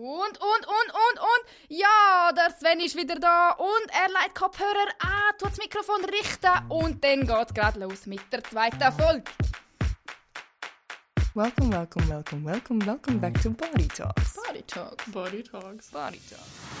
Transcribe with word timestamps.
Und, 0.00 0.38
und, 0.38 0.40
und, 0.40 0.90
und, 0.94 1.18
und. 1.18 1.44
Ja, 1.68 2.30
der 2.32 2.54
Sven 2.56 2.78
ist 2.78 2.94
wieder 2.94 3.16
da 3.18 3.50
und 3.50 3.90
er 3.90 4.08
leitet 4.12 4.36
Kopfhörer 4.36 4.86
an, 5.00 5.36
tut 5.38 5.50
das 5.50 5.58
Mikrofon 5.58 6.04
richten 6.04 6.68
und 6.68 7.02
dann 7.02 7.26
geht's 7.26 7.52
gerade 7.52 7.80
los 7.80 8.06
mit 8.06 8.20
der 8.32 8.44
zweiten 8.44 8.92
Folge. 8.92 9.24
Welcome, 11.34 11.72
welcome, 11.72 12.08
welcome, 12.08 12.44
welcome, 12.44 12.86
welcome 12.86 13.18
back 13.18 13.42
to 13.42 13.50
Body 13.50 13.88
Talks. 13.88 14.36
Body 14.46 14.62
Talk. 14.62 15.02
Body 15.08 15.42
Talks. 15.42 15.90
Body 15.90 16.20
Talk. 16.30 16.77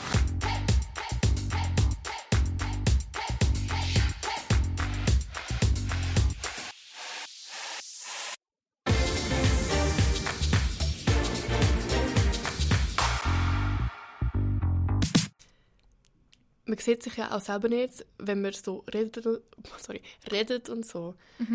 Man 16.68 16.78
sieht 16.78 17.02
sich 17.02 17.16
ja 17.16 17.34
auch 17.34 17.40
selber 17.40 17.68
nicht, 17.68 18.04
wenn 18.18 18.42
man 18.42 18.52
so 18.52 18.84
redet, 18.92 19.24
sorry, 19.78 20.02
redet 20.30 20.68
und 20.68 20.86
so. 20.86 21.14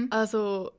Also 0.09 0.71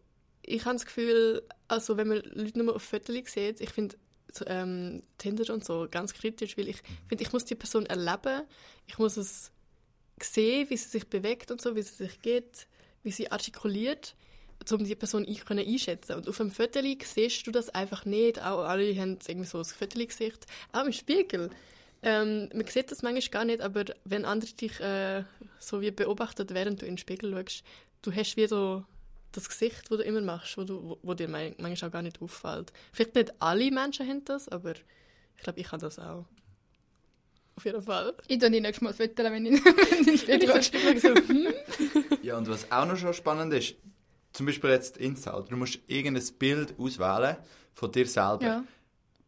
ich 0.43 0.65
habe 0.65 0.74
das 0.74 0.84
Gefühl, 0.84 1.43
also 1.69 1.97
wenn 1.97 2.09
man 2.09 2.23
Leute 2.33 2.59
nur 2.59 2.74
auf 2.74 2.83
Fotos 2.83 3.33
sieht, 3.33 3.60
ich 3.60 3.70
finde 3.70 3.97
so, 4.33 4.45
ähm, 4.48 5.05
Tinder 5.19 5.55
und 5.55 5.65
so 5.65 5.87
ganz 5.88 6.12
kritisch, 6.12 6.59
weil 6.59 6.69
ich 6.69 6.83
finde, 7.09 7.23
ich 7.23 7.33
muss 7.33 7.45
die 7.45 7.55
Person 7.55 7.87
erleben, 7.87 8.43
ich 8.87 8.98
muss 8.98 9.16
es 9.16 9.52
sehen, 10.20 10.69
wie 10.69 10.77
sie 10.77 10.88
sich 10.88 11.07
bewegt 11.07 11.52
und 11.52 11.60
so, 11.60 11.77
wie 11.77 11.82
sie 11.82 11.95
sich 11.95 12.21
geht, 12.21 12.66
wie 13.05 13.12
sie 13.12 13.30
artikuliert, 13.30 14.16
um 14.73 14.85
die 14.85 14.95
Person 14.95 15.27
ein 15.27 15.37
können 15.37 15.66
einschätzen. 15.66 16.16
Und 16.16 16.29
auf 16.29 16.41
einem 16.41 16.51
Foto 16.51 16.80
siehst 17.05 17.46
du 17.46 17.51
das 17.51 17.69
einfach 17.71 18.05
nicht. 18.05 18.41
Auch 18.41 18.65
alle 18.65 18.96
haben 18.98 19.19
irgendwie 19.27 19.46
so 19.46 19.59
ein 19.59 19.65
Foto-Gesicht. 19.65 20.46
Auch 20.73 20.87
im 20.87 20.93
Spiegel. 20.93 21.51
Ähm, 22.06 22.50
man 22.54 22.66
sieht 22.66 22.90
das 22.90 23.02
manchmal 23.02 23.30
gar 23.30 23.44
nicht, 23.46 23.60
aber 23.62 23.84
wenn 24.04 24.24
andere 24.26 24.52
dich 24.52 24.79
äh, 24.80 25.24
so 25.59 25.80
wie 25.80 25.90
beobachtet, 25.90 26.52
während 26.52 26.82
du 26.82 26.87
in 26.87 26.92
den 26.92 26.98
Spiegel 26.98 27.32
schaust, 27.32 27.65
du 28.02 28.12
hast 28.12 28.37
wie 28.37 28.46
so 28.46 28.84
das 29.32 29.48
Gesicht, 29.48 29.90
das 29.90 29.98
du 29.98 30.04
immer 30.04 30.20
machst, 30.20 30.56
wo, 30.59 30.64
du, 30.64 30.82
wo, 30.90 30.98
wo 31.02 31.14
dir 31.14 31.29
man- 31.29 31.54
manchmal 31.59 31.88
auch 31.88 31.92
gar 31.92 32.02
nicht 32.02 32.20
auffällt. 32.20 32.73
Vielleicht 32.92 33.14
nicht 33.14 33.32
alle 33.40 33.70
Menschen 33.70 34.06
haben 34.06 34.24
das, 34.26 34.48
aber 34.48 34.73
ich 35.37 35.42
glaube, 35.42 35.60
ich 35.60 35.73
habe 35.73 35.80
das 35.80 35.98
auch. 35.98 36.26
Auf 37.56 37.64
jeden 37.64 37.82
Fall. 37.82 38.14
Ich 38.29 38.38
tue 38.38 38.51
nächstes 38.51 38.82
Mal 38.82 38.92
Fotos, 38.92 39.24
wenn 39.24 39.46
ich 39.46 39.60
schaue. 40.20 40.98
so, 41.01 41.09
hm? 41.09 41.46
Ja, 42.23 42.36
und 42.36 42.48
was 42.48 42.70
auch 42.70 42.84
noch 42.86 42.96
schon 42.96 43.14
spannend 43.14 43.52
ist, 43.54 43.76
zum 44.32 44.46
Beispiel 44.46 44.70
jetzt 44.70 44.96
Insta, 44.98 45.40
du 45.40 45.57
musst 45.57 45.79
irgendein 45.86 46.24
Bild 46.38 46.74
auswählen 46.79 47.36
von 47.73 47.92
dir 47.92 48.07
selber. 48.07 48.42
Ja. 48.42 48.64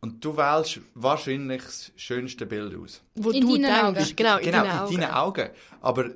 Und 0.00 0.24
du 0.24 0.36
wählst 0.36 0.80
wahrscheinlich 0.94 1.62
das 1.62 1.92
schönste 1.96 2.46
Bild 2.46 2.76
aus. 2.76 3.02
Wo 3.14 3.30
In 3.30 3.40
du 3.42 3.56
deinen 3.58 3.62
denkst. 3.94 4.10
Augen. 4.10 4.16
Genau, 4.16 4.36
in 4.38 4.44
genau, 4.44 4.62
deinen 4.62 4.78
Augen. 4.78 4.94
in 4.94 5.00
deinen 5.00 5.14
Augen. 5.14 5.50
Aber 5.80 6.10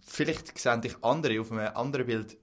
vielleicht 0.00 0.58
sehen 0.58 0.80
dich 0.80 0.94
andere 1.02 1.40
auf 1.40 1.52
einem 1.52 1.74
anderen 1.76 2.06
Bild 2.06 2.36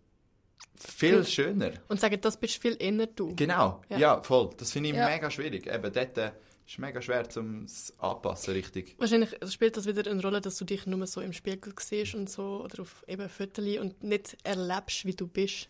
viel 0.79 1.25
schöner. 1.25 1.71
Und 1.87 1.99
sagen, 1.99 2.19
das 2.21 2.39
bist 2.39 2.61
viel 2.61 2.77
eher 2.79 3.07
du. 3.07 3.35
Genau, 3.35 3.81
Ja. 3.89 3.97
ja, 3.97 4.23
voll. 4.23 4.51
Das 4.57 4.71
finde 4.71 4.89
ich 4.89 4.95
Ja. 4.95 5.07
mega 5.09 5.29
schwierig. 5.31 5.65
Eben 5.67 5.91
dort 5.91 6.17
äh, 6.17 6.27
ist 6.27 6.33
es 6.73 6.77
mega 6.77 7.01
schwer 7.01 7.27
zum 7.27 7.63
es 7.63 7.93
anpassen, 7.99 8.53
richtig. 8.53 8.95
Wahrscheinlich 8.99 9.31
spielt 9.49 9.75
das 9.75 9.87
wieder 9.87 10.09
eine 10.09 10.21
Rolle, 10.21 10.39
dass 10.39 10.57
du 10.57 10.65
dich 10.65 10.85
nur 10.85 11.05
so 11.07 11.21
im 11.21 11.33
Spiegel 11.33 11.73
siehst 11.79 12.13
und 12.13 12.29
so, 12.29 12.61
oder 12.63 12.83
auf 12.83 13.03
eben 13.07 13.27
Fotos 13.27 13.65
und 13.79 14.03
nicht 14.03 14.37
erlebst, 14.43 15.05
wie 15.05 15.15
du 15.15 15.27
bist. 15.27 15.67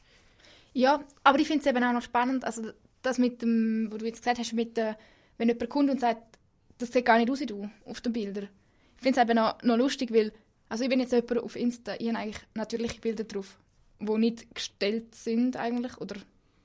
Ja, 0.74 1.02
aber 1.24 1.40
ich 1.40 1.48
finde 1.48 1.62
es 1.62 1.68
eben 1.68 1.84
auch 1.84 1.94
noch 1.94 2.02
spannend, 2.04 2.44
also 2.44 2.72
das 3.02 3.18
mit 3.18 3.42
dem, 3.42 3.90
wo 3.92 3.98
du 3.98 4.06
jetzt 4.06 4.20
gesagt 4.20 4.40
hast, 4.40 4.54
mit 4.54 4.78
der, 4.78 4.98
wenn 5.38 5.50
jemand 5.50 5.70
kommt 5.70 5.90
und 5.90 6.00
sagt, 6.00 6.38
das 6.78 6.92
sieht 6.92 7.06
gar 7.06 7.18
nicht 7.18 7.30
aus 7.30 7.40
wie 7.40 7.46
du 7.46 7.70
auf 7.86 8.02
den 8.02 8.14
Bildern. 8.14 8.50
Ich 8.98 9.04
finde 9.04 9.20
es 9.20 9.24
eben 9.24 9.36
noch, 9.36 9.62
noch 9.64 9.78
lustig, 9.78 10.14
weil, 10.14 10.34
also 10.70 10.84
ich 10.84 10.90
bin 10.90 11.00
jetzt 11.00 11.12
jemand 11.12 11.40
auf 11.40 11.56
Insta, 11.56 11.96
ich 11.98 12.08
habe 12.08 12.18
eigentlich 12.18 12.44
natürliche 12.54 13.02
Bilder 13.02 13.24
drauf, 13.24 13.60
die 14.00 14.18
nicht 14.18 14.54
gestellt 14.54 15.16
sind 15.16 15.56
eigentlich, 15.58 15.98
oder 15.98 16.16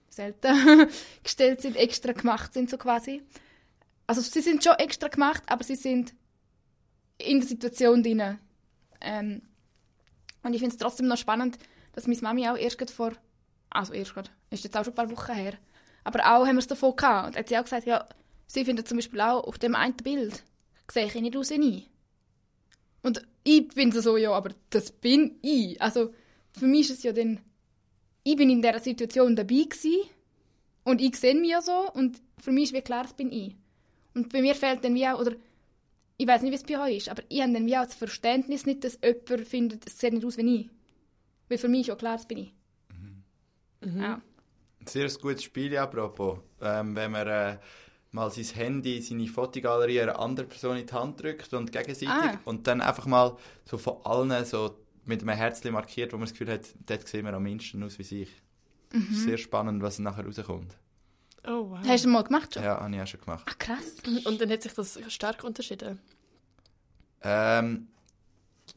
selten 0.09 0.88
gestellt 1.22 1.60
sind, 1.62 1.76
extra 1.76 2.12
gemacht 2.12 2.53
sind 2.53 2.69
so 2.69 2.76
quasi. 2.76 3.22
Also 4.06 4.20
sie 4.20 4.41
sind 4.41 4.62
schon 4.62 4.75
extra 4.75 5.09
gemacht, 5.09 5.43
aber 5.47 5.64
sie 5.64 5.76
sind 5.76 6.12
in 7.19 7.41
der 7.41 7.49
Situation 7.49 8.03
drin. 8.03 8.38
Ähm, 9.00 9.43
und 10.43 10.54
ich 10.54 10.60
finde 10.60 10.75
es 10.75 10.78
trotzdem 10.78 11.06
noch 11.06 11.16
spannend, 11.16 11.59
dass 11.93 12.06
meine 12.06 12.20
Mami 12.20 12.49
auch 12.49 12.56
erst 12.56 12.91
vor 12.91 13.12
also 13.75 13.94
erst 13.94 14.14
gerade, 14.14 14.31
ist 14.50 14.64
jetzt 14.64 14.76
auch 14.76 14.84
schon 14.84 14.93
ein 14.93 14.97
paar 14.97 15.10
Wochen 15.10 15.32
her. 15.32 15.54
Aber 16.04 16.20
auch 16.20 16.46
haben 16.46 16.56
wir 16.56 16.60
es 16.60 16.66
davon 16.66 16.96
gehabt. 16.96 17.28
Und 17.28 17.36
hat 17.36 17.48
sie 17.48 17.58
auch 17.58 17.64
gesagt, 17.64 17.86
ja, 17.86 18.06
sie 18.46 18.64
findet 18.64 18.88
zum 18.88 18.98
Beispiel 18.98 19.20
auch 19.20 19.44
auf 19.44 19.58
dem 19.58 19.74
einen 19.74 19.96
Bild, 19.96 20.42
sehe 20.90 21.06
ich 21.06 21.14
nicht 21.14 21.36
aus 21.36 21.50
wie 21.50 21.68
ich. 21.68 21.90
Und 23.02 23.22
ich 23.44 23.68
bin 23.68 23.90
so, 23.92 24.16
ja, 24.16 24.32
aber 24.32 24.50
das 24.70 24.92
bin 24.92 25.38
ich. 25.42 25.80
Also 25.80 26.12
für 26.58 26.66
mich 26.66 26.90
ist 26.90 26.98
es 26.98 27.02
ja 27.02 27.12
dann, 27.12 27.40
ich 28.22 28.36
bin 28.36 28.50
in 28.50 28.62
dieser 28.62 28.78
Situation 28.78 29.34
dabei 29.34 29.64
gewesen 29.68 30.08
und 30.84 31.00
ich 31.00 31.16
sehe 31.16 31.34
mich 31.34 31.50
ja 31.50 31.62
so 31.62 31.90
und 31.92 32.20
für 32.38 32.52
mich 32.52 32.64
ist 32.64 32.74
wie 32.74 32.82
klar, 32.82 33.04
das 33.04 33.14
bin 33.14 33.32
ich. 33.32 33.56
Und 34.14 34.32
bei 34.32 34.42
mir 34.42 34.54
fehlt 34.54 34.84
dann 34.84 34.94
wie 34.94 35.06
auch, 35.08 35.20
oder 35.20 35.32
ich 36.19 36.26
weiß 36.26 36.42
nicht, 36.42 36.52
wie 36.52 36.56
es 36.56 36.62
bei 36.62 36.80
euch 36.80 36.98
ist, 36.98 37.08
aber 37.08 37.22
ich 37.28 37.40
habe 37.40 37.52
dann 37.52 37.66
wie 37.66 37.76
auch 37.76 37.84
das 37.84 37.94
Verständnis 37.94 38.66
nicht, 38.66 38.84
dass 38.84 38.98
jemand 39.02 39.48
findet, 39.48 39.86
es 39.86 39.98
sieht 39.98 40.12
nicht 40.12 40.24
aus 40.24 40.36
wie 40.36 40.60
ich. 40.60 40.70
Weil 41.48 41.58
für 41.58 41.69
mich 41.69 41.82
ist 41.82 41.86
ja 41.88 41.96
klar, 41.96 42.16
das 42.16 42.26
bin 42.26 42.38
ich. 42.38 42.52
Ja. 43.96 44.22
Sehr 44.87 45.09
gutes 45.20 45.43
Spiel, 45.44 45.76
apropos. 45.76 46.38
Ähm, 46.60 46.94
wenn 46.97 47.10
man 47.12 47.26
äh, 47.26 47.59
mal 48.10 48.31
sein 48.31 48.44
Handy, 48.44 49.00
seine 49.00 49.26
Fotogalerie 49.26 50.00
einer 50.03 50.19
anderen 50.19 50.48
Person 50.48 50.76
in 50.76 50.87
die 50.87 50.93
Hand 50.93 51.22
drückt 51.22 51.53
und 51.54 51.72
gegenseitig 51.72 52.09
Ah. 52.09 52.38
und 52.44 52.66
dann 52.66 52.81
einfach 52.81 53.06
mal 53.06 53.37
so 53.65 53.78
von 53.78 53.97
allen 54.04 54.44
so 54.44 54.76
mit 55.04 55.22
einem 55.22 55.37
Herzchen 55.37 55.72
markiert, 55.72 56.12
wo 56.12 56.16
man 56.16 56.25
das 56.26 56.32
Gefühl 56.32 56.53
hat, 56.53 56.66
dort 56.87 57.09
sehen 57.09 57.25
wir 57.26 57.34
am 57.34 57.43
mindesten 57.43 57.82
aus 57.82 57.98
wie 57.98 58.04
sich. 58.04 58.31
Sehr 59.10 59.38
spannend, 59.38 59.82
was 59.82 59.98
nachher 59.98 60.25
rauskommt. 60.26 60.76
Oh, 61.47 61.70
wow. 61.70 61.78
Hast 61.87 62.04
du 62.04 62.09
mal 62.10 62.22
gemacht 62.22 62.53
schon? 62.54 62.62
Ja, 62.62 62.78
habe 62.81 62.94
ich 62.94 63.00
auch 63.00 63.06
schon 63.06 63.20
gemacht. 63.20 63.44
Ah, 63.49 63.54
krass. 63.59 63.94
Und 64.26 64.41
dann 64.41 64.50
hat 64.50 64.62
sich 64.62 64.75
das 64.75 64.99
stark 65.09 65.43
unterschieden. 65.43 65.99
Ähm, 67.22 67.88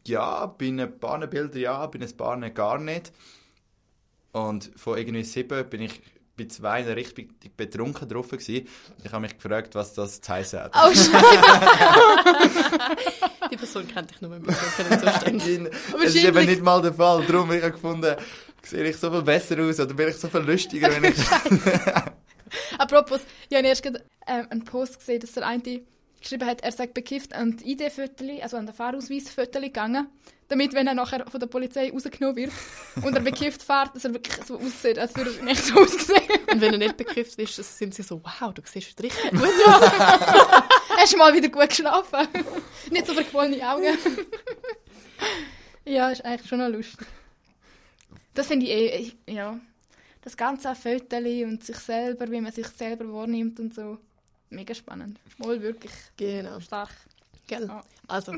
ja, 0.07 0.45
bei 0.45 0.67
ein 0.67 0.99
paar 0.99 1.25
Bildern 1.27 1.59
ja, 1.61 1.85
bei 1.87 1.99
ein 1.99 2.17
paar 2.17 2.49
gar 2.51 2.79
nicht. 2.79 3.11
Und 4.35 4.69
von 4.75 4.97
irgendwie 4.97 5.23
sieben 5.23 5.69
bin 5.69 5.83
ich 5.83 6.01
bei 6.35 6.45
zwei 6.49 6.83
richtig 6.93 7.29
betrunken 7.55 8.09
drauf 8.09 8.31
gewesen. 8.31 8.67
Ich 9.01 9.11
habe 9.13 9.21
mich 9.21 9.37
gefragt, 9.37 9.73
was 9.75 9.93
das 9.93 10.19
zu 10.19 10.29
heißen 10.29 10.59
hat. 10.59 10.73
Oh, 10.75 10.89
Scheiße. 10.93 11.09
Die 13.49 13.55
Person 13.55 13.87
kennt 13.87 14.11
dich 14.11 14.19
nur 14.19 14.35
im 14.35 14.43
betrunkenen 14.43 14.99
Zustand. 14.99 15.37
Nein, 15.37 15.69
Es 16.03 16.15
ist 16.15 16.25
eben 16.25 16.45
nicht 16.45 16.61
mal 16.61 16.81
der 16.81 16.93
Fall. 16.93 17.25
Darum 17.25 17.47
habe 17.47 17.59
ich 17.59 17.63
gefunden, 17.63 18.13
sehe 18.61 18.83
ich 18.83 18.97
so 18.97 19.09
viel 19.09 19.21
besser 19.21 19.57
aus 19.63 19.79
oder 19.79 19.93
bin 19.93 20.09
ich 20.09 20.17
so 20.17 20.27
viel 20.27 20.41
lustiger, 20.41 20.91
wenn 20.91 21.05
ich... 21.05 21.17
Apropos, 22.77 23.21
ich 23.49 23.55
habe 23.55 23.67
erst 23.67 23.83
gerade 23.83 24.03
ähm, 24.27 24.47
einen 24.49 24.65
Post 24.65 24.99
gesehen, 24.99 25.21
dass 25.21 25.31
der 25.31 25.47
eine 25.47 25.81
geschrieben 26.19 26.45
hat, 26.45 26.59
er 26.59 26.73
sagt 26.73 26.93
bekifft 26.93 27.33
an 27.33 27.55
die 27.55 27.71
ID-Fotos, 27.71 28.41
also 28.41 28.57
an 28.57 28.65
den 28.65 28.75
Fahrausweis-Fotos 28.75 29.61
gegangen, 29.61 30.09
damit, 30.47 30.73
wenn 30.73 30.87
er 30.87 30.93
nachher 30.93 31.25
von 31.27 31.39
der 31.39 31.47
Polizei 31.47 31.91
rausgenommen 31.91 32.35
wird 32.35 32.51
und 33.01 33.15
er 33.15 33.21
bekifft 33.21 33.63
fährt, 33.63 33.95
dass 33.95 34.05
er 34.05 34.13
wirklich 34.13 34.35
so 34.45 34.57
aussieht, 34.57 34.99
als 34.99 35.15
würde 35.15 35.35
er 35.37 35.43
nicht 35.43 35.63
so 35.63 35.75
aussehen. 35.75 36.21
Und 36.51 36.61
wenn 36.61 36.73
er 36.73 36.77
nicht 36.77 36.97
bekifft 36.97 37.39
ist, 37.39 37.55
sind 37.55 37.93
sie 37.95 38.03
so, 38.03 38.21
wow, 38.23 38.53
du 38.53 38.61
siehst 38.63 39.01
richtig 39.01 39.31
gut 39.31 39.41
aus. 39.41 39.91
Hast 40.97 41.13
du 41.13 41.17
mal 41.17 41.33
wieder 41.33 41.49
gut 41.49 41.69
geschlafen? 41.69 42.27
nicht 42.91 43.07
so 43.07 43.13
verquollene 43.13 43.67
Augen. 43.67 43.97
ja, 45.85 46.09
ist 46.09 46.23
eigentlich 46.23 46.47
schon 46.47 46.59
noch 46.59 46.69
lustig. 46.69 47.07
Das 48.33 48.47
finde 48.47 48.65
ich 48.65 48.71
eh, 48.71 49.33
ja, 49.33 49.59
das 50.21 50.35
ganze 50.35 50.75
Fotos 50.75 51.23
und 51.43 51.63
sich 51.63 51.77
selber, 51.77 52.29
wie 52.29 52.41
man 52.41 52.51
sich 52.51 52.67
selber 52.67 53.11
wahrnimmt 53.11 53.59
und 53.59 53.73
so, 53.73 53.97
mega 54.49 54.73
spannend. 54.75 55.19
Mal 55.37 55.61
wirklich 55.61 55.91
genau. 56.17 56.59
stark. 56.59 56.89
Gell? 57.47 57.67
Ja. 57.67 57.83
Also, 58.07 58.33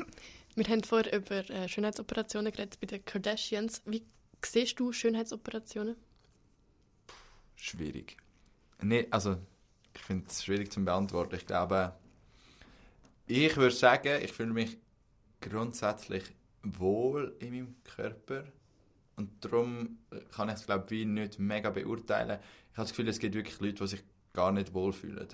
wir 0.58 0.66
haben 0.66 0.82
vorher 0.82 1.16
über 1.16 1.48
äh, 1.50 1.68
Schönheitsoperationen 1.68 2.52
geredet 2.52 2.80
bei 2.80 2.86
den 2.86 3.04
Kardashians. 3.04 3.80
Wie 3.84 4.04
siehst 4.44 4.78
du 4.80 4.92
Schönheitsoperationen? 4.92 5.96
Schwierig. 7.54 8.16
Nee, 8.82 9.06
also, 9.10 9.38
ich 9.94 10.02
finde 10.02 10.26
es 10.28 10.44
schwierig 10.44 10.72
zu 10.72 10.84
beantworten. 10.84 11.36
Ich 11.36 11.46
glaube, 11.46 11.94
ich 13.26 13.56
würde 13.56 13.74
sagen, 13.74 14.20
ich 14.22 14.32
fühle 14.32 14.52
mich 14.52 14.78
grundsätzlich 15.40 16.24
wohl 16.62 17.36
in 17.38 17.52
meinem 17.52 17.76
Körper. 17.84 18.44
Und 19.16 19.44
darum 19.44 19.98
kann 20.32 20.48
ich 20.48 20.54
es, 20.56 20.66
glaube 20.66 20.94
ich, 20.94 21.06
nicht 21.06 21.38
mega 21.38 21.70
beurteilen. 21.70 22.38
Ich 22.72 22.76
habe 22.76 22.84
das 22.84 22.90
Gefühl, 22.90 23.08
es 23.08 23.18
gibt 23.18 23.34
wirklich 23.34 23.60
Leute, 23.60 23.84
die 23.84 23.86
sich 23.88 24.04
gar 24.32 24.52
nicht 24.52 24.74
wohlfühlen. 24.74 25.28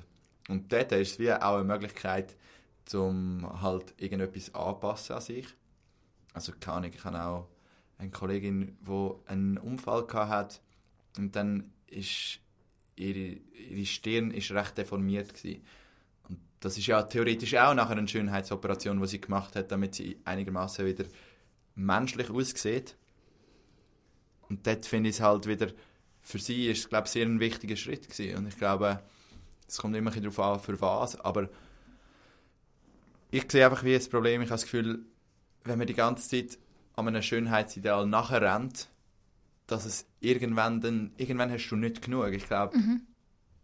Und 0.49 0.73
dort 0.73 0.93
ist 0.93 1.13
es 1.13 1.19
wie 1.19 1.33
auch 1.33 1.57
eine 1.57 1.65
Möglichkeit, 1.65 2.37
um 2.93 3.63
halt 3.63 3.95
irgendetwas 3.97 4.55
anpassen 4.55 5.17
an 5.17 5.23
sich. 5.23 5.47
Also 6.35 6.53
keine 6.59 6.77
Ahnung, 6.77 6.91
ich 6.95 7.05
habe 7.05 7.23
auch 7.23 7.49
eine 7.99 8.11
Kollegin, 8.11 8.77
die 8.81 9.11
einen 9.27 9.57
Unfall 9.59 10.07
hatte 10.13 10.59
und 11.17 11.35
dann 11.37 11.73
ist 11.87 12.41
ihre, 12.97 13.39
ihre 13.71 13.87
Stirn 13.87 14.31
ist 14.31 14.51
recht 14.51 14.77
deformiert 14.77 15.35
gewesen. 15.35 15.63
Und 16.29 16.39
das 16.61 16.77
ist 16.77 16.87
ja 16.87 17.03
theoretisch 17.03 17.55
auch 17.55 17.75
nachher 17.75 17.97
eine 17.97 18.09
Schönheitsoperation, 18.09 19.01
die 19.01 19.07
sie 19.07 19.21
gemacht 19.21 19.57
hat, 19.57 19.71
damit 19.71 19.95
sie 19.95 20.19
einigermaßen 20.25 20.85
wieder 20.85 21.05
menschlich 21.75 22.31
aussieht. 22.31 22.97
Und 24.49 24.67
dort 24.67 24.87
finde 24.87 25.11
ich 25.11 25.17
es 25.17 25.23
halt 25.23 25.47
wieder, 25.47 25.69
für 26.21 26.39
sie 26.39 26.69
ist 26.69 26.81
es, 26.81 26.89
glaube 26.89 27.07
ich, 27.07 27.13
sehr 27.13 27.27
ein 27.27 27.41
wichtiger 27.41 27.77
Schritt 27.77 28.09
gewesen. 28.09 28.39
Und 28.39 28.47
ich 28.49 28.57
glaube, 28.57 29.01
es 29.67 29.79
kommt 29.79 29.97
immer 29.97 30.11
darauf 30.11 30.39
an, 30.39 30.61
für 30.61 30.81
was, 30.81 31.19
aber 31.21 31.49
ich 33.35 33.51
sehe 33.51 33.65
einfach 33.65 33.83
wie 33.83 33.95
das 33.95 34.09
Problem, 34.09 34.43
ich 34.43 34.49
habe 34.49 34.61
das 34.61 34.63
Gefühl, 34.63 35.05
wenn 35.65 35.79
man 35.79 35.89
die 35.89 35.95
ganze 35.95 36.29
Zeit 36.29 36.57
an 36.95 37.09
einem 37.09 37.21
Schönheitsideal 37.21 38.07
nachher 38.07 38.41
rennt, 38.43 38.89
dass 39.67 39.85
es 39.87 40.07
irgendwann 40.21 40.81
dann, 40.81 41.11
irgendwann 41.17 41.51
hast 41.51 41.69
du 41.69 41.75
nicht 41.75 42.01
genug. 42.01 42.29
Ich 42.29 42.47
glaube, 42.47 42.79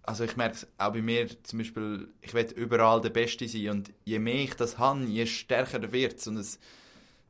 also 0.02 0.25
ich 0.25 0.37
merke 0.37 0.56
es 0.56 0.67
auch 0.76 0.93
bei 0.93 1.02
mir 1.02 1.28
zum 1.44 1.61
Beispiel, 1.61 2.08
ich 2.20 2.34
will 2.34 2.46
überall 2.56 3.00
der 3.00 3.11
Beste 3.11 3.46
sein 3.46 3.69
und 3.69 3.93
je 4.05 4.19
mehr 4.19 4.43
ich 4.43 4.55
das 4.55 4.78
habe, 4.78 5.05
je 5.05 5.26
stärker 5.26 5.93
wird 5.93 6.19
es 6.19 6.26
und 6.26 6.38
es, 6.38 6.58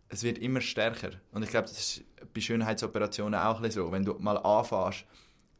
es 0.08 0.22
wird 0.22 0.38
immer 0.38 0.62
stärker. 0.62 1.10
Und 1.32 1.42
ich 1.42 1.50
glaube, 1.50 1.69
das 1.69 1.78
ist 1.78 2.04
bei 2.32 2.40
Schönheitsoperationen 2.40 3.38
auch 3.38 3.62
so. 3.69 3.92
Wenn 3.92 4.06
du 4.06 4.14
mal 4.19 4.38
anfängst, 4.38 5.04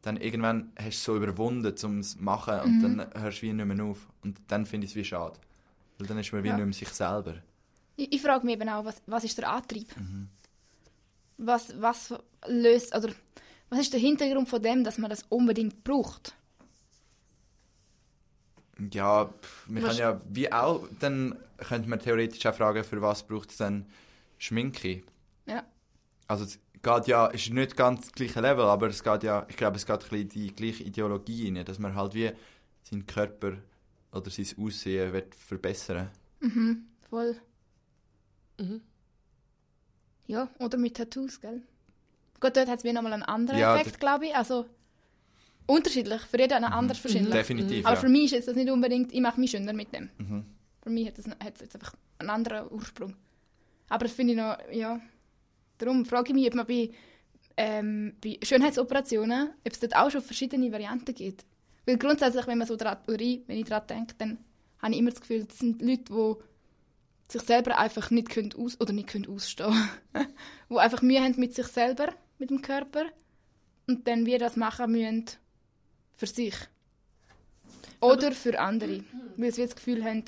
dann 0.01 0.17
irgendwann 0.17 0.71
hast 0.77 0.85
du 0.85 0.89
es 0.89 1.03
so 1.03 1.15
überwunden, 1.15 1.75
um 1.85 1.99
es 1.99 2.13
zu 2.13 2.23
machen 2.23 2.59
und 2.61 2.81
dann 2.81 3.21
hörst 3.21 3.43
du 3.43 3.43
wie 3.43 3.53
nicht 3.53 3.65
mehr 3.67 3.85
auf. 3.85 4.07
Und 4.23 4.41
dann 4.47 4.65
finde 4.65 4.85
ich 4.85 4.93
es 4.93 4.95
wie 4.95 5.05
schade. 5.05 5.37
Weil 6.01 6.07
dann 6.07 6.17
ist 6.17 6.33
man 6.33 6.43
wie 6.43 6.47
Ja. 6.47 6.55
nicht 6.57 6.65
mehr 6.65 6.73
sich 6.73 6.89
selber. 6.89 7.35
Ich, 7.95 8.11
ich 8.11 8.21
frage 8.23 8.43
mich 8.43 8.55
eben 8.55 8.67
auch, 8.69 8.83
was, 8.83 8.99
was 9.05 9.23
ist 9.23 9.37
der 9.37 9.51
Antrieb? 9.51 9.87
Was, 11.37 11.79
was 11.79 12.11
löst, 12.47 12.95
oder 12.95 13.09
was 13.69 13.81
ist 13.81 13.93
der 13.93 13.99
Hintergrund 13.99 14.49
von 14.49 14.63
dem, 14.63 14.83
dass 14.83 14.97
man 14.97 15.11
das 15.11 15.23
unbedingt 15.29 15.83
braucht? 15.83 16.33
Ja, 18.91 19.29
kann 19.67 19.83
Was- 19.83 19.97
ja 19.99 20.19
wie 20.29 20.51
auch, 20.51 20.87
dann 20.99 21.37
könnte 21.57 21.87
man 21.87 21.99
theoretisch 21.99 22.43
auch 22.47 22.55
fragen, 22.55 22.83
für 22.83 22.99
was 23.01 23.21
braucht 23.21 23.51
es 23.51 23.57
dann 23.57 23.85
Schminke? 24.39 25.03
Ja. 25.45 25.63
Also 26.27 26.45
es 26.45 26.57
geht 26.81 27.07
ja, 27.07 27.27
es 27.27 27.43
ist 27.43 27.53
nicht 27.53 27.77
ganz 27.77 28.01
das 28.07 28.11
gleiche 28.13 28.41
Level, 28.41 28.65
aber 28.65 28.87
es 28.87 29.03
geht 29.03 29.21
ja, 29.21 29.45
ich 29.49 29.55
glaube, 29.57 29.77
es 29.77 29.85
geht 29.85 30.01
ein 30.03 30.09
bisschen 30.09 30.29
die 30.29 30.55
gleiche 30.55 30.83
Ideologie 30.83 31.53
rein, 31.55 31.63
dass 31.63 31.77
man 31.77 31.93
halt 31.93 32.15
wie 32.15 32.31
seinen 32.89 33.05
Körper 33.05 33.53
oder 34.11 34.29
sein 34.29 34.47
Aussehen 34.57 35.13
wird 35.13 35.35
verbessern. 35.35 36.09
Mhm, 36.39 36.85
voll. 37.09 37.35
Mhm. 38.59 38.81
Ja, 40.27 40.49
oder 40.59 40.77
mit 40.77 40.95
Tattoos, 40.97 41.39
gell? 41.39 41.61
Gut, 42.39 42.55
dort 42.57 42.69
hat 42.69 42.79
es 42.79 42.83
wie 42.83 42.93
nochmal 42.93 43.13
einen 43.13 43.23
anderen 43.23 43.59
Ja, 43.59 43.77
Effekt, 43.77 43.99
glaube 43.99 44.27
ich. 44.27 44.35
Also 44.35 44.65
unterschiedlich, 45.67 46.21
für 46.21 46.39
jeden 46.39 46.63
anders 46.63 46.97
verschiedentlich. 46.97 47.33
Definitiv, 47.33 47.85
Aber 47.85 47.95
ja. 47.95 48.01
für 48.01 48.09
mich 48.09 48.25
ist 48.25 48.31
jetzt 48.31 48.47
das 48.47 48.55
nicht 48.55 48.69
unbedingt, 48.69 49.13
ich 49.13 49.21
mache 49.21 49.39
mich 49.39 49.51
schöner 49.51 49.73
mit 49.73 49.93
dem. 49.93 50.09
Mhm. 50.17 50.45
Für 50.81 50.89
mich 50.89 51.07
hat 51.07 51.19
es 51.19 51.27
hat 51.27 51.55
es 51.55 51.61
jetzt 51.61 51.75
einfach 51.75 51.93
einen 52.17 52.29
anderen 52.29 52.69
Ursprung. 52.71 53.15
Aber 53.89 54.05
das 54.05 54.13
finde 54.13 54.33
ich 54.33 54.39
noch, 54.39 54.57
ja. 54.71 54.99
Darum 55.77 56.05
frage 56.05 56.29
ich 56.29 56.35
mich, 56.35 56.47
ob 56.47 56.55
man 56.55 56.65
bei, 56.65 56.91
ähm, 57.57 58.15
bei 58.23 58.39
Schönheitsoperationen, 58.41 59.49
ob 59.65 59.71
es 59.71 59.79
dort 59.79 59.95
auch 59.95 60.09
schon 60.09 60.21
verschiedene 60.21 60.71
Varianten 60.71 61.13
gibt. 61.13 61.45
Weil 61.91 61.97
grundsätzlich, 61.97 62.47
wenn 62.47 62.57
man 62.57 62.67
so 62.67 62.77
dran, 62.77 62.99
oder 63.05 63.19
ich, 63.19 63.41
wenn 63.47 63.57
ich 63.57 63.65
daran 63.67 63.85
denke, 63.85 64.15
dann 64.17 64.37
habe 64.79 64.93
ich 64.93 64.99
immer 64.99 65.09
das 65.11 65.19
Gefühl, 65.19 65.43
das 65.43 65.59
sind 65.59 65.81
Leute, 65.81 66.03
die 66.05 66.35
sich 67.33 67.41
selber 67.41 67.77
einfach 67.77 68.09
nicht 68.11 68.29
können 68.29 68.53
aus 68.57 68.79
oder 68.79 68.93
nicht 68.93 69.09
können 69.09 69.27
ausstehen, 69.27 69.75
die 70.69 70.77
einfach 70.77 71.01
Mühe 71.01 71.19
haben 71.21 71.37
mit 71.37 71.53
sich 71.53 71.67
selber, 71.67 72.13
mit 72.39 72.49
dem 72.49 72.61
Körper 72.61 73.03
und 73.87 74.07
dann 74.07 74.25
wir 74.25 74.39
das 74.39 74.55
machen 74.55 74.93
müssen 74.93 75.25
für 76.15 76.27
sich 76.27 76.55
oder 77.99 78.31
für 78.31 78.57
andere, 78.57 79.03
weil 79.35 79.51
sie 79.51 79.63
das 79.65 79.75
Gefühl 79.75 80.03
haben, 80.05 80.23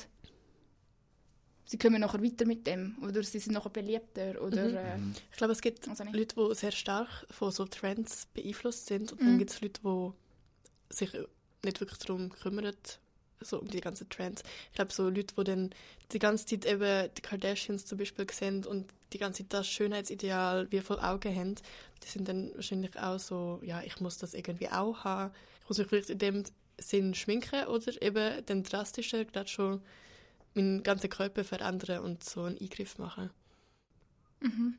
sie 1.66 1.78
kommen 1.78 2.02
nachher 2.02 2.22
weiter 2.22 2.46
mit 2.46 2.68
dem 2.68 2.98
oder 3.02 3.24
sie 3.24 3.40
sind 3.40 3.54
nachher 3.54 3.70
beliebter 3.70 4.42
oder 4.42 4.68
Mhm. 4.68 4.76
äh, 4.76 4.98
Ich 5.32 5.38
glaube, 5.38 5.54
es 5.54 5.62
gibt 5.62 5.88
Also. 5.88 6.04
Leute, 6.04 6.36
die 6.36 6.56
sehr 6.56 6.72
stark 6.72 7.26
von 7.32 7.52
so 7.52 7.66
Trends 7.66 8.28
beeinflusst 8.34 8.86
sind. 8.88 9.14
Und 9.14 9.22
Mhm. 9.22 9.26
dann 9.26 9.38
gibt 9.40 9.52
es 9.52 9.62
Leute, 9.62 9.80
die 9.82 10.94
sich 10.96 11.10
nicht 11.64 11.80
wirklich 11.80 12.00
darum 12.00 12.30
kümmern, 12.30 12.74
so 13.40 13.60
um 13.60 13.68
die 13.68 13.82
ganzen 13.82 14.10
Trends. 14.10 14.44
Ich 14.70 14.76
glaube, 14.76 14.92
so 14.94 15.10
Leute, 15.10 15.36
die 15.36 15.44
dann 15.44 15.70
die 16.12 16.20
ganze 16.20 16.46
Zeit 16.46 16.66
eben 16.66 17.10
die 17.16 17.22
Kardashians 17.22 17.86
zum 17.86 17.98
Beispiel 17.98 18.26
sehen 18.32 18.66
und 18.66 18.94
die 19.12 19.18
ganze 19.18 19.44
Zeit 19.44 19.54
das 19.54 19.68
Schönheitsideal 19.68 20.72
wie 20.72 20.80
vor 20.82 21.04
Augen 21.04 21.36
haben, 21.36 21.56
die 22.04 22.08
sind 22.08 22.28
dann 22.28 22.54
wahrscheinlich 22.56 22.98
auch 22.98 23.20
so, 23.20 23.60
ja, 23.64 23.82
ich 23.82 24.00
muss 24.00 24.18
das 24.18 24.34
irgendwie 24.34 24.70
auch 24.70 25.04
haben. 25.04 25.34
Ich 25.62 25.70
muss 25.70 25.78
mich 25.78 25.88
vielleicht 25.88 26.10
in 26.10 26.20
dem 26.20 26.44
Sinn 26.80 27.14
schminken 27.14 27.66
oder 27.68 28.02
eben 28.02 28.46
den 28.46 28.64
drastischen, 28.64 29.28
gerade 29.28 29.50
schon 29.50 29.82
meinen 30.56 30.84
ganzen 30.84 31.10
Körper 31.10 31.44
verändern 31.44 32.04
und 32.04 32.24
so 32.24 32.44
einen 32.44 32.58
Eingriff 32.60 32.98
machen. 32.98 33.30
mhm. 34.42 34.78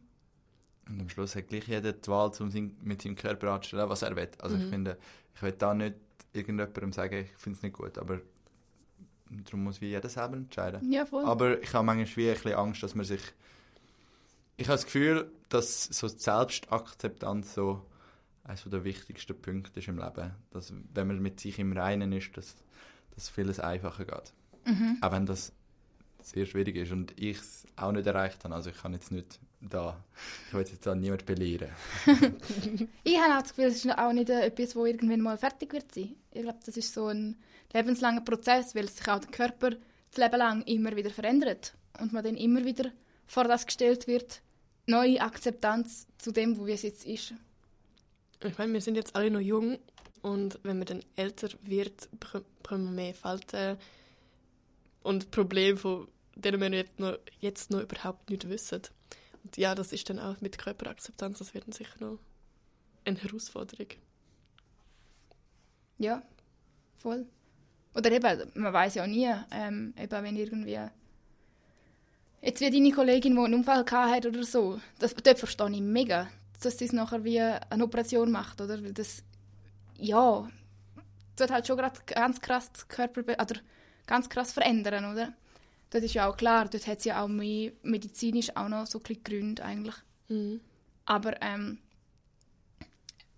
Und 0.87 1.01
am 1.01 1.09
Schluss 1.09 1.35
hat 1.35 1.49
gleich 1.49 1.67
jeder 1.69 1.93
die 1.93 2.09
Wahl, 2.09 2.31
um 2.41 2.77
mit 2.83 3.03
seinem 3.03 3.17
Körper 3.17 3.53
anzustellen, 3.53 3.89
was 3.89 4.03
er 4.03 4.17
will. 4.17 4.29
Also 4.39 4.57
ich 4.57 4.65
Mhm. 4.65 4.69
finde, 4.69 4.99
ich 5.35 5.43
will 5.43 5.53
da 5.53 5.73
nicht 5.75 5.95
irgendjemandem 6.35 6.93
sagen, 6.93 7.25
ich 7.25 7.31
finde 7.37 7.57
es 7.57 7.63
nicht 7.63 7.75
gut, 7.75 7.99
aber 7.99 8.21
darum 9.31 9.65
muss 9.65 9.81
wie 9.81 9.89
jeder 9.89 10.09
selber 10.09 10.37
entscheiden. 10.37 10.91
ja 10.91 11.07
voll. 11.07 11.25
Aber 11.25 11.63
ich 11.63 11.73
habe 11.73 11.87
manchmal 11.87 12.17
wie 12.17 12.29
ein 12.29 12.35
bisschen 12.35 12.55
Angst, 12.55 12.83
dass 12.83 12.95
man 12.95 13.05
sich... 13.05 13.23
Ich 14.57 14.69
habe 14.69 14.77
das 14.77 14.85
Gefühl, 14.85 15.31
dass 15.49 15.85
so 15.85 16.07
Selbstakzeptanz 16.07 17.55
so 17.55 17.85
eines 18.45 18.65
der 18.65 18.85
wichtigsten 18.85 19.41
Punkte 19.41 19.81
ist 19.81 19.89
im 19.89 19.99
Leben. 19.99 20.33
Dass, 20.51 20.73
wenn 20.93 21.07
man 21.07 21.21
mit 21.21 21.41
sich 21.41 21.59
im 21.59 21.73
Reinen 21.73 22.13
ist, 22.13 22.37
dass, 22.37 22.55
dass 23.15 23.29
vieles 23.29 23.59
einfacher 23.59 24.05
geht. 24.05 24.33
Mhm. 24.67 24.99
Auch 25.01 25.13
wenn 25.13 25.27
das 25.27 25.53
sehr 26.23 26.47
schwierig 26.47 26.77
ist 26.77 26.93
und 26.93 27.19
ich 27.21 27.39
es 27.39 27.67
auch 27.77 27.93
nicht 27.93 28.07
erreicht 28.07 28.45
habe. 28.45 28.55
Also 28.55 28.71
ich 28.71 28.77
kann 28.81 28.93
jetzt 28.93 29.11
nicht 29.11 29.41
da... 29.71 30.03
Ich 30.49 30.55
will 30.55 30.61
jetzt 30.63 30.87
da 30.87 30.95
niemand 30.95 31.27
belehren. 31.27 31.69
Ich 33.05 33.19
habe 33.19 33.35
auch 33.37 33.43
das 33.43 33.51
Gefühl, 33.55 33.65
es 33.71 33.85
ist 33.85 33.91
auch 33.99 34.13
nicht 34.13 34.31
äh, 34.31 34.47
etwas, 34.47 34.75
wo 34.77 34.87
irgendwann 34.87 35.21
mal 35.21 35.37
fertig 35.39 35.73
wird 35.73 35.93
sein. 35.95 36.15
Ich 36.33 36.43
glaube, 36.43 36.59
das 36.65 36.77
ist 36.77 36.93
so 36.95 37.07
ein 37.09 37.37
lebenslanger 37.73 38.21
Prozess, 38.23 38.75
weil 38.75 38.89
sich 38.89 39.07
auch 39.09 39.21
der 39.21 39.31
Körper 39.31 39.71
das 39.71 40.17
Leben 40.19 40.37
lang 40.39 40.63
immer 40.63 40.95
wieder 40.97 41.11
verändert 41.11 41.75
und 42.01 42.13
man 42.13 42.23
dann 42.25 42.37
immer 42.37 42.65
wieder 42.65 42.91
vor 43.27 43.45
das 43.45 43.67
gestellt 43.67 44.07
wird, 44.07 44.41
neue 44.87 45.21
Akzeptanz 45.21 46.07
zu 46.19 46.31
dem, 46.31 46.57
wo 46.59 46.67
es 46.67 46.83
jetzt 46.83 47.05
ist. 47.07 47.35
Ich 48.45 48.59
meine, 48.59 48.73
wir 48.75 48.81
sind 48.81 48.95
jetzt 48.97 49.17
alle 49.17 49.31
noch 49.31 49.41
jung 49.41 49.79
und 50.23 50.59
wenn 50.63 50.79
man 50.79 50.87
dann 50.87 51.01
älter 51.17 51.49
wird, 51.63 52.09
bek- 52.21 52.45
bekommen 52.63 52.85
wir 52.87 52.93
mehr 52.93 53.15
Falten 53.15 53.77
und 55.03 55.31
Probleme, 55.31 55.77
von 55.77 56.09
denen 56.37 56.61
wir 56.61 56.71
jetzt 56.71 56.99
noch, 57.01 57.19
jetzt 57.41 57.71
noch 57.71 57.81
überhaupt 57.81 58.31
nicht 58.31 58.49
wissen. 58.49 58.83
Und 59.45 59.57
ja, 59.57 59.75
das 59.75 59.93
ist 59.93 60.09
dann 60.11 60.19
auch 60.19 60.41
mit 60.41 60.59
Körperakzeptanz, 60.59 61.39
das 61.39 61.55
wird 61.55 61.67
dann 61.67 61.73
sicher 61.73 61.97
noch 62.01 62.19
eine 63.05 63.19
Herausforderung. 63.19 63.89
Ja, 65.99 66.23
voll. 66.97 67.27
Oder 67.95 68.11
eben, 68.11 68.51
man 68.55 68.73
weiß 68.73 68.97
ja 68.97 69.07
nie, 69.07 69.31
ähm, 69.53 69.95
eben 70.01 70.25
wenn 70.25 70.37
irgendwie 70.37 70.81
jetzt 72.43 72.61
wie 72.61 72.71
deine 72.71 72.91
Kollegin, 72.91 73.35
die 73.35 73.41
einen 73.41 73.55
Unfall 73.55 73.85
hat 73.91 74.27
oder 74.27 74.43
so, 74.43 74.81
das, 74.99 75.15
dort 75.15 75.39
verstehe 75.39 75.71
ich 75.71 75.81
mega, 75.81 76.29
dass 76.61 76.79
sie 76.79 76.87
es 76.87 76.93
nachher 76.93 77.25
wie 77.25 77.41
eine 77.41 77.85
Operation 77.85 78.31
macht, 78.31 78.61
oder? 78.61 78.79
Das, 78.79 79.23
ja, 79.99 80.49
das 81.37 81.41
wird 81.41 81.51
halt 81.51 81.67
schon 81.67 81.77
gerade 81.77 82.01
ganz 82.07 82.41
krass 82.41 82.71
Körper, 82.89 83.21
oder 83.23 83.61
ganz 84.07 84.29
krass 84.29 84.53
verändern, 84.53 85.13
oder? 85.13 85.33
Das 85.95 86.03
ist 86.03 86.15
ja 86.15 86.29
auch 86.29 86.37
klar, 86.37 86.67
dort 86.69 86.89
hat 86.89 87.03
sie 87.03 87.11
ja 87.11 87.23
auch 87.23 87.29
mehr 87.29 87.71
medizinisch 87.85 88.57
auch 88.57 88.69
noch 88.69 88.85
so 88.85 88.99
ein 88.99 89.03
bisschen 89.05 89.23
Gründe 89.23 89.65
eigentlich. 89.65 89.95
Mhm. 90.29 90.61
Aber 91.05 91.41
ähm, 91.41 91.79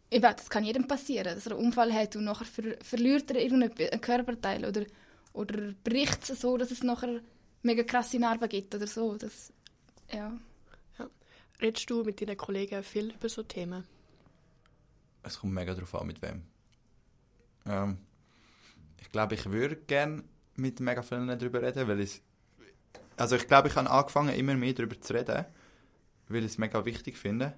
ich 0.08 0.22
weiß, 0.22 0.36
das 0.36 0.48
kann 0.48 0.64
jedem 0.64 0.88
passieren, 0.88 1.34
dass 1.34 1.44
er 1.44 1.52
einen 1.52 1.66
Unfall 1.66 1.92
hat 1.92 2.16
und 2.16 2.24
nachher 2.24 2.46
ver 2.46 2.78
verliert 2.80 3.30
er 3.30 3.42
irgendeinen 3.42 4.00
Körperteil 4.00 4.64
oder, 4.64 4.86
oder 5.34 5.74
bricht 5.84 6.30
es 6.30 6.40
so, 6.40 6.56
dass 6.56 6.70
es 6.70 6.82
nachher 6.82 7.20
mega 7.60 7.82
krasse 7.82 8.18
Narben 8.18 8.48
gibt 8.48 8.74
oder 8.74 8.86
so. 8.86 9.18
Das, 9.18 9.52
ja. 10.10 10.32
Redest 11.60 11.90
du 11.90 12.04
mit 12.04 12.22
deinen 12.22 12.38
Kollegen 12.38 12.82
viel 12.82 13.12
über 13.12 13.28
so 13.28 13.42
Themen? 13.42 13.84
Es 15.22 15.40
kommt 15.40 15.52
mega 15.52 15.74
darauf 15.74 15.94
an, 15.94 16.06
mit 16.06 16.22
wem. 16.22 16.42
Ähm, 17.66 17.98
ich 18.98 19.10
glaube, 19.10 19.34
ich 19.34 19.44
würde 19.44 19.76
gerne 19.76 20.24
mit 20.54 20.80
mega 20.80 21.02
vielen 21.02 21.28
darüber 21.28 21.60
reden, 21.60 21.86
weil 21.86 22.00
ich 22.00 22.22
also 23.16 23.36
ich 23.36 23.46
glaube, 23.46 23.68
ich 23.68 23.76
habe 23.76 23.90
angefangen, 23.90 24.34
immer 24.34 24.54
mehr 24.54 24.72
darüber 24.72 25.00
zu 25.00 25.14
reden, 25.14 25.44
weil 26.28 26.40
ich 26.40 26.52
es 26.52 26.58
mega 26.58 26.84
wichtig 26.84 27.16
finde. 27.16 27.54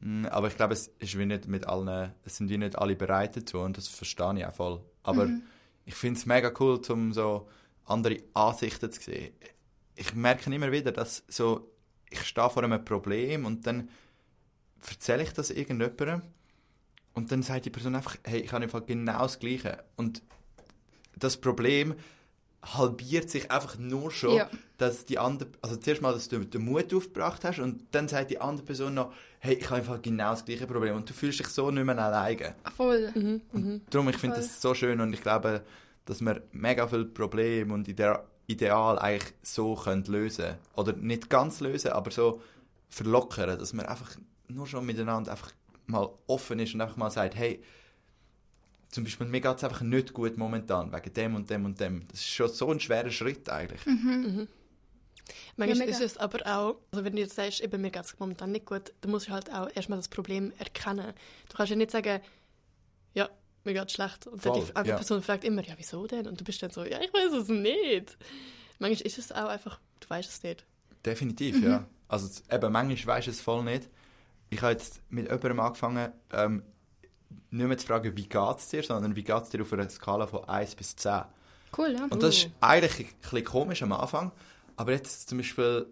Mm, 0.00 0.26
Aber 0.26 0.48
ich 0.48 0.56
glaube, 0.56 0.74
es 0.74 0.88
ist 0.98 1.18
wie 1.18 1.26
nicht 1.26 1.48
mit 1.48 1.66
allen, 1.66 2.12
es 2.24 2.36
sind 2.36 2.48
wie 2.48 2.58
nicht 2.58 2.78
alle 2.78 2.96
bereit 2.96 3.36
dazu 3.36 3.58
und 3.60 3.76
das 3.76 3.88
verstehe 3.88 4.38
ich 4.38 4.46
auch 4.46 4.54
voll. 4.54 4.84
Aber 5.02 5.28
ich 5.84 5.94
finde 5.94 6.18
es 6.18 6.26
mega 6.26 6.52
cool, 6.60 6.80
um 6.88 7.12
so 7.12 7.48
andere 7.84 8.18
Ansichten 8.34 8.90
zu 8.90 9.00
sehen. 9.00 9.32
Ich 9.94 10.14
merke 10.14 10.52
immer 10.52 10.72
wieder, 10.72 10.92
dass 10.92 11.24
so, 11.28 11.70
ich 12.10 12.22
stehe 12.22 12.50
vor 12.50 12.64
einem 12.64 12.84
Problem 12.84 13.46
und 13.46 13.66
dann 13.66 13.88
erzähle 14.88 15.22
ich 15.22 15.32
das 15.32 15.50
irgendjemandem 15.50 16.22
und 17.14 17.32
dann 17.32 17.42
sagt 17.42 17.64
die 17.64 17.70
Person 17.70 17.94
einfach, 17.94 18.16
hey, 18.24 18.40
ich 18.40 18.52
habe 18.52 18.64
einfach 18.64 18.84
genau 18.84 19.22
das 19.22 19.38
Gleiche. 19.38 19.82
Und 19.96 20.22
das 21.16 21.38
Problem 21.38 21.94
halbiert 22.62 23.30
sich 23.30 23.50
einfach 23.50 23.78
nur 23.78 24.10
schon, 24.10 24.36
Ja. 24.36 24.50
dass 24.78 25.04
die 25.04 25.18
andere, 25.18 25.48
also 25.62 25.76
zuerst 25.76 26.02
mal, 26.02 26.12
dass 26.12 26.28
du 26.28 26.38
den 26.44 26.64
Mut 26.64 26.92
aufgebracht 26.92 27.44
hast 27.44 27.60
und 27.60 27.84
dann 27.92 28.08
sagt 28.08 28.30
die 28.30 28.40
andere 28.40 28.66
Person 28.66 28.94
noch, 28.94 29.12
hey, 29.38 29.54
ich 29.54 29.64
habe 29.66 29.76
einfach 29.76 30.02
genau 30.02 30.30
das 30.30 30.44
gleiche 30.44 30.66
Problem 30.66 30.96
und 30.96 31.08
du 31.08 31.14
fühlst 31.14 31.38
dich 31.38 31.48
so 31.48 31.70
nicht 31.70 31.84
mehr 31.84 31.98
alleine. 31.98 32.54
Voll. 32.76 33.12
Mhm. 33.14 33.82
Darum, 33.90 34.08
ich 34.08 34.16
finde 34.18 34.36
das 34.36 34.60
so 34.60 34.74
schön 34.74 35.00
und 35.00 35.12
ich 35.12 35.20
glaube, 35.22 35.62
dass 36.06 36.20
wir 36.20 36.42
mega 36.52 36.86
viele 36.88 37.04
Probleme 37.04 37.72
und 37.72 37.88
Ide 37.88 38.20
Ideal 38.48 38.96
eigentlich 39.00 39.34
so 39.42 39.74
können 39.74 40.04
lösen 40.04 40.54
Oder 40.76 40.92
nicht 40.92 41.28
ganz 41.28 41.58
lösen, 41.58 41.90
aber 41.90 42.12
so 42.12 42.40
verlockern, 42.88 43.58
dass 43.58 43.72
man 43.72 43.86
einfach 43.86 44.16
nur 44.46 44.68
schon 44.68 44.86
miteinander 44.86 45.32
einfach 45.32 45.50
mal 45.86 46.08
offen 46.28 46.60
ist 46.60 46.72
und 46.74 46.80
einfach 46.80 46.96
mal 46.96 47.10
sagt, 47.10 47.34
hey, 47.34 47.60
zum 48.88 49.04
Beispiel, 49.04 49.26
mir 49.26 49.40
geht 49.40 49.56
es 49.56 49.64
einfach 49.64 49.82
nicht 49.82 50.12
gut 50.12 50.36
momentan, 50.36 50.92
wegen 50.92 51.12
dem 51.12 51.34
und 51.34 51.50
dem 51.50 51.64
und 51.64 51.80
dem. 51.80 52.06
Das 52.08 52.20
ist 52.20 52.28
schon 52.28 52.48
so 52.48 52.70
ein 52.70 52.80
schwerer 52.80 53.10
Schritt 53.10 53.48
eigentlich. 53.48 53.80
Manchmal 55.56 55.68
Ja, 55.68 55.74
mega. 55.86 55.90
ist 55.90 56.00
es 56.00 56.16
aber 56.18 56.46
auch, 56.46 56.76
also 56.92 57.04
wenn 57.04 57.14
du 57.16 57.20
jetzt 57.22 57.34
sagst, 57.34 57.60
eben, 57.60 57.80
mir 57.80 57.90
geht 57.90 58.04
es 58.04 58.18
momentan 58.18 58.52
nicht 58.52 58.66
gut, 58.66 58.92
dann 59.00 59.10
musst 59.10 59.28
du 59.28 59.32
halt 59.32 59.52
auch 59.52 59.68
erstmal 59.74 59.98
das 59.98 60.08
Problem 60.08 60.52
erkennen. 60.58 61.12
Du 61.48 61.56
kannst 61.56 61.70
ja 61.70 61.76
nicht 61.76 61.90
sagen, 61.90 62.20
ja, 63.14 63.28
mir 63.64 63.74
geht 63.74 63.90
schlecht. 63.90 64.26
Und 64.26 64.44
dann 64.44 64.54
Voll, 64.54 64.64
die 64.64 64.76
andere 64.76 64.90
ja. 64.90 64.96
Person 64.96 65.22
fragt 65.22 65.44
immer, 65.44 65.64
ja, 65.64 65.74
wieso 65.76 66.06
denn? 66.06 66.26
Und 66.28 66.40
du 66.40 66.44
bist 66.44 66.62
dann 66.62 66.70
so, 66.70 66.84
ja, 66.84 67.00
ich 67.00 67.12
weiß 67.12 67.32
es 67.32 67.48
nicht. 67.48 68.16
Manchmal 68.78 69.06
ist 69.06 69.18
es 69.18 69.32
auch 69.32 69.48
einfach, 69.48 69.80
du 70.00 70.08
weißt 70.10 70.28
es 70.30 70.42
nicht. 70.42 70.64
Definitiv, 71.04 71.62
ja. 71.62 71.86
Also 72.08 72.28
eben, 72.52 72.72
manchmal 72.72 73.16
weisst 73.16 73.26
du 73.26 73.30
es 73.32 73.40
voll 73.40 73.64
nicht. 73.64 73.88
Ich 74.50 74.62
habe 74.62 74.72
jetzt 74.72 75.00
mit 75.10 75.24
jemandem 75.24 75.58
angefangen, 75.58 76.12
ähm, 76.32 76.62
nicht 77.50 77.66
mehr 77.66 77.78
zu 77.78 77.86
fragen, 77.86 78.16
wie 78.16 78.28
geht 78.28 78.56
es 78.58 78.68
dir, 78.68 78.82
sondern 78.82 79.16
wie 79.16 79.24
geht 79.24 79.42
es 79.42 79.48
dir 79.50 79.62
auf 79.62 79.72
einer 79.72 79.88
Skala 79.88 80.26
von 80.26 80.44
1 80.48 80.74
bis 80.74 80.96
10. 80.96 81.22
Cool, 81.76 81.94
ja. 81.98 82.04
Und 82.10 82.22
das 82.22 82.34
Uh. 82.34 82.46
ist 82.46 82.50
eigentlich 82.60 83.08
ein 83.08 83.14
bisschen 83.20 83.44
komisch 83.44 83.82
am 83.82 83.92
Anfang, 83.92 84.32
aber 84.76 84.92
jetzt 84.92 85.28
zum 85.28 85.38
Beispiel, 85.38 85.86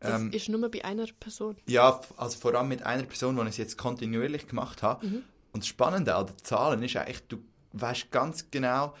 Das 0.00 0.20
ähm, 0.20 0.32
ist 0.32 0.48
nur 0.48 0.68
bei 0.70 0.84
einer 0.84 1.06
Person. 1.20 1.56
ja, 1.66 2.00
also 2.16 2.38
vor 2.38 2.54
allem 2.54 2.68
mit 2.68 2.82
einer 2.82 3.04
Person, 3.04 3.36
die 3.36 3.42
ich 3.42 3.48
es 3.50 3.56
jetzt 3.58 3.78
kontinuierlich 3.78 4.46
gemacht 4.48 4.82
habe. 4.82 5.06
Und 5.06 5.62
das 5.62 5.66
Spannende 5.68 6.14
an 6.14 6.26
den 6.26 6.38
Zahlen 6.38 6.82
ist 6.82 6.96
eigentlich, 6.96 7.22
du 7.28 7.38
weißt 7.72 8.10
ganz 8.10 8.50
genau, 8.50 8.94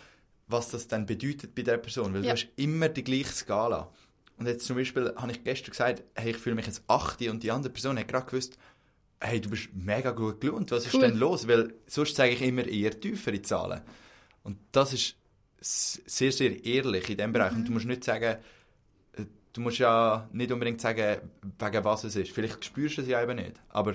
was 0.48 0.68
das 0.70 0.86
dann 0.88 1.06
bedeutet 1.06 1.54
bei 1.54 1.62
der 1.62 1.78
Person, 1.78 2.12
weil 2.14 2.24
Ja. 2.24 2.34
du 2.34 2.40
hast 2.40 2.48
immer 2.56 2.88
die 2.88 3.04
gleiche 3.04 3.32
Skala. 3.32 3.88
Und 4.38 4.46
jetzt 4.46 4.66
zum 4.66 4.76
Beispiel 4.76 5.14
habe 5.16 5.32
ich 5.32 5.44
gestern 5.44 5.70
gesagt, 5.70 6.02
hey, 6.14 6.30
ich 6.32 6.36
fühle 6.36 6.56
mich 6.56 6.66
jetzt 6.66 6.82
8 6.88 7.20
und 7.28 7.42
die 7.42 7.50
andere 7.50 7.72
Person 7.72 7.98
hat 7.98 8.08
gerade 8.08 8.26
gewusst, 8.26 8.58
hey, 9.22 9.40
du 9.40 9.50
bist 9.50 9.68
mega 9.72 10.10
gut 10.10 10.40
gelohnt, 10.40 10.70
was 10.72 10.86
ist 10.86 10.94
Cool. 10.94 11.02
denn 11.02 11.16
los? 11.16 11.46
Weil 11.46 11.74
sonst 11.86 12.16
sage 12.16 12.30
ich 12.32 12.42
immer 12.42 12.64
eher 12.66 12.98
tiefere 12.98 13.40
Zahlen. 13.42 13.80
Und 14.42 14.58
das 14.72 14.92
ist 14.92 15.16
sehr, 15.60 16.32
sehr 16.32 16.64
ehrlich 16.64 17.08
in 17.08 17.16
dem 17.16 17.32
Bereich. 17.32 17.52
Und 17.52 17.66
du 17.68 17.72
musst 17.72 17.86
nicht 17.86 18.02
sagen, 18.02 18.36
äh, 19.14 19.24
du 19.52 19.60
musst 19.60 19.78
ja 19.78 20.28
nicht 20.32 20.50
unbedingt 20.50 20.80
sagen, 20.80 21.20
wegen 21.58 21.84
was 21.84 22.04
es 22.04 22.16
ist. 22.16 22.32
Vielleicht 22.32 22.64
spürst 22.64 22.98
du 22.98 23.02
es 23.02 23.08
ja 23.08 23.22
eben 23.22 23.36
nicht. 23.36 23.54
Aber 23.68 23.94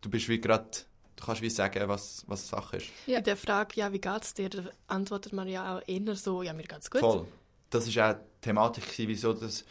du 0.00 0.08
bist 0.10 0.28
wie 0.28 0.40
gerade, 0.40 0.68
du 1.16 1.24
kannst 1.24 1.42
wie 1.42 1.50
sagen, 1.50 1.88
was, 1.88 2.24
was 2.28 2.46
Sache 2.48 2.76
ist. 2.76 2.86
Ja. 3.06 3.16
Bei 3.18 3.22
der 3.22 3.36
Frage, 3.36 3.70
ja, 3.74 3.92
wie 3.92 4.00
geht's 4.00 4.32
dir, 4.34 4.48
da 4.48 4.62
antwortet 4.86 5.32
man 5.32 5.48
ja 5.48 5.76
auch 5.76 5.82
eher 5.88 6.14
so, 6.14 6.42
ja, 6.42 6.52
mir 6.52 6.62
geht's 6.62 6.90
gut. 6.90 7.00
Voll. 7.00 7.26
Das 7.70 7.88
ist 7.88 7.98
auch 7.98 8.12
die 8.14 8.20
Thematik, 8.42 8.84
gewesen, 8.84 9.08
wieso 9.08 9.32
das, 9.32 9.64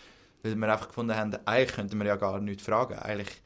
weil 0.44 0.56
wir 0.56 0.72
einfach 0.72 0.90
gefunden 0.90 1.16
haben, 1.16 1.34
eigentlich 1.46 1.76
könnten 1.76 1.98
wir 1.98 2.06
ja 2.06 2.18
gar 2.18 2.42
nichts 2.42 2.64
fragen. 2.66 2.96
Eigentlich 2.96 3.42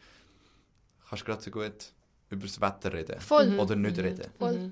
kannst 1.10 1.24
du 1.24 1.26
gerade 1.26 1.42
so 1.42 1.52
gut 1.52 1.94
über 2.30 2.46
das 2.46 2.62
Wetter 2.62 2.94
reden. 2.94 3.20
Voll. 3.20 3.58
Oder 3.58 3.76
nicht 3.76 3.98
reden. 3.98 4.28
Voll. 4.38 4.72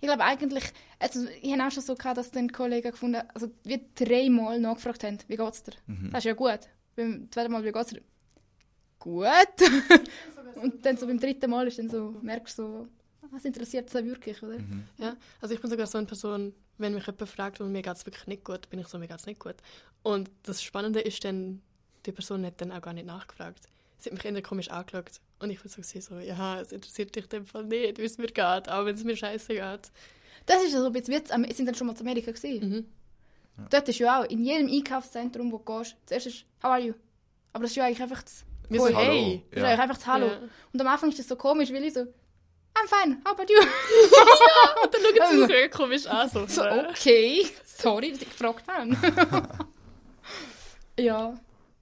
Ich 0.00 0.06
glaube 0.08 0.24
eigentlich, 0.24 0.64
also 0.98 1.26
ich 1.42 1.52
habe 1.52 1.66
auch 1.66 1.70
schon 1.70 1.82
so 1.82 1.94
gehabt, 1.94 2.16
dass 2.16 2.30
dann 2.30 2.50
Kollegen 2.50 2.90
gefunden, 2.90 3.22
also 3.34 3.50
wir 3.64 3.80
dreimal 3.94 4.58
nachgefragt 4.58 5.04
haben, 5.04 5.18
wie 5.28 5.36
geht's 5.36 5.62
dir? 5.62 5.74
Mhm. 5.86 6.10
Das 6.10 6.20
ist 6.20 6.24
ja 6.24 6.32
gut. 6.32 6.60
Beim 6.96 7.30
zweiten 7.30 7.52
Mal, 7.52 7.62
wie 7.64 7.72
geht's 7.72 7.90
dir? 7.90 8.00
Gut. 8.98 9.30
Und 10.56 10.84
dann 10.84 10.96
so 10.96 11.06
beim 11.06 11.20
dritten 11.20 11.50
Mal 11.50 11.66
ist 11.68 11.78
dann 11.78 11.90
so, 11.90 12.16
merkst 12.22 12.58
du 12.58 12.62
so, 12.62 12.88
es 13.36 13.44
interessiert 13.44 13.90
sie 13.90 14.04
wirklich, 14.04 14.42
oder? 14.42 14.58
Mhm. 14.58 14.84
Ja, 14.98 15.16
also 15.40 15.54
ich 15.54 15.60
bin 15.60 15.70
sogar 15.70 15.86
so 15.86 15.98
eine 15.98 16.06
Person, 16.06 16.54
wenn 16.78 16.94
mich 16.94 17.06
jemand 17.06 17.28
fragt 17.28 17.60
und 17.60 17.70
mir 17.70 17.82
geht 17.82 17.96
es 17.96 18.06
wirklich 18.06 18.26
nicht 18.26 18.44
gut, 18.44 18.68
bin 18.70 18.80
ich 18.80 18.88
so, 18.88 18.98
mir 18.98 19.06
geht 19.06 19.18
es 19.18 19.26
nicht 19.26 19.38
gut. 19.38 19.56
Und 20.02 20.30
das 20.42 20.62
Spannende 20.62 21.00
ist 21.00 21.22
dann, 21.24 21.60
die 22.06 22.12
Person 22.12 22.44
hat 22.44 22.60
dann 22.60 22.72
auch 22.72 22.80
gar 22.80 22.94
nicht 22.94 23.06
nachgefragt. 23.06 23.68
Sie 24.00 24.10
hat 24.10 24.14
mich 24.16 24.24
eher 24.24 24.42
komisch 24.42 24.70
angeschaut. 24.70 25.10
Und 25.38 25.50
ich 25.50 25.62
war 25.64 25.70
so, 25.70 25.80
gewesen, 25.80 26.00
so, 26.00 26.18
ja, 26.18 26.60
es 26.60 26.72
interessiert 26.72 27.14
dich 27.14 27.24
in 27.24 27.30
dem 27.30 27.46
Fall 27.46 27.64
nicht, 27.64 27.98
wie 27.98 28.04
es 28.04 28.18
mir 28.18 28.26
geht, 28.26 28.68
auch 28.68 28.84
wenn 28.84 28.94
es 28.94 29.04
mir 29.04 29.16
scheiße 29.16 29.54
geht. 29.54 29.90
Das 30.46 30.62
ist 30.64 30.72
ja 30.72 30.80
so 30.80 30.86
ein 30.86 30.92
bisschen, 30.92 31.14
wie 31.14 31.46
wir 31.48 31.54
sind 31.54 31.66
dann 31.66 31.74
schon 31.74 31.86
mal 31.86 31.94
zu 31.94 32.02
Amerika 32.02 32.30
gewesen. 32.32 32.68
Mhm. 33.56 33.66
Dort 33.70 33.88
ist 33.88 33.98
ja 33.98 34.20
auch, 34.20 34.24
in 34.24 34.44
jedem 34.44 34.68
Einkaufszentrum, 34.70 35.52
wo 35.52 35.58
du 35.58 35.78
gehst, 35.78 35.96
zuerst 36.06 36.26
ist, 36.26 36.44
how 36.62 36.70
are 36.70 36.80
you? 36.80 36.94
Aber 37.52 37.62
das 37.62 37.72
ist 37.72 37.76
ja 37.76 37.84
eigentlich 37.84 38.02
einfach 38.02 38.22
das, 38.22 38.44
Wir 38.68 38.80
so, 38.80 38.86
Cool. 38.86 38.94
hey. 38.96 39.42
das 39.50 39.56
ist 39.58 39.62
Ja. 39.62 39.68
eigentlich 39.68 39.80
einfach 39.80 39.96
das 39.96 40.06
Hallo. 40.06 40.26
Ja. 40.26 40.38
Und 40.72 40.80
am 40.80 40.86
Anfang 40.86 41.10
ist 41.10 41.18
das 41.18 41.28
so 41.28 41.36
komisch, 41.36 41.70
weil 41.72 41.84
ich 41.84 41.92
so, 41.94 42.00
I'm 42.00 42.86
fine, 42.88 43.18
how 43.26 43.32
about 43.32 43.52
you? 43.52 43.58
Und 44.84 44.94
dann 44.94 45.00
schauen 45.28 45.46
sie 45.48 45.52
mich 45.52 45.70
komisch 45.70 46.06
an. 46.06 46.28
So, 46.30 46.46
So, 46.46 46.62
okay, 46.62 47.46
sorry, 47.64 48.12
dass 48.12 48.22
ich 48.22 48.30
gefragt 48.30 48.64
habe. 48.68 48.96
ja. 50.98 51.34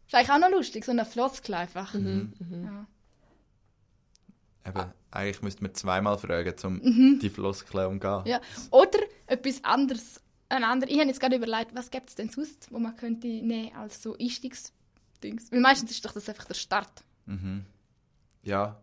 Ist 0.09 0.15
eigentlich 0.15 0.31
auch 0.31 0.39
noch 0.39 0.51
lustig, 0.51 0.85
so 0.85 0.91
eine 0.91 1.05
Floskel 1.05 1.55
einfach. 1.55 1.93
Mhm. 1.95 2.33
Ja. 2.65 2.87
Eben, 4.71 4.93
eigentlich 5.11 5.43
müsste 5.43 5.63
man 5.63 5.75
zweimal 5.75 6.19
fragen, 6.19 6.55
um 6.65 7.19
die 7.21 7.31
Floskeln 7.31 7.87
umzugehen. 7.87 8.21
Mhm. 8.23 8.27
ja. 8.27 8.41
Oder 8.71 8.99
etwas 9.27 9.63
anderes. 9.65 10.21
Ein 10.49 10.65
anderer. 10.65 10.91
Ich 10.91 10.99
habe 10.99 11.09
jetzt 11.09 11.21
gerade 11.21 11.37
überlegt, 11.37 11.75
was 11.75 11.91
gibt 11.91 12.09
es 12.09 12.15
denn 12.15 12.31
sonst, 12.31 12.73
wo 12.73 12.79
man 12.79 12.97
könnte 12.97 13.27
nehmen 13.27 13.75
als 13.77 14.03
so 14.03 14.17
Einstiegsdings. 14.17 15.53
Weil 15.53 15.61
meistens 15.61 15.91
ist 15.91 16.05
doch 16.05 16.13
das 16.13 16.27
einfach 16.29 16.47
der 16.47 16.55
Start. 16.55 17.05
Mhm. 17.27 17.67
Ja, 18.43 18.81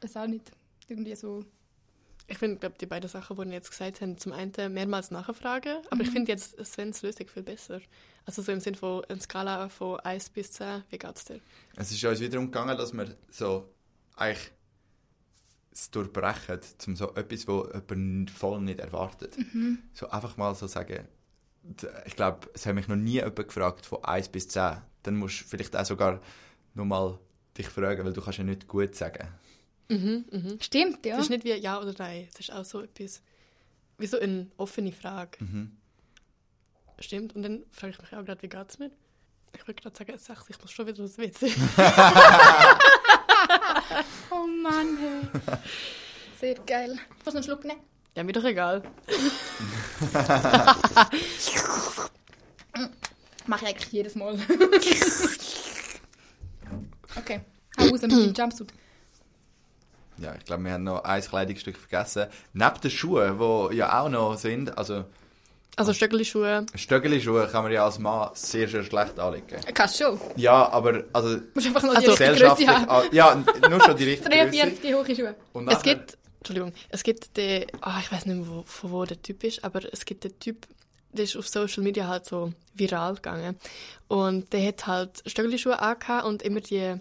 Das 0.00 0.16
auch 0.16 0.26
nicht. 0.26 0.50
Irgendwie 0.88 1.14
so. 1.14 1.44
Ich 2.30 2.36
finde, 2.36 2.58
glaube 2.58 2.76
die 2.78 2.86
beiden 2.86 3.08
Sachen, 3.08 3.36
die 3.36 3.46
wir 3.46 3.52
jetzt 3.52 3.70
gesagt 3.70 4.02
haben, 4.02 4.18
zum 4.18 4.32
einen 4.32 4.52
mehrmals 4.74 5.10
nachfragen, 5.10 5.78
aber 5.90 6.02
ich 6.02 6.10
finde 6.10 6.30
jetzt 6.30 6.62
Svens 6.64 7.00
Lösung 7.00 7.26
viel 7.26 7.42
besser. 7.42 7.80
Also 8.26 8.42
so 8.42 8.52
im 8.52 8.60
Sinne 8.60 8.76
von 8.76 9.02
einer 9.06 9.20
Skala 9.20 9.68
von 9.70 9.98
1 10.00 10.28
bis 10.30 10.52
10, 10.52 10.84
wie 10.90 10.98
geht's 10.98 11.24
dir? 11.24 11.40
es 11.76 11.90
ist 11.90 12.04
uns 12.04 12.20
wiederum 12.20 12.46
gegangen, 12.46 12.76
dass 12.76 12.92
wir 12.92 13.16
so 13.30 13.72
eigentlich 14.16 14.50
es 15.72 15.90
durchbrechen, 15.90 16.60
zum 16.76 16.96
so 16.96 17.14
etwas, 17.14 17.48
wo 17.48 17.66
jemand 17.66 18.30
voll 18.30 18.60
nicht 18.60 18.80
erwartet. 18.80 19.36
So 19.94 20.10
einfach 20.10 20.36
mal 20.36 20.54
so 20.54 20.66
sagen, 20.66 21.08
ich 22.04 22.16
glaube, 22.16 22.48
es 22.52 22.66
hat 22.66 22.74
mich 22.74 22.88
noch 22.88 22.96
nie 22.96 23.12
jemand 23.12 23.36
gefragt 23.36 23.86
von 23.86 24.04
1 24.04 24.28
bis 24.28 24.48
10. 24.48 24.82
Dann 25.02 25.16
musst 25.16 25.40
du 25.40 25.44
vielleicht 25.44 25.74
auch 25.74 25.86
sogar 25.86 26.20
noch 26.74 26.84
mal 26.84 27.18
dich 27.56 27.68
fragen, 27.68 28.04
weil 28.04 28.12
du 28.12 28.20
kannst 28.20 28.38
ja 28.38 28.44
nicht 28.44 28.68
gut 28.68 28.94
sagen. 28.94 29.28
Mhm, 29.88 30.24
mhm. 30.30 30.58
Stimmt, 30.60 31.04
ja. 31.06 31.16
Es 31.16 31.22
ist 31.24 31.30
nicht 31.30 31.44
wie 31.44 31.52
Ja 31.54 31.80
oder 31.80 31.94
Nein, 31.98 32.28
es 32.32 32.40
ist 32.40 32.52
auch 32.52 32.64
so 32.64 32.80
etwas, 32.82 33.22
wie 33.96 34.06
so 34.06 34.18
eine 34.18 34.46
offene 34.56 34.92
Frage. 34.92 35.42
Mhm. 35.42 35.72
Stimmt, 37.00 37.34
und 37.36 37.42
dann 37.42 37.62
frage 37.70 37.92
ich 37.92 38.00
mich 38.00 38.12
auch 38.14 38.24
gerade, 38.24 38.42
wie 38.42 38.48
geht's 38.48 38.78
mir? 38.78 38.90
Ich 39.54 39.66
würde 39.66 39.80
gerade 39.80 39.96
sagen, 39.96 40.18
6, 40.18 40.50
ich 40.50 40.60
muss 40.60 40.70
schon 40.70 40.86
wieder 40.86 40.98
ins 40.98 41.16
WC. 41.16 41.50
Oh 44.30 44.46
Mann, 44.46 44.98
hey. 44.98 45.22
Sehr 46.38 46.54
geil. 46.54 46.98
Du 47.24 47.26
noch 47.26 47.34
einen 47.34 47.42
Schluck 47.44 47.64
nehmen? 47.64 47.80
ja, 48.14 48.22
mir 48.24 48.32
doch 48.32 48.44
egal. 48.44 48.82
Mache 53.46 53.64
ich 53.64 53.70
eigentlich 53.70 53.92
jedes 53.92 54.14
Mal. 54.14 54.38
okay. 57.16 57.40
Hau 57.78 57.84
raus 57.88 58.02
mit 58.02 58.12
dem 58.12 58.34
Jumpsuit. 58.36 58.72
Ja, 60.20 60.34
ich 60.38 60.44
glaube, 60.44 60.64
wir 60.64 60.72
haben 60.72 60.84
noch 60.84 61.04
ein 61.04 61.22
Kleidungsstück 61.22 61.76
vergessen. 61.76 62.26
Neben 62.52 62.80
den 62.82 62.90
Schuhen, 62.90 63.38
die 63.70 63.76
ja 63.76 64.00
auch 64.00 64.08
noch 64.08 64.36
sind, 64.36 64.76
also 64.76 65.04
Also 65.76 65.92
Stöckelschuhe. 65.92 66.66
Stöckelschuhe 66.74 67.46
kann 67.46 67.62
man 67.62 67.72
ja 67.72 67.84
als 67.84 67.98
Mann 68.00 68.30
sehr, 68.34 68.66
sehr 68.68 68.82
schlecht 68.82 69.18
anlegen. 69.18 69.46
Kannst 69.74 69.98
schon. 69.98 70.20
Ja, 70.36 70.68
aber 70.70 71.04
also 71.12 71.36
Du 71.36 71.42
musst 71.54 71.66
einfach 71.68 71.82
noch 71.84 71.94
Also, 71.94 72.16
die 72.16 72.24
richtige 72.24 72.30
gesellschaftlich, 72.32 72.66
Größe 72.68 72.86
haben. 72.88 73.08
ja, 73.14 73.44
nur 73.70 73.80
schon 73.84 73.96
die 73.96 74.04
richtige 74.04 74.30
Größe. 74.30 74.50
43 74.50 74.94
hohe 74.94 75.14
Schuhe. 75.16 75.34
Und 75.52 75.68
Es 75.68 75.82
gibt, 75.82 76.18
Entschuldigung, 76.38 76.72
es 76.88 77.02
gibt 77.04 77.36
den, 77.36 77.66
ah, 77.80 77.98
ich 78.00 78.10
weiß 78.10 78.26
nicht 78.26 78.36
mehr, 78.38 78.48
wo, 78.48 78.62
von 78.64 78.90
wo 78.90 79.04
der 79.04 79.20
Typ 79.22 79.44
ist, 79.44 79.62
aber 79.64 79.80
es 79.92 80.04
gibt 80.04 80.24
den 80.24 80.36
Typ, 80.40 80.66
der 81.12 81.24
ist 81.24 81.36
auf 81.36 81.46
Social 81.48 81.82
Media 81.84 82.06
halt 82.08 82.26
so 82.26 82.52
viral 82.74 83.14
gegangen. 83.14 83.56
Und 84.08 84.52
der 84.52 84.66
hat 84.66 84.86
halt 84.88 85.22
Stöckelschuhe 85.26 85.80
angehabt 85.80 86.24
und 86.26 86.42
immer 86.42 86.60
die, 86.60 86.94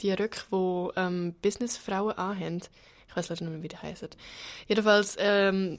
die 0.00 0.12
Röcke, 0.12 0.40
die 0.50 0.88
ähm, 0.96 1.34
Businessfrauen 1.42 2.16
anhaben. 2.16 2.62
Ich 3.08 3.16
weiß 3.16 3.28
leider 3.30 3.44
nicht 3.44 3.52
mehr, 3.52 3.62
wie 3.62 3.68
die 3.68 3.76
heißen. 3.76 4.10
Jedenfalls, 4.66 5.16
ähm, 5.18 5.78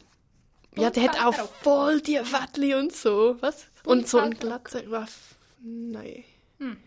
ja, 0.75 0.89
der 0.89 1.03
hat 1.03 1.23
auch 1.23 1.35
voll 1.61 2.01
die 2.01 2.17
Wattli 2.17 2.75
und 2.75 2.93
so. 2.93 3.37
Was? 3.41 3.67
Und 3.83 4.07
so 4.07 4.19
ein. 4.19 4.31
Glatze. 4.35 4.83
Was? 4.87 5.17
Nein. 5.61 6.23
Hm. 6.59 6.77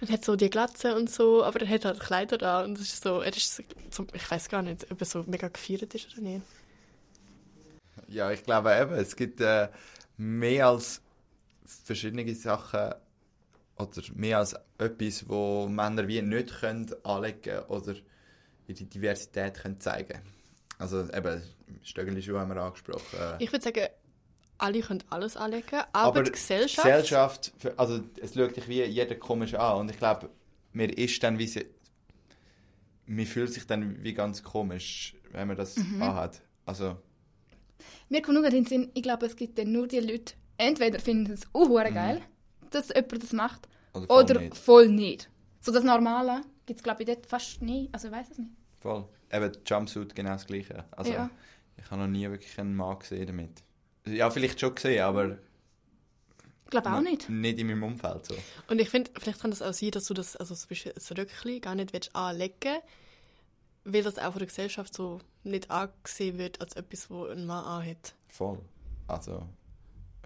Er 0.00 0.08
hat 0.08 0.24
so 0.24 0.36
die 0.36 0.50
Glatze 0.50 0.94
und 0.94 1.10
so, 1.10 1.42
aber 1.42 1.60
er 1.60 1.68
hat 1.68 1.84
halt 1.84 2.00
Kleider 2.00 2.38
da 2.38 2.64
und 2.64 2.78
es 2.78 2.92
ist 2.92 3.02
so, 3.02 3.20
er 3.20 3.36
ist 3.36 3.62
so, 3.90 4.06
ich 4.12 4.30
weiß 4.30 4.48
gar 4.48 4.62
nicht, 4.62 4.90
ob 4.92 5.00
er 5.00 5.06
so 5.06 5.24
mega 5.26 5.48
gefeiert 5.48 5.92
ist 5.94 6.12
oder 6.12 6.22
nicht. 6.22 6.42
Ja, 8.06 8.30
ich 8.30 8.44
glaube 8.44 8.76
eben, 8.80 8.94
es 8.94 9.16
gibt 9.16 9.40
äh, 9.40 9.68
mehr 10.16 10.68
als 10.68 11.02
verschiedene 11.64 12.32
Sachen 12.34 12.94
oder 13.76 14.02
mehr 14.14 14.38
als 14.38 14.54
etwas, 14.78 15.28
wo 15.28 15.66
Männer 15.68 16.06
wie 16.08 16.22
nicht 16.22 16.60
können 16.60 16.90
anlegen 17.04 17.58
oder 17.68 17.94
ihre 18.66 18.84
Diversität 18.84 19.54
können 19.54 19.80
zeigen 19.80 20.20
Also 20.78 21.02
eben, 21.12 21.42
Stöckelschuhe 21.82 22.38
haben 22.38 22.54
wir 22.54 22.62
angesprochen. 22.62 23.18
Ich 23.40 23.50
würde 23.52 23.64
sagen, 23.64 23.86
alle 24.58 24.80
können 24.80 25.02
alles 25.10 25.36
anlegen, 25.36 25.82
aber, 25.92 26.22
die 26.22 26.32
Gesellschaft... 26.32 26.86
Gesellschaft, 26.86 27.52
also 27.76 28.00
es 28.20 28.34
schaut 28.34 28.56
dich 28.56 28.68
wie 28.68 28.82
jeder 28.84 29.14
komisch 29.16 29.54
an 29.54 29.78
und 29.80 29.90
ich 29.90 29.98
glaube, 29.98 30.30
mir 30.72 30.96
ist 30.96 31.22
dann 31.22 31.38
wie 31.38 31.46
sie, 31.46 31.66
mir 33.06 33.26
fühlt 33.26 33.52
sich 33.52 33.66
dann 33.66 34.02
wie 34.02 34.14
ganz 34.14 34.42
komisch, 34.42 35.14
wenn 35.32 35.48
man 35.48 35.56
das 35.56 35.76
Mhm. 35.76 36.02
anhat. 36.02 36.42
Also, 36.66 36.96
Mir 38.08 38.22
kommt 38.22 38.36
nur 38.36 38.44
in 38.46 38.50
den 38.52 38.66
Sinn, 38.66 38.90
ich 38.94 39.02
glaube, 39.02 39.26
es 39.26 39.36
gibt 39.36 39.58
dann 39.58 39.72
nur 39.72 39.86
die 39.86 40.00
Leute, 40.00 40.34
entweder 40.56 40.98
finden 40.98 41.32
es 41.32 41.46
auch 41.52 41.68
hure 41.68 41.92
geil, 41.92 42.20
dass 42.70 42.88
jemand 42.88 43.22
das 43.22 43.32
macht, 43.32 43.68
oder 43.98 44.06
voll 44.06 44.24
oder 44.24 44.40
nicht. 44.40 44.56
voll 44.56 44.88
nicht. 44.88 45.30
So 45.60 45.72
das 45.72 45.84
Normale 45.84 46.42
gibt 46.66 46.80
es, 46.80 46.84
glaube 46.84 47.02
ich, 47.02 47.08
dort 47.08 47.26
fast 47.26 47.62
nie. 47.62 47.88
Also 47.92 48.08
ich 48.08 48.14
weiß 48.14 48.30
es 48.30 48.38
nicht. 48.38 48.50
Voll. 48.80 49.08
Eben, 49.32 49.52
Jumpsuit 49.66 50.14
genau 50.14 50.30
das 50.30 50.46
Gleiche. 50.46 50.84
Also, 50.92 51.12
Ja. 51.12 51.30
ich 51.76 51.90
habe 51.90 52.00
noch 52.02 52.08
nie 52.08 52.28
wirklich 52.30 52.58
einen 52.58 52.74
Mann 52.74 52.98
gesehen 52.98 53.26
damit. 53.26 53.62
Ja, 54.06 54.30
vielleicht 54.30 54.58
schon 54.60 54.74
gesehen, 54.74 55.02
aber 55.02 55.38
Ich 56.64 56.70
glaube 56.70 56.90
auch 56.92 57.00
nicht. 57.00 57.28
nicht 57.28 57.58
in 57.58 57.66
meinem 57.66 57.82
Umfeld 57.82 58.24
so. 58.26 58.34
Und 58.68 58.80
ich 58.80 58.88
finde, 58.88 59.10
vielleicht 59.18 59.40
kann 59.40 59.50
das 59.50 59.60
auch 59.62 59.72
sein, 59.74 59.90
dass 59.90 60.04
du 60.04 60.14
das, 60.14 60.36
also 60.36 60.54
zum 60.54 60.68
Beispiel 60.68 60.92
das 60.94 61.10
Röckchen 61.12 61.60
gar 61.60 61.74
nicht 61.74 61.92
willst 61.92 62.14
anlegen 62.14 62.78
weil 63.90 64.02
das 64.02 64.18
auch 64.18 64.32
von 64.32 64.40
der 64.40 64.48
Gesellschaft 64.48 64.92
so 64.94 65.18
nicht 65.44 65.70
angesehen 65.70 66.36
wird 66.36 66.60
als 66.60 66.76
etwas, 66.76 67.08
wo 67.10 67.24
ein 67.24 67.46
Mann 67.46 67.64
anhat. 67.64 68.14
Voll. 68.28 68.58
Also, 69.06 69.46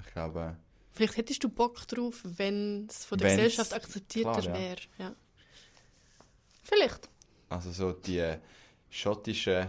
ich 0.00 0.12
glaube, 0.12 0.56
Vielleicht 0.94 1.16
hättest 1.16 1.42
du 1.42 1.48
Bock 1.48 1.86
drauf, 1.88 2.20
wenn 2.22 2.86
es 2.88 3.04
von 3.04 3.18
der 3.18 3.28
Wenn's- 3.30 3.36
Gesellschaft 3.36 3.72
akzeptierter 3.74 4.40
klar, 4.42 4.54
ja. 4.54 4.60
wäre. 4.60 4.80
Ja. 4.98 5.14
Vielleicht. 6.62 7.08
also 7.48 7.70
so 7.72 7.92
die 7.92 8.34
schottischen 8.90 9.68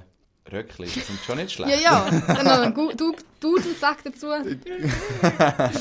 Röckli 0.51 0.88
sind 0.88 1.20
schon 1.25 1.38
nicht 1.38 1.58
Ja, 1.58 1.65
schlecht. 1.68 1.84
ja. 1.84 2.10
Dann 2.10 2.46
noch 2.74 2.82
ein 2.82 2.98
Du- 2.98 3.15
Dudelsack 3.39 4.03
dazu. 4.03 4.27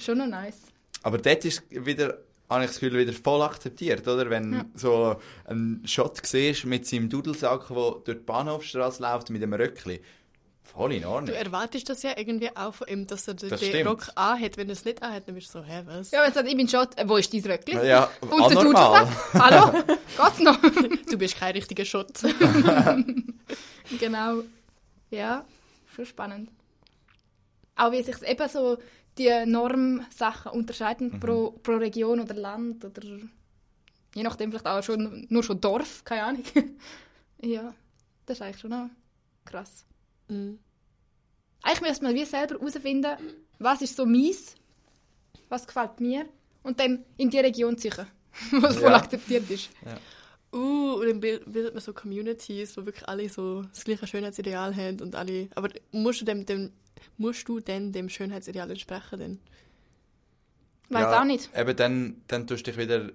Schon 0.00 0.18
noch 0.18 0.26
nice. 0.26 0.58
Aber 1.02 1.18
dort 1.18 1.44
ist 1.44 1.62
wieder, 1.70 2.18
habe 2.48 2.64
ich 2.64 2.70
das 2.70 2.80
Gefühl, 2.80 2.98
wieder 2.98 3.12
voll 3.12 3.42
akzeptiert, 3.42 4.06
oder? 4.06 4.28
Wenn 4.30 4.52
Ja. 4.52 4.64
so 4.74 5.16
ein 5.46 5.82
Shot 5.84 6.24
siehst 6.26 6.64
mit 6.64 6.86
seinem 6.86 7.08
Dudelsack, 7.08 7.68
der 7.68 7.74
durch 8.04 8.18
die 8.18 8.24
Bahnhofstraße 8.24 9.02
läuft 9.02 9.30
mit 9.30 9.42
einem 9.42 9.54
Röckli. 9.54 10.00
Voll 10.74 10.92
in 10.94 11.02
Du 11.02 11.08
Ordnung. 11.08 11.34
erwartest 11.36 11.88
das 11.90 12.02
ja 12.02 12.12
irgendwie 12.16 12.48
auch 12.56 12.72
von 12.72 12.88
ihm, 12.88 13.06
dass 13.06 13.28
er 13.28 13.34
den, 13.34 13.50
Das 13.50 13.60
den 13.60 13.68
stimmt. 13.68 13.90
Rock 13.90 14.08
anhat. 14.14 14.56
Wenn 14.56 14.68
er 14.68 14.72
es 14.72 14.84
nicht 14.84 15.02
anhat, 15.02 15.28
dann 15.28 15.34
bist 15.34 15.48
du 15.54 15.58
so, 15.60 15.64
hä, 15.64 15.82
was? 15.84 16.10
Ja, 16.12 16.20
wenn 16.20 16.30
er 16.30 16.32
sagt, 16.32 16.48
ich 16.48 16.56
bin 16.56 16.68
Schott, 16.68 16.98
äh, 16.98 17.06
wo 17.08 17.16
ist 17.18 17.32
dein 17.32 17.40
Röckli? 17.42 17.86
Ja, 17.86 18.10
Und 18.22 18.30
der 18.30 18.58
anormal. 18.58 19.04
Dudelsack? 19.04 19.34
Hallo? 19.34 19.82
Geht's 20.16 20.38
noch? 20.40 20.58
Du 21.10 21.18
bist 21.18 21.36
kein 21.36 21.52
richtiger 21.52 21.84
Schott. 21.84 22.10
genau. 24.00 24.42
Ja, 25.10 25.44
schon 25.94 26.06
spannend. 26.06 26.50
Auch 27.76 27.92
wie 27.92 28.02
sich 28.02 28.22
eben 28.22 28.48
so 28.48 28.78
die 29.18 29.30
Normsachen 29.46 30.52
unterscheiden 30.52 31.20
pro, 31.20 31.50
pro 31.62 31.72
Region 31.76 32.20
oder 32.20 32.34
Land 32.34 32.84
oder 32.84 33.02
je 34.14 34.22
nachdem 34.22 34.50
vielleicht 34.50 34.66
auch 34.66 34.82
schon, 34.82 35.26
nur 35.28 35.42
schon 35.42 35.60
Dorf, 35.60 36.02
keine 36.04 36.22
Ahnung. 36.24 36.44
ja, 37.42 37.74
das 38.24 38.38
ist 38.38 38.42
eigentlich 38.42 38.60
schon 38.60 38.70
noch 38.70 38.88
krass. 39.44 39.84
Mhm. 40.32 40.58
Eigentlich 41.62 41.80
müsste 41.88 42.04
man 42.04 42.14
wie 42.14 42.24
selber 42.24 42.54
herausfinden, 42.58 43.16
was 43.58 43.82
ist 43.82 43.96
so 43.96 44.04
mies, 44.06 44.54
was 45.48 45.66
gefällt 45.66 46.00
mir 46.00 46.26
und 46.62 46.80
dann 46.80 47.04
in 47.16 47.30
die 47.30 47.38
Region 47.38 47.76
ziehen, 47.78 48.06
wo 48.50 48.66
es 48.66 48.76
voll 48.76 48.90
Ja. 48.90 48.96
akzeptiert 48.96 49.48
ist. 49.50 49.70
Uh, 50.54 50.94
und 51.00 51.06
dann 51.08 51.20
bild- 51.20 51.50
bildet 51.50 51.72
man 51.74 51.82
so 51.82 51.92
Communities, 51.94 52.76
wo 52.76 52.84
wirklich 52.84 53.08
alle 53.08 53.28
so 53.28 53.62
das 53.62 53.84
gleiche 53.84 54.06
Schönheitsideal 54.06 54.74
haben 54.76 55.00
und 55.00 55.14
alle. 55.14 55.48
Aber 55.54 55.68
musst 55.92 56.20
du 56.20 56.24
dem, 56.26 56.44
dem 56.44 56.72
musst 57.16 57.48
du 57.48 57.60
denn 57.60 57.90
dem 57.92 58.08
Schönheitsideal 58.10 58.70
entsprechen 58.70 59.18
denn? 59.18 59.38
Weiß 60.90 61.02
ja, 61.04 61.20
auch 61.20 61.24
nicht. 61.24 61.48
Eben 61.56 61.76
dann, 61.76 62.22
dann 62.28 62.46
tust 62.46 62.66
du 62.66 62.70
dich 62.70 62.78
wieder, 62.78 63.10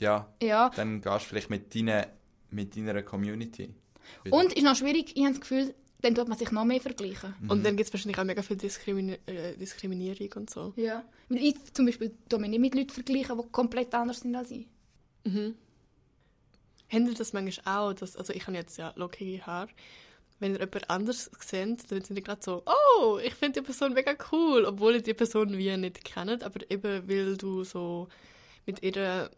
ja, 0.00 0.28
Ja. 0.42 0.70
dann 0.74 1.00
gehst 1.00 1.24
du 1.24 1.28
vielleicht 1.28 1.50
mit 1.50 1.72
deiner, 1.74 2.08
mit 2.50 2.74
deiner 2.76 3.00
Community. 3.02 3.72
wieder. 4.24 4.36
Und 4.36 4.54
ist 4.54 4.64
noch 4.64 4.74
schwierig, 4.74 5.12
ich 5.16 5.22
habe 5.22 5.32
das 5.34 5.40
Gefühl, 5.40 5.72
dann 6.00 6.14
tut 6.14 6.28
man 6.28 6.38
sich 6.38 6.50
noch 6.52 6.64
mehr 6.64 6.80
vergleichen. 6.80 7.34
Und 7.48 7.64
dann 7.64 7.76
gibt 7.76 7.88
es 7.88 7.92
wahrscheinlich 7.92 8.18
auch 8.18 8.24
mega 8.24 8.42
viel 8.42 8.56
Diskrimi 8.56 9.18
äh, 9.26 9.56
Diskriminierung 9.56 10.30
und 10.36 10.50
so. 10.50 10.72
Ja. 10.76 11.04
Weil 11.28 11.38
ich 11.38 11.56
zum 11.74 11.86
Beispiel 11.86 12.14
tue 12.28 12.38
mich 12.38 12.50
nicht 12.50 12.60
mit 12.60 12.74
Leuten 12.74 12.90
vergleichen, 12.90 13.36
die 13.36 13.48
komplett 13.50 13.92
anders 13.94 14.20
sind 14.20 14.36
als 14.36 14.50
ich. 14.50 14.66
Mhm. 15.24 15.56
Händelt 16.86 17.18
das 17.18 17.32
manchmal 17.32 17.76
auch, 17.76 17.92
dass, 17.94 18.16
also 18.16 18.32
ich 18.32 18.46
habe 18.46 18.56
jetzt 18.56 18.78
ja 18.78 18.92
lockige 18.96 19.44
Haare, 19.44 19.68
wenn 20.38 20.54
ihr 20.54 20.60
jemand 20.60 20.88
anders 20.88 21.30
seht, 21.40 21.90
dann 21.90 22.04
sind 22.04 22.16
die 22.16 22.22
gerade 22.22 22.42
so, 22.42 22.62
oh, 22.64 23.18
ich 23.18 23.34
finde 23.34 23.60
die 23.60 23.66
Person 23.66 23.92
mega 23.92 24.14
cool, 24.30 24.64
obwohl 24.64 24.94
ihr 24.94 25.02
die 25.02 25.14
Person 25.14 25.58
wie 25.58 25.76
nicht 25.76 26.04
kennt, 26.04 26.44
aber 26.44 26.70
eben 26.70 27.08
weil 27.08 27.36
du 27.36 27.64
so 27.64 28.08
mit 28.66 28.82
ihr 28.82 29.30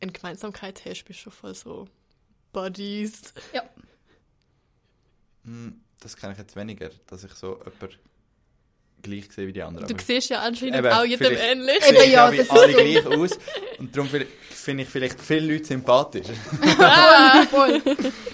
eine 0.00 0.12
Gemeinsamkeit 0.12 0.84
hast, 0.84 1.04
bist 1.04 1.20
du 1.20 1.22
schon 1.24 1.32
voll 1.32 1.54
so 1.54 1.88
Buddies. 2.52 3.32
Ja. 3.54 3.62
Hm, 5.44 5.80
Das 6.04 6.16
kenne 6.16 6.34
ich 6.34 6.38
jetzt 6.38 6.54
weniger, 6.54 6.90
dass 7.08 7.24
ich 7.24 7.32
so 7.32 7.58
jemand 7.64 7.98
gleich 9.02 9.30
sehe 9.32 9.46
wie 9.48 9.52
die 9.52 9.62
anderen. 9.62 9.86
Du 9.88 9.94
Aber- 9.94 10.02
siehst 10.02 10.30
ja 10.30 10.40
anscheinend 10.40 10.76
Eben, 10.76 10.86
auch 10.88 11.04
jedem 11.04 11.32
ähnlich. 11.32 11.76
Eben, 11.88 11.96
sehe 11.98 12.10
ja, 12.12 12.30
das 12.30 12.40
ist 12.40 12.50
alle 12.50 12.72
so. 12.72 12.78
gleich 12.78 13.06
aus. 13.06 13.30
Und 13.78 13.96
darum 13.96 14.08
fi- 14.08 14.26
finde 14.50 14.82
ich 14.84 14.88
vielleicht 14.88 15.20
viele 15.20 15.52
Leute 15.52 15.64
sympathisch. 15.64 16.26
Voll. 17.50 17.82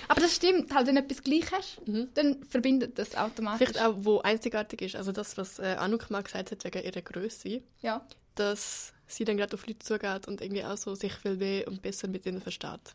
Aber 0.09 0.20
das 0.20 0.35
stimmt, 0.37 0.72
halt, 0.74 0.87
wenn 0.87 0.96
du 0.96 1.00
etwas 1.02 1.22
gleich 1.22 1.50
hast, 1.52 1.87
Mhm. 1.87 2.09
dann 2.14 2.42
verbindet 2.44 2.98
das 2.98 3.14
automatisch. 3.16 3.68
Vielleicht 3.68 3.85
auch, 3.85 3.94
wo 3.98 4.18
einzigartig 4.20 4.83
ist, 4.83 4.96
also 4.96 5.11
das, 5.12 5.37
was 5.37 5.59
äh, 5.59 5.76
Anouk 5.78 6.11
mal 6.11 6.22
gesagt 6.22 6.50
hat 6.52 6.64
wegen 6.64 6.83
ihrer 6.85 7.02
Größe, 7.02 7.62
Ja. 7.83 8.04
dass 8.35 8.92
sie 9.06 9.24
dann 9.24 9.37
gerade 9.38 9.54
auf 9.54 9.66
Leute 9.66 9.80
zugeht 9.80 10.28
und 10.28 10.40
irgendwie 10.40 10.64
auch 10.64 10.76
so 10.76 10.94
sich 10.94 11.14
viel 11.14 11.37
mehr 11.37 11.66
und 11.68 11.83
besser 11.83 12.06
mit 12.09 12.26
ihnen 12.26 12.40
versteht. 12.40 12.94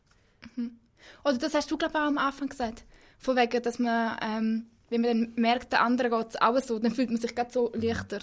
Oder 1.23 1.37
das 1.37 1.53
hast 1.53 1.69
du, 1.71 1.77
glaube 1.77 1.93
ich, 1.93 1.99
auch 1.99 2.07
am 2.07 2.17
Anfang 2.17 2.47
gesagt. 2.49 2.83
Von 3.17 3.35
wegen, 3.37 3.61
dass 3.63 3.79
man, 3.79 4.17
ähm, 4.21 4.65
wenn 4.89 5.01
man 5.01 5.09
dann 5.21 5.33
merkt, 5.35 5.71
der 5.71 5.81
andere 5.81 6.09
geht 6.09 6.29
es 6.29 6.41
auch 6.41 6.59
so, 6.61 6.79
dann 6.79 6.93
fühlt 6.93 7.09
man 7.09 7.19
sich 7.19 7.33
gerade 7.35 7.51
so 7.51 7.71
leichter. 7.73 8.19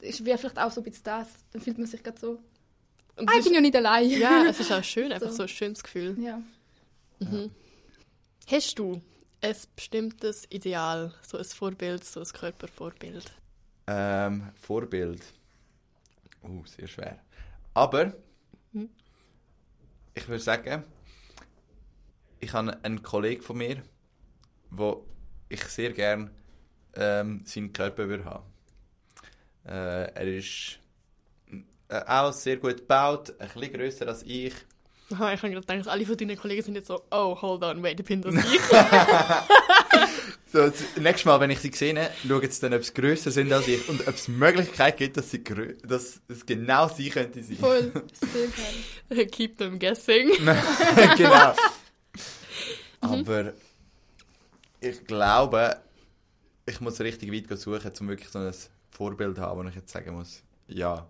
Das 0.00 0.08
ist 0.10 0.18
vielleicht 0.18 0.58
auch 0.58 0.70
so 0.70 0.80
ein 0.80 0.84
bisschen 0.84 1.04
das. 1.04 1.28
Dann 1.52 1.60
fühlt 1.62 1.78
man 1.78 1.86
sich 1.86 2.02
gerade 2.02 2.18
so, 2.18 2.38
Und 3.16 3.28
ah, 3.28 3.32
ich 3.38 3.44
bin 3.44 3.54
ja 3.54 3.60
nicht 3.60 3.76
allein. 3.76 4.08
ja, 4.08 4.44
es 4.48 4.60
ist 4.60 4.72
auch 4.72 4.84
schön, 4.84 5.12
einfach 5.12 5.28
So. 5.30 5.36
so 5.36 5.42
ein 5.42 5.48
schönes 5.48 5.82
Gefühl. 5.82 6.16
ja. 6.22 6.40
Hast 8.50 8.78
du 8.78 9.00
ein 9.42 9.56
bestimmtes 9.76 10.46
Ideal, 10.50 11.14
so 11.26 11.38
ein 11.38 11.44
Vorbild, 11.44 12.04
so 12.04 12.20
ein 12.20 12.26
Körpervorbild? 12.26 13.30
Ähm, 13.86 14.48
Vorbild. 14.60 15.22
Uh, 16.42 16.64
sehr 16.64 16.88
schwer. 16.88 17.18
Aber 17.74 18.14
Hm. 18.72 18.88
ich 20.14 20.26
würde 20.28 20.42
sagen, 20.42 20.84
ich 22.40 22.52
habe 22.52 22.82
einen 22.84 23.02
Kollegen 23.02 23.42
von 23.42 23.58
mir, 23.58 23.82
wo 24.70 25.04
ich 25.48 25.62
sehr 25.64 25.92
gern 25.92 26.30
ähm, 26.94 27.42
seinen 27.44 27.72
Körper 27.72 28.08
würde 28.08 28.24
haben. 28.24 28.44
Äh, 29.66 30.12
er 30.14 30.26
ist 30.26 30.78
äh, 31.88 32.00
auch 32.06 32.32
sehr 32.32 32.56
gut 32.56 32.78
gebaut, 32.78 33.32
ein 33.38 33.48
bisschen 33.48 33.72
grösser 33.72 34.08
als 34.08 34.22
ich. 34.22 34.54
Aha, 35.12 35.32
ich 35.32 35.42
habe 35.42 35.52
gerade 35.52 35.66
gedacht, 35.66 35.88
alle 35.88 36.06
von 36.06 36.16
deinen 36.16 36.38
Kollegen 36.38 36.62
sind 36.62 36.76
jetzt 36.76 36.86
so, 36.86 37.02
oh, 37.10 37.40
hold 37.40 37.64
on, 37.64 37.82
wait, 37.82 37.98
ich 37.98 38.06
bin 38.06 38.22
das 38.22 38.34
ich. 38.36 38.60
So, 40.52 40.58
das 40.68 40.96
nächste 40.96 41.28
Mal, 41.28 41.38
wenn 41.38 41.50
ich 41.50 41.60
sie 41.60 41.70
sehe, 41.72 42.10
schauen 42.26 42.50
sie 42.50 42.60
dann, 42.60 42.74
ob 42.74 42.84
sie 42.84 42.92
grösser 42.92 43.30
sind 43.30 43.52
als 43.52 43.68
ich 43.68 43.88
und 43.88 44.06
ob 44.08 44.14
es 44.14 44.26
Möglichkeit 44.26 44.96
gibt, 44.96 45.16
dass, 45.16 45.30
sie 45.30 45.44
dass 45.44 46.20
es 46.26 46.44
genau 46.44 46.88
sie 46.88 47.08
könnte 47.10 47.40
sein. 47.42 47.56
Voll. 47.56 47.92
Sehr 48.12 49.16
geil. 49.16 49.26
Keep 49.26 49.58
them 49.58 49.78
guessing. 49.78 50.30
genau. 51.16 51.54
Aber 53.00 53.52
ich 54.80 55.04
glaube, 55.04 55.80
ich 56.66 56.80
muss 56.80 57.00
richtig 57.00 57.32
weit 57.32 57.58
suchen, 57.58 57.92
um 58.00 58.08
wirklich 58.08 58.28
so 58.30 58.38
ein 58.38 58.54
Vorbild 58.90 59.36
zu 59.36 59.42
haben, 59.42 59.62
wo 59.62 59.68
ich 59.68 59.74
jetzt 59.74 59.92
sagen 59.92 60.14
muss, 60.14 60.42
ja, 60.68 61.06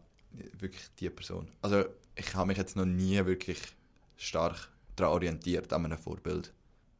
wirklich 0.59 0.83
die 0.99 1.11
Person. 1.11 1.51
Also 1.63 1.85
ich 2.15 2.35
habe 2.35 2.49
mich 2.49 2.59
jetzt 2.59 2.77
noch 2.77 2.85
nie 2.85 3.25
wirklich 3.25 3.61
stark 4.17 4.69
daran 4.97 5.15
orientiert, 5.15 5.73
an 5.73 5.85
einem 5.85 5.99
Vorbild. 5.99 6.53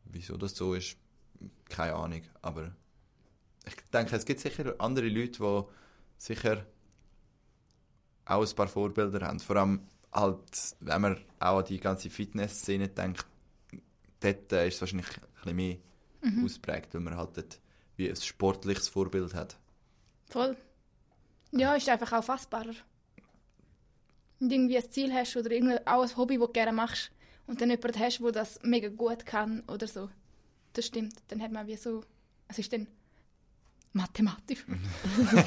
Wieso 0.05 0.37
das 0.37 0.55
so 0.55 0.75
ist, 0.75 0.97
keine 1.69 1.95
Ahnung. 1.95 2.23
Aber 2.43 2.73
ich 3.67 3.75
denke, 3.93 4.17
es 4.17 4.25
gibt 4.25 4.41
sicher 4.41 4.75
andere 4.79 5.09
Leute, 5.09 5.39
die 5.43 5.63
sicher 6.19 6.67
auch 8.25 8.47
ein 8.49 8.55
paar 8.55 8.69
Vorbilder 8.69 9.27
haben. 9.27 9.41
Vor 9.41 9.57
allem 9.57 9.87
halt, 10.13 10.77
wenn 10.81 11.01
man 11.01 11.21
auch 11.39 11.59
an 11.59 11.65
die 11.65 11.81
ganze 11.81 12.11
Fitness-Szene 12.11 12.89
denkt, 12.89 13.25
dort 14.21 14.53
ist 14.53 14.75
es 14.75 14.81
wahrscheinlich 14.81 15.09
ein 15.09 15.23
bisschen 15.35 15.57
mehr 15.57 15.77
Mhm. 16.23 16.45
ausprägt, 16.45 16.95
weil 16.95 17.01
man 17.01 17.17
halt 17.17 17.37
dort 17.37 17.61
wie 17.97 18.09
ein 18.09 18.17
sportliches 18.17 18.89
Vorbild 18.89 19.35
hat. 19.35 19.57
Voll. 20.29 20.57
Ja, 21.53 21.75
ist 21.75 21.89
einfach 21.89 22.13
auch 22.13 22.25
fassbarer. 22.25 22.75
Und 24.39 24.51
irgendwie 24.53 24.79
ein 24.79 24.91
Ziel 24.91 25.13
hast 25.13 25.37
oder 25.37 25.51
auch 25.87 26.03
ein 26.03 26.17
Hobby, 26.17 26.39
das 26.39 26.47
du 26.47 26.53
gerne 26.53 26.73
machst 26.73 27.11
und 27.47 27.61
dann 27.61 27.71
jemanden 27.71 27.99
hast, 27.99 28.21
der 28.21 28.33
das 28.33 28.59
mega 28.63 28.89
gut 28.89 29.27
kann 29.27 29.63
oder 29.69 29.87
so. 29.87 30.09
Das 30.73 30.87
stimmt. 30.87 31.15
Dann 31.29 31.43
hat 31.43 31.53
man 31.53 31.67
wie 31.67 31.77
so... 31.77 32.03
Es 32.49 32.59
ist 32.59 32.73
dann 32.73 32.87
mathematisch. 33.93 34.65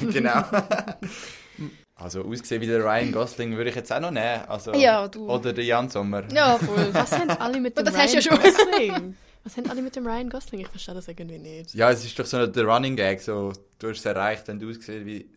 genau. 0.12 0.44
also 1.96 2.22
ausgesehen 2.24 2.62
wie 2.62 2.66
der 2.66 2.84
Ryan 2.84 3.12
Gosling 3.12 3.56
würde 3.56 3.70
ich 3.70 3.76
jetzt 3.76 3.92
auch 3.92 4.00
noch 4.00 4.10
nehmen. 4.10 4.42
Also, 4.48 4.72
Ja, 4.74 5.08
du. 5.08 5.28
Oder 5.28 5.52
der 5.52 5.64
Jan 5.64 5.88
Sommer. 5.88 6.30
Ja, 6.32 6.58
voll. 6.58 6.92
Was 6.92 7.12
haben 7.12 7.30
alle 7.30 7.60
mit 7.60 7.76
dem 7.78 7.84
Das 7.84 7.94
Ryan 7.94 8.02
hast 8.04 8.12
du 8.12 8.16
ja 8.16 8.22
schon. 8.22 8.38
Gosling? 8.38 9.16
Was 9.44 9.56
haben 9.58 9.68
alle 9.70 9.82
mit 9.82 9.94
dem 9.94 10.06
Ryan 10.06 10.30
Gosling? 10.30 10.60
Ich 10.62 10.68
verstehe 10.68 10.94
das 10.94 11.06
irgendwie 11.06 11.38
nicht. 11.38 11.74
Ja, 11.74 11.90
es 11.90 12.02
ist 12.04 12.18
doch 12.18 12.24
so 12.24 12.46
der 12.46 12.64
Running 12.64 12.96
Gag, 12.96 13.20
so, 13.20 13.52
du 13.78 13.90
hast 13.90 13.98
es 13.98 14.04
erreicht, 14.06 14.48
wenn 14.48 14.58
du 14.58 14.70
ausgesehen 14.70 15.04
wie, 15.04 15.28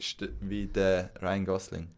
wie 0.41 0.67
der 0.67 1.11
Ryan 1.21 1.45
Gosling. 1.45 1.89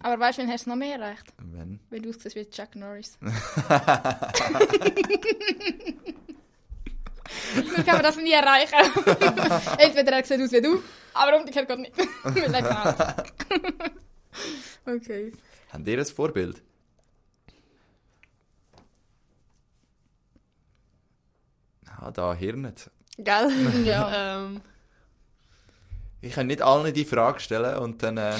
Aber 0.00 0.18
weißt 0.20 0.38
du, 0.38 0.42
wen 0.42 0.50
hast 0.52 0.66
du 0.66 0.70
noch 0.70 0.76
mehr 0.76 0.96
erreicht? 0.98 1.32
wenn. 1.38 1.80
Wenn 1.90 2.02
du 2.02 2.10
aussiehst 2.10 2.36
wie 2.36 2.48
Chuck 2.48 2.74
Norris. 2.74 3.16
Nur 3.20 3.30
kann 7.84 7.94
man 7.94 8.02
das 8.02 8.16
nie 8.16 8.32
erreichen. 8.32 8.74
Entweder 9.78 10.12
er 10.12 10.24
sieht 10.24 10.40
aus 10.40 10.52
wie 10.52 10.60
du, 10.60 10.82
aber 11.14 11.36
umgekehrt 11.38 11.68
geht 11.68 11.78
nicht. 11.78 11.94
Okay. 14.86 15.32
Habt 15.72 15.86
ihr 15.86 15.98
ein 15.98 16.06
Vorbild? 16.06 16.62
Ja, 22.00 22.10
da 22.10 22.34
hirnet. 22.34 22.90
Gell? 23.16 23.50
Ja. 23.84 24.44
ähm, 24.44 24.60
Ich 26.20 26.32
kann 26.34 26.46
nicht 26.46 26.62
allen 26.62 26.92
die 26.92 27.04
Frage 27.04 27.40
stellen 27.40 27.78
und 27.78 28.02
dann 28.02 28.16
äh, 28.16 28.32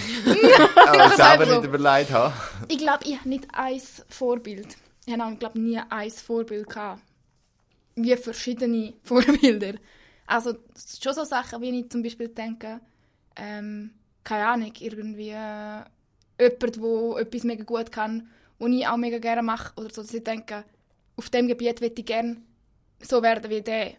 auch 0.89 1.13
selber 1.15 1.47
nicht 1.47 1.65
überlegt 1.65 2.11
haben. 2.13 2.33
Ich 2.69 2.79
glaube, 2.79 3.05
ich 3.05 3.19
habe 3.19 3.29
nicht 3.29 3.47
ein 3.53 3.81
Vorbild. 4.09 4.77
Ich 5.07 5.17
habe 5.19 5.37
glaube 5.37 5.59
nie 5.61 5.81
ein 5.89 6.11
Vorbild 6.11 6.69
gehabt. 6.69 7.03
Wie 7.97 8.17
verschiedene 8.17 8.95
Vorbilder. 9.03 9.75
Also 10.27 10.55
schon 11.01 11.15
so 11.15 11.25
Sachen, 11.25 11.61
wie 11.63 11.81
ich 11.81 11.91
zum 11.91 12.03
Beispiel 12.03 12.29
denke, 12.29 12.81
ähm, 13.37 13.93
keine 14.25 14.47
Ahnung, 14.47 14.73
irgendwie 14.79 15.31
äh, 15.31 15.83
jemand, 16.39 16.77
der 16.77 17.21
etwas 17.23 17.45
mega 17.45 17.65
gut 17.65 17.91
kann, 17.91 18.29
was 18.59 18.71
ich 18.71 18.87
auch 18.87 18.97
mega 18.99 19.19
gerne 19.19 19.43
mache. 19.43 19.73
Oder 19.77 19.91
so, 19.91 20.03
dass 20.03 20.13
ich 20.13 20.23
denke, 20.23 20.65
auf 21.17 21.31
dem 21.31 21.49
Gebiet 21.49 21.81
würde 21.81 21.95
ich 21.99 22.05
gerne 22.07 22.37
so 23.01 23.23
werden 23.23 23.51
wie 23.51 23.63
der. 23.63 23.95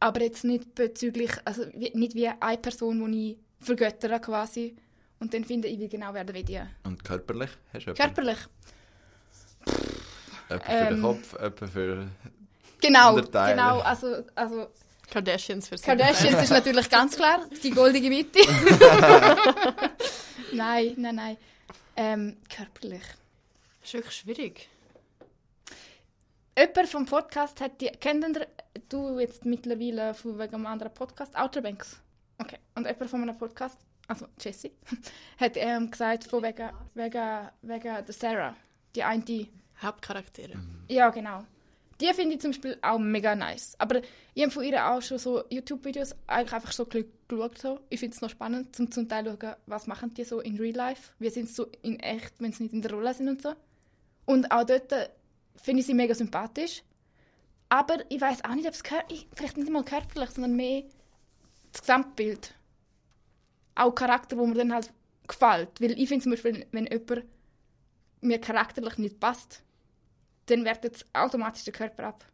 Aber 0.00 0.20
jetzt 0.20 0.44
nicht 0.44 0.74
bezüglich, 0.74 1.30
also 1.44 1.64
wie, 1.74 1.90
nicht 1.94 2.14
wie 2.14 2.28
eine 2.28 2.58
Person, 2.58 3.10
die 3.12 3.32
ich 3.32 3.64
vergöttere 3.64 4.20
quasi. 4.20 4.76
Und 5.20 5.32
dann 5.32 5.44
finde 5.44 5.68
ich, 5.68 5.78
will 5.78 5.88
genau 5.88 6.12
werden 6.12 6.34
wie 6.34 6.42
die. 6.42 6.60
Und 6.84 7.04
körperlich? 7.04 7.50
Hast 7.72 7.86
du? 7.86 7.94
Körperlich. 7.94 8.38
Jemanden 10.48 10.66
für 10.66 10.84
den 10.84 10.94
Ähm, 10.94 11.02
Kopf, 11.02 11.32
jemanden 11.34 11.68
für... 11.68 12.08
Genau, 12.80 13.14
genau. 13.14 13.78
Also, 13.78 14.24
also 14.34 14.66
Kardashians 15.08 15.68
für 15.68 15.76
Kardashians 15.76 16.42
ist 16.42 16.50
natürlich 16.50 16.90
ganz 16.90 17.16
klar 17.16 17.46
die 17.62 17.70
goldige 17.70 18.08
Mitte. 18.08 18.40
nein, 20.52 20.94
nein, 20.96 21.14
nein. 21.14 21.36
Ähm, 21.94 22.36
körperlich. 22.54 23.02
Das 23.80 23.88
ist 23.88 23.94
wirklich 23.94 24.14
schwierig. 24.16 24.68
Jemand 26.56 26.88
vom 26.88 27.06
Podcast 27.06 27.60
hat 27.62 27.80
die, 27.80 27.86
kennt 27.86 28.24
ihr, 28.24 28.46
du 28.90 29.18
jetzt 29.18 29.46
mittlerweile 29.46 30.12
von 30.12 30.38
wegen 30.38 30.54
einem 30.56 30.66
anderen 30.66 30.92
Podcast, 30.92 31.34
Outer 31.34 31.62
Banks. 31.62 31.98
Okay. 32.38 32.58
Und 32.74 32.86
jemand 32.86 33.10
von 33.10 33.22
einem 33.22 33.38
Podcast, 33.38 33.78
also 34.06 34.26
Jessie, 34.38 34.72
hat 35.40 35.52
ähm, 35.56 35.90
gesagt, 35.90 36.24
von 36.24 36.42
wegen, 36.42 36.68
wegen, 36.92 37.48
wegen 37.62 38.04
der 38.04 38.12
Sarah, 38.12 38.54
die 38.94 39.02
eine, 39.02 39.48
Hauptcharaktere. 39.80 40.52
Ja, 40.88 41.08
genau. 41.08 41.44
Die 41.98 42.12
finde 42.12 42.34
ich 42.34 42.40
zum 42.40 42.50
Beispiel 42.50 42.76
auch 42.82 42.98
mega 42.98 43.34
nice. 43.34 43.74
Aber 43.78 44.02
ich 44.34 44.42
habe 44.42 44.52
von 44.52 44.64
ihr 44.64 44.86
auch 44.86 45.00
schon 45.00 45.18
so 45.18 45.44
YouTube-Videos 45.48 46.14
eigentlich 46.26 46.52
einfach 46.52 46.72
so 46.72 46.84
ein 46.84 46.88
bisschen 46.90 47.12
geschaut. 47.28 47.58
So. 47.58 47.80
Ich 47.88 48.00
finde 48.00 48.14
es 48.14 48.20
noch 48.20 48.30
spannend, 48.30 48.76
zum, 48.76 48.90
zum 48.90 49.08
Teil 49.08 49.24
zu 49.24 49.38
schauen, 49.40 49.56
was 49.66 49.86
machen 49.86 50.12
die 50.12 50.24
so 50.24 50.40
in 50.40 50.58
Real 50.58 50.74
Life. 50.74 51.12
Wie 51.18 51.30
sind 51.30 51.48
sie 51.48 51.54
so 51.54 51.68
in 51.80 51.98
echt, 52.00 52.34
wenn 52.40 52.52
sie 52.52 52.64
nicht 52.64 52.74
in 52.74 52.82
der 52.82 52.92
Rolle 52.92 53.14
sind 53.14 53.28
und 53.28 53.40
so. 53.40 53.54
Und 54.26 54.50
auch 54.52 54.64
dort 54.64 54.92
finde 55.56 55.80
ich 55.80 55.86
sie 55.86 55.94
mega 55.94 56.14
sympathisch. 56.14 56.82
Aber 57.68 58.04
ich 58.10 58.20
weiß 58.20 58.44
auch 58.44 58.54
nicht, 58.54 58.66
ob 58.66 58.74
es 58.74 58.82
vielleicht 59.34 59.56
nicht 59.56 59.70
mal 59.70 59.84
körperlich, 59.84 60.30
sondern 60.30 60.54
mehr 60.54 60.84
das 61.72 61.80
Gesamtbild. 61.80 62.54
Auch 63.74 63.94
Charakter, 63.94 64.36
wo 64.36 64.46
mir 64.46 64.54
dann 64.54 64.74
halt 64.74 64.92
gefällt. 65.26 65.80
Weil 65.80 65.98
ich 65.98 66.08
finde 66.08 66.22
zum 66.22 66.32
Beispiel, 66.32 66.66
wenn 66.72 66.86
jemand 66.86 67.24
mir 68.20 68.38
charakterlich 68.38 68.98
nicht 68.98 69.20
passt, 69.20 69.62
dann 70.46 70.64
wertet 70.64 70.96
es 70.96 71.06
automatisch 71.12 71.64
der 71.64 71.72
Körper 71.72 72.04
ab. 72.04 72.24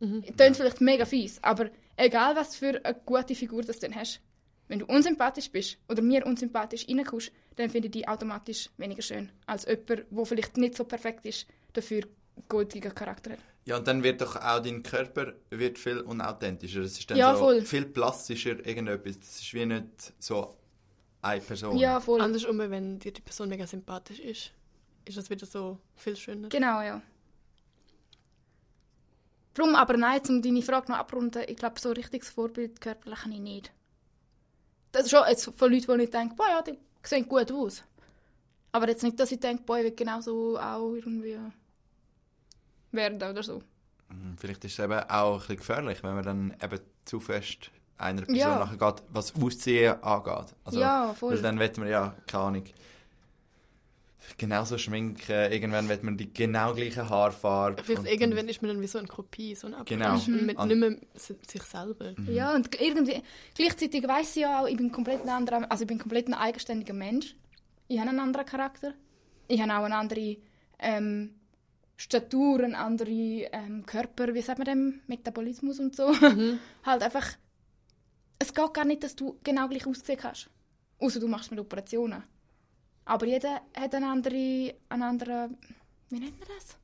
Mhm. 0.00 0.24
Tönt 0.36 0.56
vielleicht 0.56 0.80
mega 0.80 1.04
fies, 1.04 1.42
aber 1.42 1.70
egal 1.96 2.34
was 2.36 2.56
für 2.56 2.84
eine 2.84 2.94
gute 3.06 3.34
Figur 3.34 3.62
das 3.62 3.78
du 3.78 3.88
dann 3.88 3.96
hast, 3.96 4.20
wenn 4.68 4.80
du 4.80 4.86
unsympathisch 4.86 5.50
bist 5.50 5.78
oder 5.88 6.02
mir 6.02 6.26
unsympathisch 6.26 6.88
reinkommst, 6.88 7.30
dann 7.56 7.70
finde 7.70 7.86
ich 7.86 7.92
die 7.92 8.08
automatisch 8.08 8.68
weniger 8.78 9.02
schön 9.02 9.30
als 9.46 9.64
jemand, 9.64 10.06
der 10.10 10.26
vielleicht 10.26 10.56
nicht 10.56 10.76
so 10.76 10.84
perfekt 10.84 11.24
ist, 11.26 11.46
dafür 11.72 12.02
goldigen 12.48 12.94
Charakter 12.94 13.32
hat. 13.32 13.38
Ja, 13.64 13.76
und 13.76 13.86
dann 13.86 14.02
wird 14.02 14.20
doch 14.20 14.36
auch 14.36 14.60
dein 14.60 14.82
Körper 14.82 15.34
wird 15.50 15.78
viel 15.78 16.00
unauthentischer. 16.00 16.80
Es 16.80 16.98
ist 16.98 17.10
dann 17.10 17.16
Ja, 17.18 17.34
so 17.34 17.40
voll. 17.40 17.62
viel 17.62 17.84
plastischer 17.86 18.64
irgendetwas. 18.66 19.16
Es 19.18 19.40
ist 19.40 19.54
wie 19.54 19.66
nicht 19.66 20.12
so 20.18 20.56
eine 21.20 21.40
Person. 21.40 21.76
Ja, 21.78 22.00
voll. 22.00 22.20
Andersrum, 22.20 22.58
wenn 22.58 22.98
dir 22.98 23.12
die 23.12 23.20
Person 23.20 23.48
mega 23.48 23.66
sympathisch 23.66 24.18
ist, 24.18 24.50
ist 25.04 25.16
das 25.16 25.30
wieder 25.30 25.46
so 25.46 25.78
viel 25.94 26.16
schöner. 26.16 26.48
Genau, 26.48 26.80
ja. 26.82 27.00
Drum 29.54 29.74
aber 29.74 29.96
nein, 29.96 30.20
um 30.28 30.40
deine 30.42 30.62
Frage 30.62 30.90
noch 30.90 30.98
abrunden, 30.98 31.44
ich 31.46 31.56
glaube, 31.56 31.78
so 31.78 31.90
ein 31.90 31.96
richtiges 31.96 32.30
Vorbild 32.30 32.80
körperlich 32.80 33.20
habe 33.24 33.34
ich 33.34 33.40
nicht. 33.40 33.72
Das 34.92 35.04
ist 35.04 35.10
schon 35.10 35.22
jetzt 35.28 35.50
von 35.56 35.72
Leuten, 35.72 35.98
die 35.98 36.04
ich 36.04 36.10
denke, 36.10 36.34
boah, 36.34 36.48
ja, 36.48 36.62
die 36.62 36.78
sehen 37.02 37.28
gut 37.28 37.52
aus. 37.52 37.84
Aber 38.72 38.88
jetzt 38.88 39.02
nicht, 39.02 39.20
dass 39.20 39.30
ich 39.30 39.40
denke, 39.40 39.62
boah, 39.64 39.78
ich 39.78 39.84
will 39.84 39.94
genauso 39.94 40.58
auch 40.58 40.94
irgendwie 40.94 41.38
werden 42.92 43.16
oder 43.22 43.42
so. 43.42 43.62
Mhm, 44.08 44.36
Vielleicht 44.38 44.64
ist 44.64 44.78
es 44.78 44.84
eben 44.84 44.92
auch 44.92 45.34
ein 45.34 45.38
bisschen 45.40 45.56
gefährlich, 45.56 46.02
wenn 46.02 46.14
man 46.14 46.24
dann 46.24 46.54
eben 46.62 46.80
zu 47.04 47.20
fest 47.20 47.70
einer 47.98 48.22
Person 48.22 48.36
Ja. 48.36 48.58
nachher 48.58 48.76
geht, 48.92 49.02
was 49.10 49.34
Aussehen 49.34 50.02
angeht. 50.02 50.54
Also, 50.64 50.80
ja, 50.80 51.14
voll. 51.14 51.34
Weil 51.34 51.42
dann 51.42 51.58
wird 51.58 51.78
man 51.78 51.88
ja, 51.88 52.14
keine 52.26 52.44
Ahnung, 52.44 52.64
genauso 54.38 54.78
schminken, 54.78 55.52
irgendwann 55.52 55.88
wird 55.88 56.02
man 56.04 56.16
die 56.16 56.32
genau 56.32 56.74
gleiche 56.74 57.08
Haarfarbe. 57.08 57.82
Vielleicht 57.82 58.06
irgendwann 58.06 58.48
ist 58.48 58.62
man 58.62 58.70
dann 58.70 58.80
wie 58.80 58.86
so 58.86 58.98
eine 58.98 59.08
Kopie, 59.08 59.54
so 59.54 59.66
ein 59.66 59.74
Genau. 59.84 60.06
Abklatsch 60.06 60.28
Mhm. 60.28 60.46
mit 60.46 60.58
nicht 60.64 60.76
mehr 60.76 60.96
si- 61.14 61.36
sich 61.46 61.62
selber. 61.62 62.12
Ja, 62.28 62.54
und 62.54 62.80
irgendwie, 62.80 63.22
gleichzeitig 63.54 64.06
weiß 64.06 64.36
ich 64.36 64.42
ja 64.42 64.62
auch, 64.62 64.66
ich 64.68 64.76
bin 64.76 64.90
komplett 64.92 65.22
ein 65.22 65.28
anderer, 65.28 65.70
also 65.70 65.82
ich 65.82 65.88
bin 65.88 65.98
komplett 65.98 66.28
ein 66.28 66.34
eigenständiger 66.34 66.94
Mensch. 66.94 67.34
Ich 67.88 67.98
habe 67.98 68.08
einen 68.10 68.20
anderen 68.20 68.46
Charakter. 68.46 68.94
Ich 69.48 69.60
habe 69.60 69.72
auch 69.76 69.84
eine 69.84 69.96
andere 69.96 70.36
ähm, 70.78 71.34
Statur, 72.02 72.64
einen 72.64 72.74
anderen 72.74 73.44
ähm, 73.52 73.86
Körper, 73.86 74.34
wie 74.34 74.42
sagt 74.42 74.58
man 74.58 74.66
dem, 74.66 75.00
Metabolismus 75.06 75.78
und 75.78 75.94
so. 75.94 76.12
halt 76.84 77.02
einfach, 77.02 77.36
es 78.40 78.52
geht 78.52 78.74
gar 78.74 78.84
nicht, 78.84 79.04
dass 79.04 79.14
du 79.14 79.38
genau 79.44 79.68
gleich 79.68 79.86
aussehen 79.86 80.18
kannst. 80.18 80.50
Außer 80.98 81.20
du 81.20 81.28
machst 81.28 81.52
mit 81.52 81.60
Operationen. 81.60 82.24
Aber 83.04 83.26
jeder 83.26 83.60
hat 83.76 83.94
eine 83.94 84.08
andere, 84.08 84.74
eine 84.88 85.06
andere, 85.06 85.50
wie 86.10 86.18
nennt 86.18 86.38
man 86.40 86.48
das? 86.56 86.76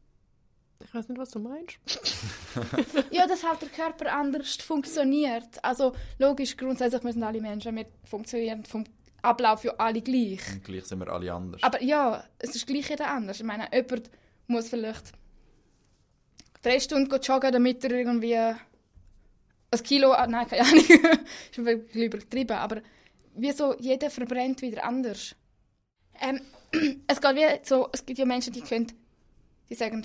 Ich 0.84 0.94
weiß 0.94 1.08
nicht, 1.08 1.18
was 1.18 1.30
du 1.30 1.40
meinst. 1.40 1.78
Ja, 3.10 3.26
dass 3.26 3.42
halt 3.42 3.60
der 3.62 3.70
Körper 3.70 4.12
anders 4.12 4.54
funktioniert. 4.56 5.64
Also 5.64 5.94
logisch, 6.18 6.56
grundsätzlich 6.56 7.02
müssen 7.02 7.24
alle 7.24 7.40
Menschen 7.40 7.74
mit 7.74 7.88
funktionieren 8.04 8.64
vom 8.64 8.84
Ablauf 9.22 9.64
ja 9.64 9.74
alle 9.78 10.00
gleich. 10.00 10.40
Und 10.52 10.62
gleich 10.62 10.84
sind 10.84 11.00
wir 11.00 11.08
alle 11.08 11.32
anders. 11.32 11.60
Aber 11.64 11.82
ja, 11.82 12.22
es 12.38 12.54
ist 12.54 12.68
gleich 12.68 12.88
jeder 12.88 13.10
anders. 13.10 13.40
Ich 13.40 13.46
meine, 13.46 13.68
jemand 13.72 14.10
muss 14.48 14.68
vielleicht 14.68 15.12
drei 16.62 16.80
Stunden 16.80 17.20
joggen, 17.20 17.52
damit 17.52 17.84
er 17.84 17.92
irgendwie 17.92 18.36
ein 18.36 19.82
Kilo, 19.84 20.14
nein, 20.26 20.46
keine 20.48 20.62
Ahnung, 20.62 20.84
ist 21.50 21.58
ein 21.58 21.64
bisschen 21.64 22.02
übertrieben, 22.02 22.56
aber 22.56 22.82
wieso 23.34 23.76
jeder 23.78 24.10
verbrennt 24.10 24.62
wieder 24.62 24.84
anders. 24.84 25.34
Ähm, 26.20 26.40
es 27.06 27.20
geht 27.20 27.36
wie 27.36 27.66
so, 27.66 27.88
es 27.92 28.04
gibt 28.04 28.18
ja 28.18 28.24
Menschen, 28.24 28.52
die 28.52 28.62
können, 28.62 28.92
die 29.68 29.74
sagen, 29.74 30.02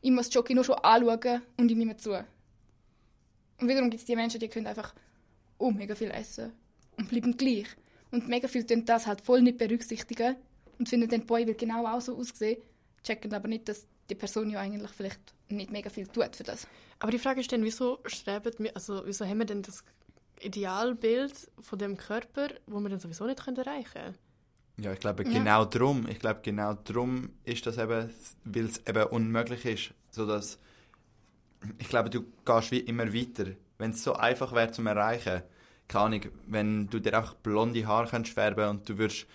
ich 0.00 0.10
muss 0.10 0.32
Jockey 0.32 0.54
nur 0.54 0.64
schon 0.64 0.76
anschauen 0.76 1.42
und 1.56 1.70
ich 1.70 1.76
nehme 1.76 1.96
zu. 1.96 2.12
Und 3.60 3.68
wiederum 3.68 3.90
gibt 3.90 4.00
es 4.00 4.06
die 4.06 4.16
Menschen, 4.16 4.38
die 4.38 4.48
können 4.48 4.68
einfach 4.68 4.94
oh, 5.58 5.70
mega 5.70 5.94
viel 5.94 6.10
essen 6.10 6.52
und 6.96 7.08
bleiben 7.08 7.36
gleich. 7.36 7.66
Und 8.10 8.28
mega 8.28 8.48
viel 8.48 8.64
tun 8.64 8.84
das 8.84 9.06
halt 9.06 9.20
voll 9.20 9.42
nicht 9.42 9.58
berücksichtigen 9.58 10.36
und 10.78 10.88
finden 10.88 11.08
den 11.08 11.26
Boy 11.26 11.46
will 11.46 11.54
genau 11.54 11.86
auch 11.86 12.00
so 12.00 12.16
aussehen, 12.16 12.62
checken 13.02 13.32
aber 13.34 13.48
nicht, 13.48 13.68
dass 13.68 13.86
die 14.10 14.14
Person 14.14 14.50
ja 14.50 14.60
eigentlich 14.60 14.90
vielleicht 14.90 15.20
nicht 15.48 15.70
mega 15.70 15.90
viel 15.90 16.06
tut 16.06 16.36
für 16.36 16.44
das. 16.44 16.66
Aber 16.98 17.10
die 17.10 17.18
Frage 17.18 17.40
ist 17.40 17.52
dann, 17.52 17.64
wieso 17.64 18.00
streben 18.06 18.52
wir, 18.58 18.74
also 18.74 19.02
wieso 19.04 19.26
haben 19.26 19.38
wir 19.38 19.46
denn 19.46 19.62
das 19.62 19.84
Idealbild 20.40 21.50
von 21.60 21.78
dem 21.78 21.96
Körper, 21.96 22.48
wo 22.66 22.80
wir 22.80 22.88
dann 22.88 23.00
sowieso 23.00 23.26
nicht 23.26 23.44
können 23.44 23.56
erreichen 23.56 23.92
können. 23.92 24.14
Ja, 24.80 24.92
ich 24.92 25.00
glaube 25.00 25.24
Ja. 25.24 25.30
genau 25.30 25.64
drum. 25.64 26.06
Ich 26.08 26.20
glaube 26.20 26.40
genau 26.42 26.74
drum 26.84 27.30
ist 27.44 27.66
das 27.66 27.78
eben, 27.78 28.10
weil 28.44 28.64
es 28.64 28.86
eben 28.86 29.04
unmöglich 29.04 29.64
ist, 29.64 29.94
so 30.10 30.26
dass 30.26 30.58
ich 31.78 31.88
glaube, 31.88 32.10
du 32.10 32.24
gehst 32.44 32.70
wie 32.70 32.78
immer 32.80 33.12
weiter. 33.12 33.46
Wenn 33.78 33.90
es 33.90 34.04
so 34.04 34.14
einfach 34.14 34.52
wäre 34.52 34.70
zum 34.70 34.86
erreichen, 34.86 35.42
keine 35.88 36.04
Ahnung, 36.04 36.20
wenn 36.46 36.86
du 36.88 37.00
dir 37.00 37.16
einfach 37.16 37.34
blonde 37.34 37.86
Haare 37.86 38.08
könntest 38.08 38.34
färben 38.34 38.68
und 38.68 38.88
du 38.88 38.98
würdest 38.98 39.26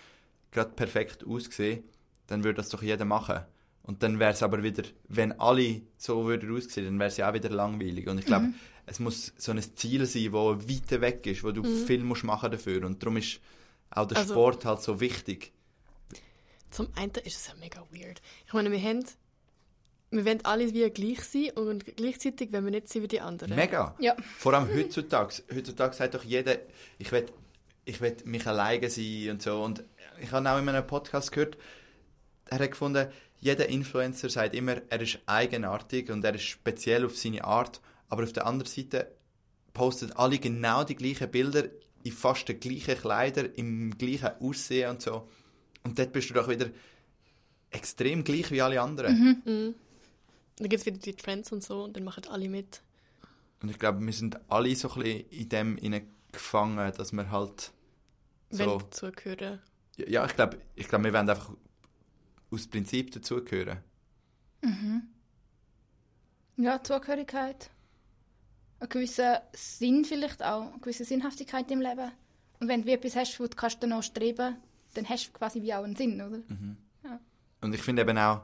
gerade 0.50 0.70
perfekt 0.70 1.26
aussehen, 1.26 1.84
dann 2.26 2.44
würde 2.44 2.58
das 2.58 2.68
doch 2.70 2.82
jeder 2.82 3.04
machen. 3.04 3.40
Und 3.84 4.02
dann 4.02 4.18
wäre 4.18 4.32
es 4.32 4.42
aber 4.42 4.62
wieder, 4.62 4.82
wenn 5.08 5.38
alle 5.38 5.82
so 5.98 6.24
würden 6.24 6.56
aussehen, 6.56 6.86
dann 6.86 6.98
wäre 6.98 7.08
es 7.08 7.18
ja 7.18 7.28
auch 7.28 7.34
wieder 7.34 7.50
langweilig. 7.50 8.08
Und 8.08 8.18
ich 8.18 8.24
glaube, 8.24 8.48
es 8.86 8.98
muss 8.98 9.32
so 9.36 9.52
ein 9.52 9.60
Ziel 9.76 10.06
sein, 10.06 10.32
wo 10.32 10.56
weiter 10.56 11.00
weg 11.02 11.26
ist, 11.26 11.44
wo 11.44 11.52
du 11.52 11.62
viel 11.62 12.02
musst 12.02 12.24
machen 12.24 12.50
dafür. 12.50 12.84
Und 12.86 13.02
darum 13.02 13.18
ist 13.18 13.40
auch 13.90 14.06
der 14.08 14.16
Also- 14.18 14.32
Sport 14.32 14.64
halt 14.64 14.80
so 14.82 15.00
wichtig. 15.00 15.52
Zum 16.70 16.88
einen 16.96 17.12
ist 17.24 17.36
es 17.36 17.46
ja 17.46 17.54
mega 17.60 17.80
weird. 17.92 18.20
Ich 18.46 18.52
meine, 18.52 18.72
wir 18.72 18.80
haben, 18.80 19.04
wir 20.10 20.24
wollen 20.24 20.44
alle 20.44 20.72
wie 20.72 20.88
gleich 20.90 21.20
sein 21.22 21.50
und 21.50 21.84
gleichzeitig 21.96 22.52
wollen 22.52 22.64
wir 22.64 22.70
nicht 22.72 22.88
sein 22.88 23.02
wie 23.02 23.08
die 23.08 23.20
anderen. 23.20 23.54
Mega. 23.54 23.94
Ja. 24.00 24.16
Vor 24.38 24.54
allem 24.54 24.68
heutzutage. 24.74 25.42
Heutzutage 25.54 25.94
sagt 25.94 26.14
doch 26.14 26.24
jeder, 26.24 26.56
ich 26.98 27.12
will, 27.12 27.26
ich 27.84 28.00
will 28.00 28.16
mich 28.24 28.46
alleine 28.46 28.88
sein 28.90 29.28
und 29.30 29.42
so. 29.42 29.62
Und 29.62 29.84
ich 30.20 30.32
habe 30.32 30.50
auch 30.50 30.58
in 30.58 30.68
einem 30.68 30.86
Podcast 30.86 31.30
gehört, 31.30 31.58
er 32.46 32.58
hat 32.58 32.70
gefunden, 32.72 33.08
jeder 33.40 33.68
Influencer 33.68 34.30
sagt 34.30 34.54
immer, 34.54 34.80
er 34.88 35.00
ist 35.00 35.18
eigenartig 35.26 36.10
und 36.10 36.24
er 36.24 36.34
ist 36.34 36.44
speziell 36.44 37.04
auf 37.04 37.16
seine 37.16 37.44
Art. 37.44 37.80
Aber 38.08 38.22
auf 38.22 38.32
der 38.32 38.46
anderen 38.46 38.70
Seite 38.70 39.10
posten 39.72 40.12
alle 40.12 40.38
genau 40.38 40.84
die 40.84 40.94
gleichen 40.94 41.30
Bilder 41.30 41.64
in 42.04 42.12
fast 42.12 42.48
den 42.48 42.60
gleichen 42.60 42.96
Kleidern, 42.96 43.50
im 43.56 43.96
gleichen 43.98 44.30
Aussehen 44.40 44.90
und 44.90 45.02
so. 45.02 45.28
Und 45.82 45.98
dort 45.98 46.12
bist 46.12 46.30
du 46.30 46.34
doch 46.34 46.48
wieder 46.48 46.70
extrem 47.70 48.24
gleich 48.24 48.50
wie 48.50 48.62
alle 48.62 48.80
anderen. 48.80 49.42
Mhm. 49.44 49.74
Dann 50.56 50.68
gibt 50.68 50.80
es 50.80 50.86
wieder 50.86 50.98
die 50.98 51.14
Trends 51.14 51.50
und 51.50 51.62
so 51.62 51.84
und 51.84 51.96
dann 51.96 52.04
machen 52.04 52.24
alle 52.28 52.48
mit. 52.48 52.80
Und 53.60 53.70
ich 53.70 53.78
glaube, 53.78 54.04
wir 54.04 54.12
sind 54.12 54.38
alle 54.48 54.74
so 54.76 54.90
ein 54.92 55.02
bisschen 55.02 55.28
in 55.30 55.48
dem 55.48 55.78
gefangen, 56.30 56.92
dass 56.96 57.12
wir 57.12 57.30
halt 57.30 57.72
Wenn 58.50 58.68
so... 58.68 58.78
dazugehören. 58.78 59.60
Ja, 59.96 60.26
ich 60.26 60.34
glaube, 60.34 60.58
ich 60.74 60.88
glaub, 60.88 61.02
wir 61.02 61.12
wollen 61.12 61.28
einfach 61.28 61.50
aus 62.54 62.66
Prinzip 62.66 63.10
dazugehören. 63.12 63.78
Ja, 66.56 66.82
Zugehörigkeit. 66.82 67.70
Einen 68.80 68.88
gewissen 68.88 69.36
Sinn 69.52 70.04
vielleicht 70.04 70.42
auch, 70.42 70.72
eine 70.72 70.80
gewisse 70.80 71.04
Sinnhaftigkeit 71.04 71.70
im 71.70 71.80
Leben. 71.80 72.10
Und 72.60 72.68
wenn 72.68 72.84
du 72.84 72.92
etwas 72.92 73.16
hast, 73.16 73.38
wo 73.40 73.46
du 73.46 73.56
kannst 73.56 73.82
danach 73.82 74.02
streben 74.02 74.56
dann 74.94 75.08
hast 75.08 75.28
du 75.28 75.32
quasi 75.32 75.60
wie 75.62 75.74
auch 75.74 75.84
einen 75.84 75.96
Sinn, 75.96 76.20
oder? 76.20 76.40
Und 77.60 77.74
ich 77.74 77.82
finde 77.82 78.02
eben 78.02 78.16
auch, 78.18 78.42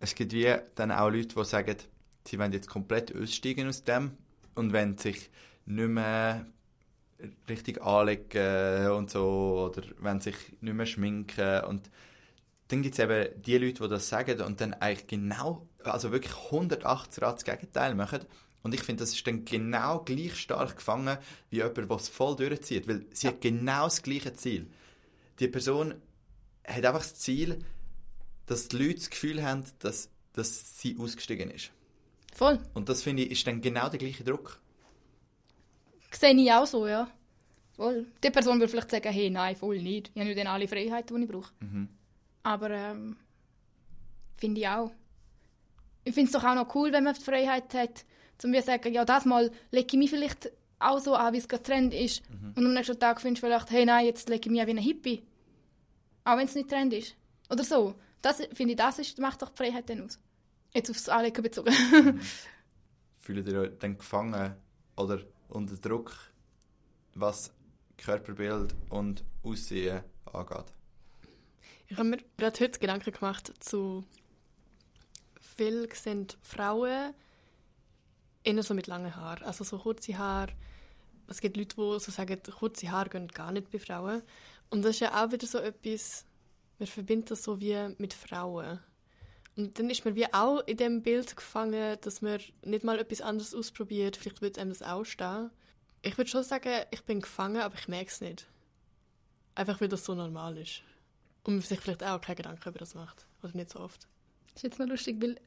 es 0.00 0.14
gibt 0.14 0.32
wie 0.32 0.54
dann 0.74 0.90
auch 0.90 1.10
Leute, 1.10 1.34
die 1.34 1.44
sagen, 1.44 1.76
sie 2.26 2.38
wollen 2.38 2.52
jetzt 2.52 2.68
komplett 2.68 3.14
aussteigen 3.14 3.68
aus 3.68 3.84
dem 3.84 4.12
und 4.54 4.72
wenn 4.72 4.96
sich 4.96 5.30
nicht 5.66 5.88
mehr 5.88 6.46
richtig 7.48 7.82
anlegen 7.82 8.92
und 8.92 9.10
so 9.10 9.70
oder 9.70 9.82
wenn 9.98 10.20
sich 10.20 10.36
nicht 10.60 10.74
mehr 10.74 10.86
schminken 10.86 11.64
und 11.64 11.90
dann 12.68 12.82
gibt 12.82 12.98
es 12.98 12.98
eben 12.98 13.42
die 13.42 13.58
Leute, 13.58 13.82
die 13.82 13.88
das 13.88 14.08
sagen 14.08 14.40
und 14.42 14.60
dann 14.60 14.74
eigentlich 14.74 15.06
genau, 15.06 15.66
also 15.84 16.12
wirklich 16.12 16.34
180 16.34 17.20
Grad 17.20 17.36
das 17.36 17.44
Gegenteil 17.44 17.94
machen. 17.94 18.20
Und 18.62 18.74
ich 18.74 18.82
finde, 18.82 19.02
das 19.02 19.14
ist 19.14 19.26
dann 19.26 19.44
genau 19.44 20.00
gleich 20.00 20.36
stark 20.36 20.76
gefangen 20.76 21.16
wie 21.50 21.56
jemand, 21.56 21.78
der 21.78 21.90
es 21.96 22.08
voll 22.08 22.36
durchzieht, 22.36 22.86
weil 22.88 23.06
sie 23.12 23.28
hat 23.28 23.40
genau 23.40 23.84
das 23.84 24.02
gleiche 24.02 24.34
Ziel. 24.34 24.66
Die 25.38 25.48
Person 25.48 25.94
hat 26.66 26.84
einfach 26.84 26.98
das 26.98 27.14
Ziel, 27.14 27.64
dass 28.46 28.68
die 28.68 28.76
Leute 28.76 28.96
das 28.96 29.10
Gefühl 29.10 29.42
haben, 29.42 29.64
dass, 29.78 30.10
dass 30.32 30.78
sie 30.78 30.96
ausgestiegen 30.98 31.50
ist. 31.50 31.70
Voll. 32.34 32.58
Und 32.74 32.88
das 32.88 33.02
finde 33.02 33.22
ich, 33.22 33.30
ist 33.30 33.46
dann 33.46 33.60
genau 33.60 33.88
der 33.88 33.98
gleiche 33.98 34.24
Druck. 34.24 34.60
Sehe 36.10 36.34
ich 36.34 36.52
auch 36.52 36.66
so, 36.66 36.86
ja. 36.86 37.10
Voll. 37.76 38.06
Die 38.22 38.30
Person 38.30 38.58
würde 38.58 38.68
vielleicht 38.68 38.90
sagen, 38.90 39.12
hey, 39.12 39.30
nein, 39.30 39.56
voll 39.56 39.80
nicht. 39.80 40.10
Ich 40.14 40.20
habe 40.20 40.34
nicht 40.34 40.46
alle 40.46 40.68
Freiheiten, 40.68 41.16
die 41.16 41.22
ich 41.22 41.30
brauche. 41.30 41.52
Aber 42.48 42.70
ähm, 42.70 43.18
finde 44.38 44.62
ich 44.62 44.68
auch. 44.68 44.90
Ich 46.04 46.14
finde 46.14 46.30
es 46.30 46.32
doch 46.32 46.48
auch 46.48 46.54
noch 46.54 46.74
cool, 46.74 46.90
wenn 46.92 47.04
man 47.04 47.12
die 47.12 47.20
Freiheit 47.20 47.74
hat, 47.74 48.06
zum 48.38 48.54
zu 48.54 48.62
sagen, 48.62 48.94
ja, 48.94 49.04
das 49.04 49.26
Mal 49.26 49.50
lege 49.70 49.88
ich 49.88 49.98
mich 49.98 50.08
vielleicht 50.08 50.50
auch 50.78 50.98
so 50.98 51.14
an, 51.14 51.34
wie 51.34 51.38
es 51.38 51.46
gerade 51.46 51.62
Trend 51.62 51.92
ist. 51.92 52.22
Und 52.56 52.64
am 52.64 52.72
nächsten 52.72 52.98
Tag 52.98 53.20
findest 53.20 53.42
du 53.42 53.48
vielleicht, 53.48 53.70
hey, 53.70 53.84
nein, 53.84 54.06
jetzt 54.06 54.30
lege 54.30 54.48
ich 54.48 54.50
mich 54.50 54.62
an 54.62 54.66
wie 54.66 54.70
ein 54.70 54.78
Hippie. 54.78 55.26
Auch 56.24 56.38
wenn 56.38 56.46
es 56.46 56.54
nicht 56.54 56.70
Trend 56.70 56.94
ist. 56.94 57.16
Oder 57.50 57.64
so. 57.64 57.96
Das 58.22 58.38
finde 58.54 58.72
ich, 58.72 58.76
das 58.76 58.98
ist, 58.98 59.18
macht 59.18 59.42
doch 59.42 59.50
die 59.50 59.56
Freiheit 59.58 59.90
dann 59.90 60.06
aus. 60.06 60.18
Jetzt 60.72 60.88
aufs 60.88 61.10
Anlegen 61.10 61.42
bezogen. 61.42 61.74
Fühlt 63.18 63.46
ihr 63.46 63.60
euch 63.60 63.78
dann 63.78 63.98
gefangen 63.98 64.56
oder 64.96 65.20
unter 65.48 65.76
Druck, 65.76 66.16
was 67.14 67.52
Körperbild 67.98 68.74
und 68.88 69.22
Aussehen 69.42 70.00
angeht? 70.32 70.77
Ich 71.90 71.96
habe 71.96 72.10
mir 72.10 72.18
gerade 72.36 72.60
heute 72.60 72.78
Gedanken 72.78 73.12
gemacht 73.12 73.50
zu 73.60 74.04
viel 75.56 75.88
sind 75.94 76.36
Frauen 76.42 77.14
eher 78.44 78.62
so 78.62 78.74
mit 78.74 78.86
langen 78.86 79.16
Haaren, 79.16 79.44
also 79.44 79.64
so 79.64 79.78
kurze 79.78 80.18
Haare. 80.18 80.52
Es 81.28 81.40
gibt 81.40 81.56
Leute, 81.56 81.74
die 81.76 81.98
so 81.98 81.98
sagen, 81.98 82.40
kurze 82.58 82.90
Haare 82.90 83.08
gehen 83.08 83.28
gar 83.28 83.52
nicht 83.52 83.70
bei 83.70 83.78
Frauen. 83.78 84.22
Und 84.68 84.82
das 84.82 84.96
ist 84.96 85.00
ja 85.00 85.24
auch 85.24 85.32
wieder 85.32 85.46
so 85.46 85.58
etwas, 85.58 86.26
man 86.78 86.86
verbindet 86.86 87.30
das 87.30 87.42
so 87.42 87.58
wie 87.58 87.94
mit 87.96 88.12
Frauen. 88.12 88.80
Und 89.56 89.78
dann 89.78 89.88
ist 89.88 90.04
man 90.04 90.14
wie 90.14 90.32
auch 90.32 90.60
in 90.66 90.76
dem 90.76 91.02
Bild 91.02 91.36
gefangen, 91.36 91.96
dass 92.02 92.20
man 92.20 92.38
nicht 92.62 92.84
mal 92.84 92.98
etwas 92.98 93.22
anderes 93.22 93.54
ausprobiert. 93.54 94.18
Vielleicht 94.18 94.42
wird 94.42 94.58
einem 94.58 94.70
das 94.70 94.82
auch 94.82 95.04
stehen. 95.04 95.50
Ich 96.02 96.18
würde 96.18 96.30
schon 96.30 96.44
sagen, 96.44 96.84
ich 96.90 97.02
bin 97.04 97.22
gefangen, 97.22 97.62
aber 97.62 97.76
ich 97.76 97.88
merke 97.88 98.10
es 98.10 98.20
nicht. 98.20 98.46
Einfach, 99.54 99.80
weil 99.80 99.88
das 99.88 100.04
so 100.04 100.14
normal 100.14 100.58
ist. 100.58 100.82
Und 101.48 101.54
man 101.54 101.62
sich 101.62 101.80
vielleicht 101.80 102.04
auch 102.04 102.20
keine 102.20 102.36
Gedanken 102.36 102.68
über 102.68 102.78
das 102.78 102.94
macht. 102.94 103.26
Oder 103.42 103.56
nicht 103.56 103.70
so 103.70 103.80
oft. 103.80 104.06
Das 104.48 104.56
ist 104.56 104.64
jetzt 104.64 104.78
noch 104.78 104.86
lustig, 104.86 105.16
weil 105.22 105.40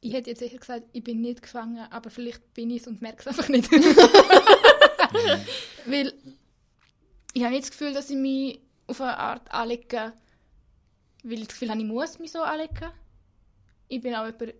ich 0.00 0.12
hätte 0.12 0.30
jetzt 0.30 0.38
sicher 0.38 0.58
gesagt, 0.58 0.84
ich 0.92 1.02
bin 1.02 1.20
nicht 1.20 1.42
gefangen, 1.42 1.84
aber 1.90 2.10
vielleicht 2.10 2.54
bin 2.54 2.70
ich 2.70 2.82
es 2.82 2.86
und 2.86 3.02
merke 3.02 3.22
es 3.22 3.26
einfach 3.26 3.48
nicht. 3.48 3.72
weil 5.86 6.14
ich 7.34 7.42
habe 7.42 7.52
nicht 7.52 7.64
das 7.64 7.72
Gefühl, 7.72 7.92
dass 7.92 8.08
ich 8.08 8.16
mich 8.16 8.60
auf 8.86 9.00
eine 9.00 9.18
Art 9.18 9.52
anlege, 9.52 10.12
weil 11.24 11.40
ich 11.40 11.48
das 11.48 11.58
Gefühl 11.58 11.70
habe, 11.70 11.80
ich 11.80 11.86
muss 11.88 12.20
mich 12.20 12.30
so 12.30 12.42
anlegen. 12.42 12.92
Ich 13.88 14.00
bin 14.00 14.14
auch 14.14 14.26
jemand, 14.26 14.54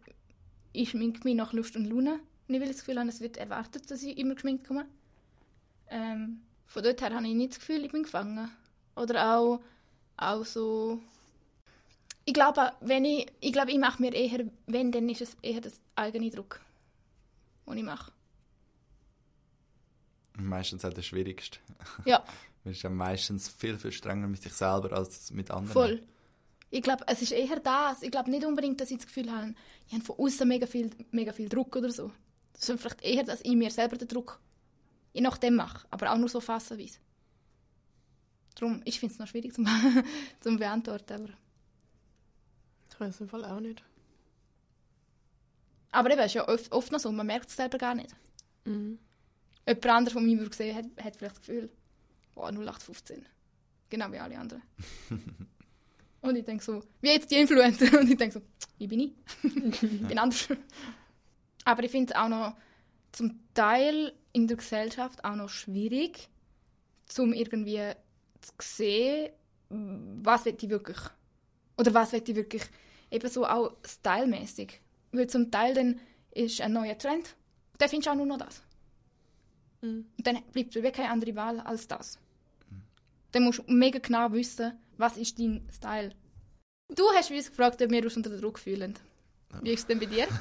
ich 0.72 0.90
schminke 0.90 1.20
mich 1.22 1.36
nach 1.36 1.52
Lust 1.52 1.76
und 1.76 1.84
Laune. 1.84 2.18
Nicht, 2.48 2.60
weil 2.60 2.70
ich 2.70 2.74
das 2.74 2.84
Gefühl 2.84 2.98
habe, 2.98 3.08
es 3.08 3.20
wird 3.20 3.36
erwartet, 3.36 3.88
dass 3.88 4.02
ich 4.02 4.18
immer 4.18 4.34
geschminkt 4.34 4.66
komme. 4.66 4.84
Ähm, 5.86 6.40
von 6.66 6.82
dort 6.82 7.00
her 7.00 7.14
habe 7.14 7.24
ich 7.24 7.34
nicht 7.34 7.52
das 7.52 7.60
Gefühl, 7.60 7.84
ich 7.84 7.92
bin 7.92 8.02
gefangen. 8.02 8.50
Oder 8.96 9.36
auch, 9.36 9.60
auch 10.30 10.44
so 10.44 11.00
ich 12.24 12.34
glaube, 12.34 12.72
wenn 12.80 13.04
ich, 13.04 13.26
ich 13.40 13.52
glaube, 13.52 13.72
ich 13.72 13.78
mache 13.78 14.00
mir 14.00 14.14
eher, 14.14 14.46
wenn, 14.66 14.92
dann 14.92 15.08
ist 15.08 15.22
es 15.22 15.36
eher 15.42 15.60
das 15.60 15.80
eigene 15.96 16.30
Druck, 16.30 16.60
den 17.66 17.78
ich 17.78 17.84
mache. 17.84 18.12
Meistens 20.34 20.84
auch 20.84 20.92
der 20.92 21.02
schwierigste. 21.02 21.58
Ja, 22.04 22.24
Man 22.64 22.74
ist 22.74 22.82
ja 22.82 22.90
meistens 22.90 23.48
viel, 23.48 23.76
viel 23.76 23.90
strenger 23.90 24.28
mit 24.28 24.42
sich 24.42 24.52
selber 24.52 24.92
als 24.92 25.32
mit 25.32 25.50
anderen. 25.50 25.72
voll. 25.72 26.02
Ich 26.70 26.80
glaube, 26.80 27.04
es 27.08 27.20
ist 27.20 27.32
eher 27.32 27.58
das. 27.58 28.02
Ich 28.02 28.10
glaube 28.10 28.30
nicht 28.30 28.46
unbedingt, 28.46 28.80
dass 28.80 28.90
ich 28.90 28.98
das 28.98 29.06
Gefühl 29.06 29.30
habe, 29.30 29.54
ich 29.88 29.94
habe 29.94 30.04
von 30.04 30.16
außen 30.16 30.48
mega 30.48 30.66
viel, 30.66 30.90
mega 31.10 31.32
viel 31.32 31.48
Druck 31.48 31.74
oder 31.76 31.90
so. 31.90 32.12
Sondern 32.56 32.80
vielleicht 32.82 33.02
eher, 33.02 33.24
dass 33.24 33.40
ich 33.42 33.54
mir 33.54 33.70
selber 33.70 33.96
den 33.96 34.08
Druck 34.08 34.40
je 35.12 35.20
nachdem 35.20 35.56
mache, 35.56 35.86
aber 35.90 36.10
auch 36.10 36.16
nur 36.16 36.28
so 36.28 36.40
phasenweise. 36.40 36.98
Darum, 38.54 38.82
ich 38.84 39.00
finde 39.00 39.14
es 39.14 39.18
noch 39.18 39.26
schwierig 39.26 39.54
zum, 39.54 39.66
zum 40.40 40.58
beantworten. 40.58 41.12
Aber, 41.14 41.28
Ich 42.90 43.00
weiß 43.00 43.20
im 43.20 43.28
Fall 43.28 43.44
auch 43.44 43.60
nicht. 43.60 43.82
aber 45.90 46.10
eben, 46.10 46.20
es 46.20 46.26
ist 46.26 46.34
ja 46.34 46.48
oft, 46.48 46.72
oft 46.72 46.92
noch 46.92 47.00
so, 47.00 47.10
man 47.12 47.26
merkt 47.26 47.48
es 47.48 47.56
selber 47.56 47.78
gar 47.78 47.94
nicht. 47.94 48.14
Mhm. 48.64 48.98
Jemand 49.66 49.86
anderes, 49.86 50.14
der 50.14 50.22
mich 50.22 50.50
gesehen 50.50 50.76
hat, 50.76 51.04
hat 51.04 51.16
vielleicht 51.16 51.36
das 51.36 51.46
Gefühl, 51.46 51.70
boah, 52.34 52.48
0815. 52.48 53.24
Genau 53.90 54.10
wie 54.10 54.18
alle 54.18 54.38
anderen. 54.38 54.62
Und 56.22 56.36
ich 56.36 56.44
denke 56.44 56.62
so, 56.62 56.82
wie 57.00 57.08
jetzt 57.08 57.30
die 57.30 57.36
Influencer? 57.36 57.98
Und 58.00 58.10
ich 58.10 58.16
denke 58.16 58.38
so, 58.38 58.42
wie 58.78 58.86
bin 58.86 59.00
ich? 59.00 59.12
ich 59.42 59.80
bin 59.80 60.18
anders. 60.18 60.48
Aber 61.64 61.82
ich 61.84 61.90
finde 61.90 62.12
es 62.12 62.18
auch 62.18 62.28
noch 62.28 62.56
zum 63.12 63.40
Teil 63.54 64.12
in 64.32 64.46
der 64.46 64.56
Gesellschaft 64.56 65.24
auch 65.24 65.34
noch 65.34 65.48
schwierig, 65.48 66.28
um 67.18 67.32
irgendwie 67.32 67.92
zu 68.42 68.52
sehen, 68.60 69.32
was 69.68 70.44
will 70.44 70.56
ich 70.60 70.68
wirklich. 70.68 70.98
Oder 71.78 71.94
was 71.94 72.12
will 72.12 72.22
ich 72.26 72.34
wirklich. 72.36 72.62
Eben 73.10 73.28
so 73.28 73.46
auch 73.46 73.76
stylmäßig. 73.84 74.80
Weil 75.12 75.26
zum 75.26 75.50
Teil 75.50 75.74
dann 75.74 76.00
ist 76.32 76.60
ein 76.60 76.72
neuer 76.72 76.96
Trend, 76.96 77.36
da 77.78 77.88
findest 77.88 78.06
du 78.06 78.10
auch 78.10 78.16
nur 78.16 78.26
noch 78.26 78.38
das. 78.38 78.62
Mhm. 79.82 80.06
Und 80.16 80.26
dann 80.26 80.42
bleibt 80.52 80.74
dir 80.74 80.82
wirklich 80.82 80.94
keine 80.94 81.10
andere 81.10 81.34
Wahl 81.36 81.60
als 81.60 81.86
das. 81.88 82.18
Dann 83.32 83.44
musst 83.44 83.60
du 83.60 83.64
mega 83.66 83.98
genau 83.98 84.32
wissen, 84.32 84.78
was 84.98 85.16
ist 85.16 85.38
dein 85.38 85.66
Style. 85.70 86.12
Du 86.94 87.04
hast 87.14 87.30
uns 87.30 87.48
gefragt, 87.48 87.80
ob 87.80 87.90
wir 87.90 88.04
uns 88.04 88.16
unter 88.16 88.30
Druck 88.38 88.58
fühlen. 88.58 88.98
Wie 89.62 89.72
ist 89.72 89.80
es 89.80 89.86
denn 89.86 89.98
bei 89.98 90.06
dir? 90.06 90.28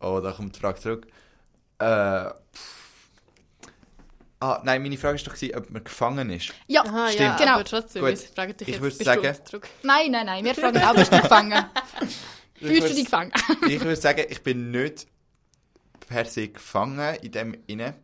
Oh, 0.00 0.20
da 0.20 0.32
kommt 0.32 0.54
die 0.54 0.60
Frage 0.60 0.80
zurück. 0.80 1.06
Äh, 1.78 2.28
pff. 2.52 2.83
Ah, 4.44 4.60
nein, 4.64 4.82
meine 4.82 4.96
Frage 4.96 5.18
war 5.26 5.32
doch, 5.34 5.56
ob 5.56 5.70
man 5.70 5.84
gefangen 5.84 6.30
ist. 6.30 6.52
Ja, 6.66 6.84
Aha, 6.84 7.06
ja, 7.06 7.12
Stimmt. 7.12 7.36
Genau. 7.38 7.52
aber 7.54 7.64
trotzdem, 7.64 8.02
Gut. 8.02 8.10
wir 8.10 8.16
fragen 8.16 8.56
dich 8.56 8.68
Ich 8.68 8.74
jetzt, 8.74 8.82
bist 8.82 9.04
sagen- 9.04 9.36
nein, 9.82 10.10
nein, 10.10 10.26
nein. 10.26 10.44
Wir 10.44 10.54
fragen 10.54 10.82
auch, 10.82 10.94
bist 10.94 11.12
du 11.12 11.20
gefangen? 11.20 11.64
Ich 12.56 12.66
Fühlst 12.68 12.90
du 12.90 12.94
dich 12.94 13.04
gefangen? 13.04 13.32
ich 13.68 13.80
würde 13.80 13.96
sagen, 13.96 14.24
ich 14.28 14.42
bin 14.42 14.70
nicht 14.70 15.06
per 16.08 16.24
se 16.24 16.48
gefangen 16.48 17.16
in 17.22 17.32
dem 17.32 17.56
inne, 17.66 17.94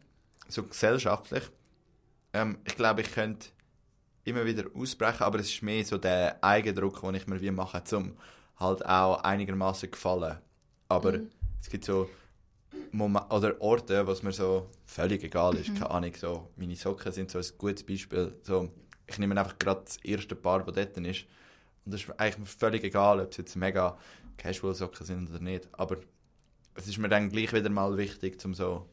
so 0.48 0.62
gesellschaftlich. 0.64 1.44
Ähm, 2.32 2.58
ich 2.64 2.76
glaube, 2.76 3.02
ich 3.02 3.12
könnte 3.12 3.48
immer 4.24 4.44
wieder 4.44 4.64
ausbrechen, 4.74 5.22
aber 5.22 5.38
es 5.40 5.48
ist 5.50 5.62
mehr 5.62 5.84
so 5.84 5.98
der 5.98 6.38
Eigendruck, 6.42 7.00
den 7.02 7.14
ich 7.14 7.26
mir 7.26 7.40
wie 7.40 7.50
mache, 7.50 7.82
zum 7.84 8.16
halt 8.58 8.84
auch 8.84 9.22
einigermaßen 9.22 9.90
gefallen. 9.90 10.38
Aber 10.88 11.12
Mhm. 11.12 11.30
es 11.62 11.68
gibt 11.70 11.84
so 11.84 12.08
Momente 12.92 13.34
oder 13.34 13.60
Orte, 13.60 14.06
was 14.06 14.22
mir 14.22 14.32
so 14.32 14.68
völlig 14.86 15.22
egal 15.24 15.54
ist. 15.56 15.74
Keine 15.74 15.90
Ahnung, 15.90 16.12
so 16.16 16.50
meine 16.56 16.76
Socken 16.76 17.12
sind 17.12 17.30
so 17.30 17.38
ein 17.38 17.44
gutes 17.58 17.84
Beispiel. 17.84 18.36
So, 18.42 18.70
ich 19.06 19.18
nehme 19.18 19.38
einfach 19.38 19.58
gerade 19.58 19.82
das 19.84 19.96
erste 19.98 20.34
Paar, 20.34 20.64
das 20.64 20.74
dort 20.74 20.96
ist. 21.06 21.26
Und 21.84 21.94
das 21.94 22.02
ist 22.02 22.10
eigentlich 22.18 22.38
mir 22.38 22.46
völlig 22.46 22.84
egal, 22.84 23.20
ob 23.20 23.30
es 23.30 23.36
jetzt 23.36 23.56
mega 23.56 23.96
Casual 24.36 24.74
Socken 24.74 25.06
sind 25.06 25.30
oder 25.30 25.40
nicht. 25.40 25.68
Aber 25.72 25.96
es 26.74 26.88
ist 26.88 26.98
mir 26.98 27.08
dann 27.08 27.30
gleich 27.30 27.52
wieder 27.52 27.70
mal 27.70 27.96
wichtig, 27.96 28.42
um 28.44 28.54
so 28.54 28.88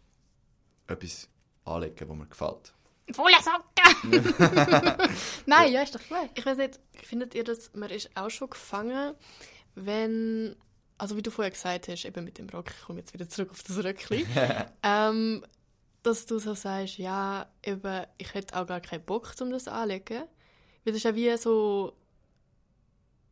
etwas 0.88 1.29
anzulegen, 1.65 2.10
was 2.10 2.17
mir 2.17 2.27
gefällt. 2.27 2.73
Volle 3.12 3.38
Socken! 3.41 3.77
nein, 5.45 5.71
ja, 5.71 5.81
ist 5.81 5.95
doch 5.95 6.07
gut. 6.10 6.29
Ich 6.36 6.45
weiß 6.45 6.57
nicht, 6.57 6.79
findet 7.03 7.36
ihr 7.36 7.43
das, 7.43 7.73
man 7.73 7.89
ist 7.89 8.10
auch 8.15 8.29
schon 8.29 8.49
gefangen, 8.49 9.15
wenn, 9.75 10.55
also 10.97 11.15
wie 11.15 11.21
du 11.21 11.31
vorher 11.31 11.51
gesagt 11.51 11.88
hast, 11.88 12.05
eben 12.05 12.23
mit 12.23 12.38
dem 12.38 12.49
Rock, 12.49 12.71
ich 12.75 12.86
komme 12.86 12.99
jetzt 12.99 13.13
wieder 13.13 13.29
zurück 13.29 13.51
auf 13.51 13.63
das 13.63 13.83
Röckli, 13.83 14.25
ähm, 14.83 15.45
dass 16.03 16.25
du 16.25 16.39
so 16.39 16.53
sagst, 16.53 16.97
ja, 16.97 17.47
eben, 17.63 18.05
ich 18.17 18.33
hätte 18.33 18.60
auch 18.60 18.65
gar 18.65 18.81
keinen 18.81 19.03
Bock, 19.03 19.33
um 19.41 19.51
das 19.51 19.67
anzulegen. 19.67 20.23
Weil 20.83 20.93
das 20.93 20.95
ist 20.97 21.03
ja 21.03 21.15
wie 21.15 21.36
so, 21.38 21.93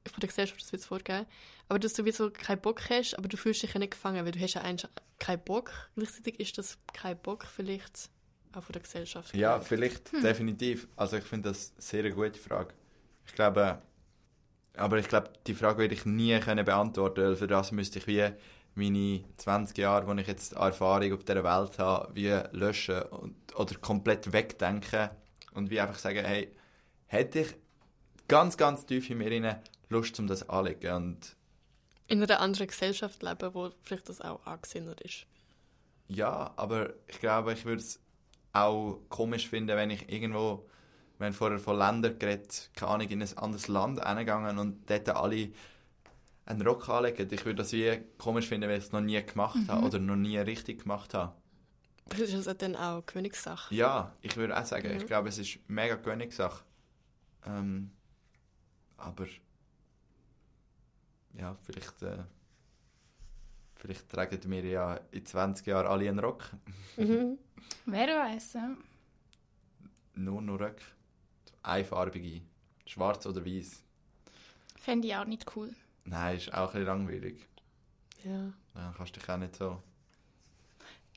von 0.06 0.20
der 0.20 0.28
Gesellschaft 0.28 0.62
das 0.62 0.72
wird 0.72 0.84
vorgeben, 0.84 1.26
aber 1.68 1.80
dass 1.80 1.94
du 1.94 2.06
wie 2.06 2.12
so 2.12 2.30
keinen 2.30 2.62
Bock 2.62 2.90
hast, 2.90 3.18
aber 3.18 3.28
du 3.28 3.38
fühlst 3.38 3.64
dich 3.64 3.74
ja 3.74 3.80
nicht 3.80 3.92
gefangen, 3.92 4.24
weil 4.26 4.32
du 4.32 4.40
hast 4.40 4.54
ja 4.54 4.62
eigentlich 4.62 4.92
keinen 5.20 5.44
Bock. 5.44 5.72
Gleichzeitig 5.96 6.40
ist 6.40 6.58
das 6.58 6.78
kein 6.94 7.18
Bock 7.18 7.46
vielleicht 7.46 8.10
auch 8.54 8.64
von 8.64 8.74
der 8.74 8.82
Gesellschaft. 8.82 9.36
Ja, 9.36 9.60
vielleicht, 9.60 10.12
definitiv. 10.14 10.88
Also 10.96 11.18
ich 11.18 11.24
finde 11.24 11.50
das 11.50 11.74
sehr 11.78 12.02
eine 12.02 12.14
gute 12.14 12.40
Frage. 12.40 12.74
Ich 13.26 13.34
glaube, 13.34 13.82
aber 14.78 14.98
ich 14.98 15.08
glaube, 15.08 15.32
die 15.48 15.54
Frage 15.54 15.80
werde 15.80 15.94
ich 15.94 16.06
nie 16.06 16.40
können 16.40 16.66
beantworten, 16.66 17.24
weil 17.24 17.36
für 17.36 17.48
das 17.48 17.72
müsste 17.72 18.00
ich 18.00 18.08
wie 18.08 18.32
meine 18.76 19.24
20 19.38 19.78
Jahre, 19.78 20.08
wo 20.08 20.14
ich 20.14 20.28
jetzt 20.28 20.54
Erfahrung 20.54 21.14
auf 21.14 21.24
dieser 21.24 21.44
Welt 21.44 21.80
habe, 21.80 22.16
wie 22.16 22.42
löschen 22.52 23.02
und, 23.04 23.36
oder 23.56 23.76
komplett 23.76 24.32
wegdenken 24.34 25.10
und 25.54 25.70
wie 25.70 25.80
einfach 25.80 25.98
sagen, 25.98 26.26
hey, 26.26 26.54
hätte 27.08 27.40
ich 27.40 27.56
ganz, 28.28 28.58
ganz 28.58 28.86
tief 28.86 29.10
in 29.10 29.18
mir 29.20 29.32
rein 29.32 29.62
Lust, 29.90 30.20
um 30.20 30.28
das 30.28 30.50
anzulegen 30.50 30.94
und 30.94 31.36
in 32.08 32.22
einer 32.22 32.40
anderen 32.40 32.68
Gesellschaft 32.68 33.24
leben, 33.24 33.54
wo 33.54 33.72
vielleicht 33.82 34.10
das 34.10 34.22
auch 34.22 34.46
angesehener 34.46 34.96
ist. 35.04 35.26
Ja, 36.08 36.54
aber 36.56 36.94
ich 37.08 37.20
glaube, 37.20 37.54
ich 37.54 37.66
würde 37.66 37.82
es 37.82 38.00
auch 38.54 39.00
komisch 39.10 39.50
finden, 39.50 39.76
wenn 39.76 39.90
ich 39.90 40.12
irgendwo, 40.12 40.70
wenn 41.18 41.34
vorher 41.34 41.60
von 41.60 41.78
Ländern 41.78 42.18
geredet, 42.20 42.70
keine 42.76 42.92
Ahnung, 42.92 43.10
in 43.10 43.22
ein 43.22 43.38
anderes 43.38 43.68
Land 43.68 44.00
reingegangen 44.00 44.58
und 44.60 44.90
dort 44.90 45.08
alle 45.10 45.50
einen 46.46 46.62
Rock 46.62 46.90
anlegen. 46.90 47.28
Ich 47.32 47.46
würde 47.46 47.58
das 47.64 47.72
wie 47.72 48.00
komisch 48.18 48.48
finden, 48.48 48.70
wenn 48.70 48.78
ich 48.78 48.86
es 48.86 48.92
noch 48.92 49.02
nie 49.02 49.22
gemacht 49.24 49.58
habe 49.68 49.86
oder 49.86 49.98
noch 50.00 50.16
nie 50.16 50.38
richtig 50.38 50.84
gemacht 50.84 51.14
habe. 51.14 51.34
Vielleicht 52.10 52.34
ist 52.34 52.46
das 52.48 52.58
dann 52.58 52.76
auch 52.76 53.04
Königssache. 53.06 53.74
Ja, 53.74 54.14
ich 54.22 54.38
würde 54.38 54.56
auch 54.60 54.66
sagen, 54.66 54.90
Mhm. 54.92 54.98
ich 54.98 55.06
glaube, 55.08 55.30
es 55.30 55.38
ist 55.40 55.58
mega 55.68 55.96
Königssache. 55.96 56.64
Ähm, 57.48 57.92
aber 58.98 59.26
ja, 61.34 61.56
vielleicht, 61.64 62.02
äh, 62.04 62.18
vielleicht 63.76 64.08
tragen 64.10 64.40
wir 64.52 64.64
ja 64.66 65.00
in 65.12 65.26
20 65.26 65.66
Jahren 65.66 65.88
alle 65.88 66.08
einen 66.10 66.20
Rock. 66.20 66.44
Mhm. 66.98 67.38
Wer 67.86 68.08
weiß, 68.08 68.54
ja. 68.54 68.70
Nur 70.14 70.42
noch 70.42 70.60
Röcke. 70.60 70.84
Einfarbige. 71.68 72.42
Schwarz 72.86 73.26
oder 73.26 73.46
weiß. 73.46 73.82
Fände 74.76 75.08
ich 75.08 75.16
auch 75.16 75.26
nicht 75.26 75.56
cool. 75.56 75.74
Nein, 76.04 76.38
ist 76.38 76.54
auch 76.54 76.68
ein 76.68 76.72
bisschen 76.74 76.86
langweilig. 76.86 77.48
Ja. 78.24 78.54
Dann 78.74 78.94
kannst 78.96 79.16
du 79.16 79.20
dich 79.20 79.30
auch 79.30 79.38
nicht 79.38 79.56
so... 79.56 79.82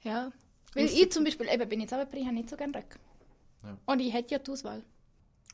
Ja. 0.03 0.33
Weil 0.75 0.87
ich 0.87 1.13
zum 1.13 1.25
Beispiel, 1.25 1.49
eben 1.49 1.69
bin 1.69 1.81
jetzt 1.81 1.93
auch 1.93 1.99
jemand, 1.99 2.15
ich 2.15 2.25
habe 2.25 2.35
nicht 2.35 2.51
so 2.51 2.57
gerne 2.57 2.75
Röcke. 2.79 2.99
Ja. 3.65 3.77
Und 3.87 4.01
ich 4.01 4.13
hätte 4.13 4.35
ja 4.35 4.39
die 4.39 4.51
Auswahl. 4.51 4.83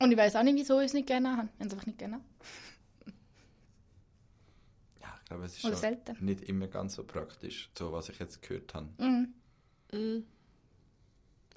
Und 0.01 0.13
ich 0.13 0.19
weiß 0.19 0.37
auch 0.37 0.43
nicht, 0.43 0.57
wieso 0.57 0.81
ich 0.81 0.87
es 0.87 0.93
nicht 0.93 1.07
gerne 1.07 1.37
habe. 1.37 1.49
Wenn 1.59 1.67
es 1.69 1.73
einfach 1.73 1.87
nicht 1.87 1.99
gerne 1.99 2.15
haben. 2.17 2.25
Ja, 5.01 5.15
ich 5.21 5.25
glaube, 5.29 5.45
es 5.45 5.57
ist 5.57 5.65
Oder 5.65 5.73
schon 5.75 5.81
selten. 5.81 6.25
nicht 6.25 6.43
immer 6.43 6.67
ganz 6.69 6.95
so 6.95 7.05
praktisch, 7.05 7.71
so 7.77 7.93
was 7.93 8.09
ich 8.09 8.19
jetzt 8.19 8.43
gehört 8.43 8.75
habe. 8.75 8.89
Mhm. 8.99 9.35
Mhm. 9.93 10.27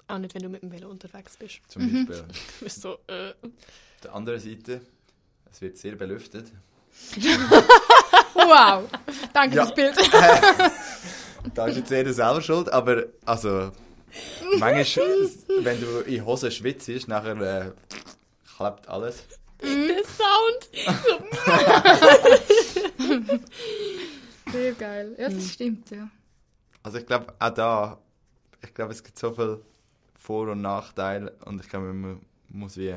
Auch 0.08 0.18
nicht, 0.18 0.34
wenn 0.34 0.42
du 0.42 0.48
mit 0.48 0.62
dem 0.62 0.72
Velo 0.72 0.88
unterwegs 0.88 1.36
bist. 1.36 1.60
Zum 1.68 1.82
Mhm. 1.82 2.06
Beispiel. 2.06 2.26
Du 2.58 2.64
bist 2.64 2.82
so, 2.82 2.98
äh. 3.06 3.30
Auf 3.30 4.00
der 4.02 4.14
anderen 4.14 4.40
Seite, 4.40 4.80
es 5.50 5.60
wird 5.60 5.76
sehr 5.76 5.94
belüftet. 5.96 6.46
Wow! 8.34 8.88
Danke 9.34 9.56
Ja. 9.56 9.66
fürs 9.66 9.74
Bild. 9.74 9.96
Da 11.54 11.66
ist 11.66 11.76
jetzt 11.76 11.90
jeder 11.90 12.12
selber 12.12 12.40
schuld, 12.42 12.68
aber 12.72 13.04
also... 13.24 13.70
manchmal, 14.58 15.28
wenn 15.60 15.80
du 15.80 16.00
in 16.00 16.24
Hosen 16.24 16.50
schwitzt, 16.50 16.88
nachher 17.08 17.36
äh, 17.40 17.72
klappt 18.56 18.88
alles. 18.88 19.22
Der 19.62 20.02
Sound! 20.04 20.68
Sehr 24.52 24.72
geil. 24.72 25.14
Ja, 25.18 25.28
das 25.28 25.52
stimmt, 25.52 25.90
ja. 25.90 26.08
Also 26.82 26.98
ich 26.98 27.06
glaube, 27.06 27.32
auch 27.38 27.50
da, 27.50 27.98
ich 28.62 28.72
glaube, 28.74 28.92
es 28.92 29.02
gibt 29.02 29.18
so 29.18 29.32
viele 29.32 29.60
Vor- 30.18 30.48
und 30.48 30.60
Nachteile 30.60 31.32
und 31.44 31.60
ich 31.60 31.68
glaube, 31.68 31.92
man 31.92 32.20
muss 32.48 32.76
wie, 32.76 32.94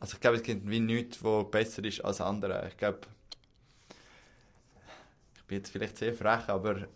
also 0.00 0.14
ich 0.14 0.20
glaube, 0.20 0.38
es 0.38 0.42
gibt 0.42 0.68
wie 0.68 0.80
nichts, 0.80 1.22
was 1.22 1.50
besser 1.50 1.84
ist 1.84 2.04
als 2.04 2.20
andere. 2.20 2.66
Ich 2.68 2.76
glaube, 2.76 3.00
ich 5.36 5.44
bin 5.44 5.58
jetzt 5.58 5.70
vielleicht 5.70 5.98
sehr 5.98 6.14
frech, 6.14 6.48
aber 6.48 6.88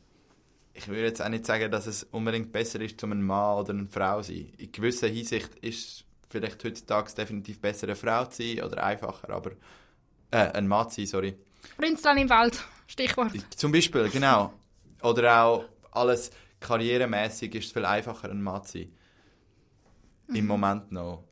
ich 0.73 0.89
würde 0.89 1.03
jetzt 1.03 1.23
auch 1.23 1.29
nicht 1.29 1.47
sagen, 1.47 1.71
dass 1.71 1.87
es 1.87 2.05
unbedingt 2.05 2.51
besser 2.51 2.81
ist, 2.81 3.03
um 3.05 3.13
ein 3.13 3.23
Mann 3.23 3.59
oder 3.59 3.71
eine 3.71 3.87
Frau 3.89 4.23
zu 4.23 4.33
sein. 4.33 4.53
In 4.57 4.73
gewisser 4.73 5.09
Hinsicht 5.09 5.55
ist 5.57 5.79
es 5.79 6.05
vielleicht 6.29 6.65
heutzutage 6.65 7.13
definitiv 7.15 7.61
besser, 7.61 7.87
eine 7.87 7.97
Frau 7.97 8.25
zu 8.25 8.43
sein 8.43 8.65
oder 8.65 8.83
einfacher, 8.83 9.31
aber, 9.31 9.53
äh, 10.31 10.51
ein 10.53 10.67
Mann 10.67 10.89
zu 10.89 10.97
sein, 10.97 11.07
sorry. 11.07 11.37
Prinz 11.77 12.03
dran 12.03 12.19
im 12.19 12.31
Wald. 12.31 12.65
Stichwort. 12.87 13.33
Zum 13.57 13.71
Beispiel, 13.71 14.09
genau. 14.09 14.53
Oder 15.03 15.45
auch 15.45 15.65
alles 15.93 16.31
karrieremäßig 16.59 17.55
ist 17.55 17.67
es 17.67 17.73
viel 17.73 17.85
einfacher, 17.85 18.31
ein 18.31 18.43
Mann 18.43 18.65
zu 18.65 18.79
sein. 18.79 18.93
Im 20.35 20.47
Moment 20.47 20.93
noch. 20.93 21.25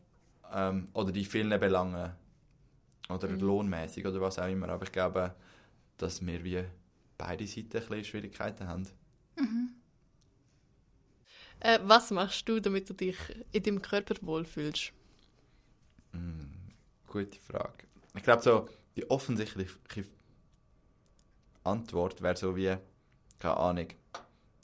Ähm, 0.53 0.89
oder 0.93 1.15
in 1.15 1.25
vielen 1.25 1.59
Belangen. 1.61 2.13
Oder 3.09 3.29
lohnmäßig 3.29 4.07
oder 4.07 4.21
was 4.21 4.39
auch 4.39 4.49
immer. 4.49 4.69
Aber 4.69 4.85
ich 4.85 4.93
glaube, 4.93 5.35
dass 5.97 6.25
wir 6.25 6.45
wie 6.45 6.65
beide 7.17 7.47
Seiten 7.47 7.93
ein 7.93 8.05
Schwierigkeiten 8.05 8.69
haben. 8.69 8.87
Äh, 11.61 11.81
was 11.83 12.11
machst 12.11 12.49
du, 12.49 12.61
damit 12.61 12.89
du 12.89 12.95
dich 12.95 13.17
in 13.53 13.63
deinem 13.63 13.83
Körper 13.83 14.15
wohlfühlst? 14.21 14.93
Gute 17.07 17.39
Frage. 17.41 17.85
Ich 18.15 18.23
glaube, 18.23 18.43
so 18.43 18.69
die 18.97 19.11
offensichtliche 19.11 19.75
Antwort 21.65 22.23
wäre 22.23 22.37
so 22.37 22.57
wie, 22.57 22.77
keine 23.39 23.57
Ahnung, 23.57 23.89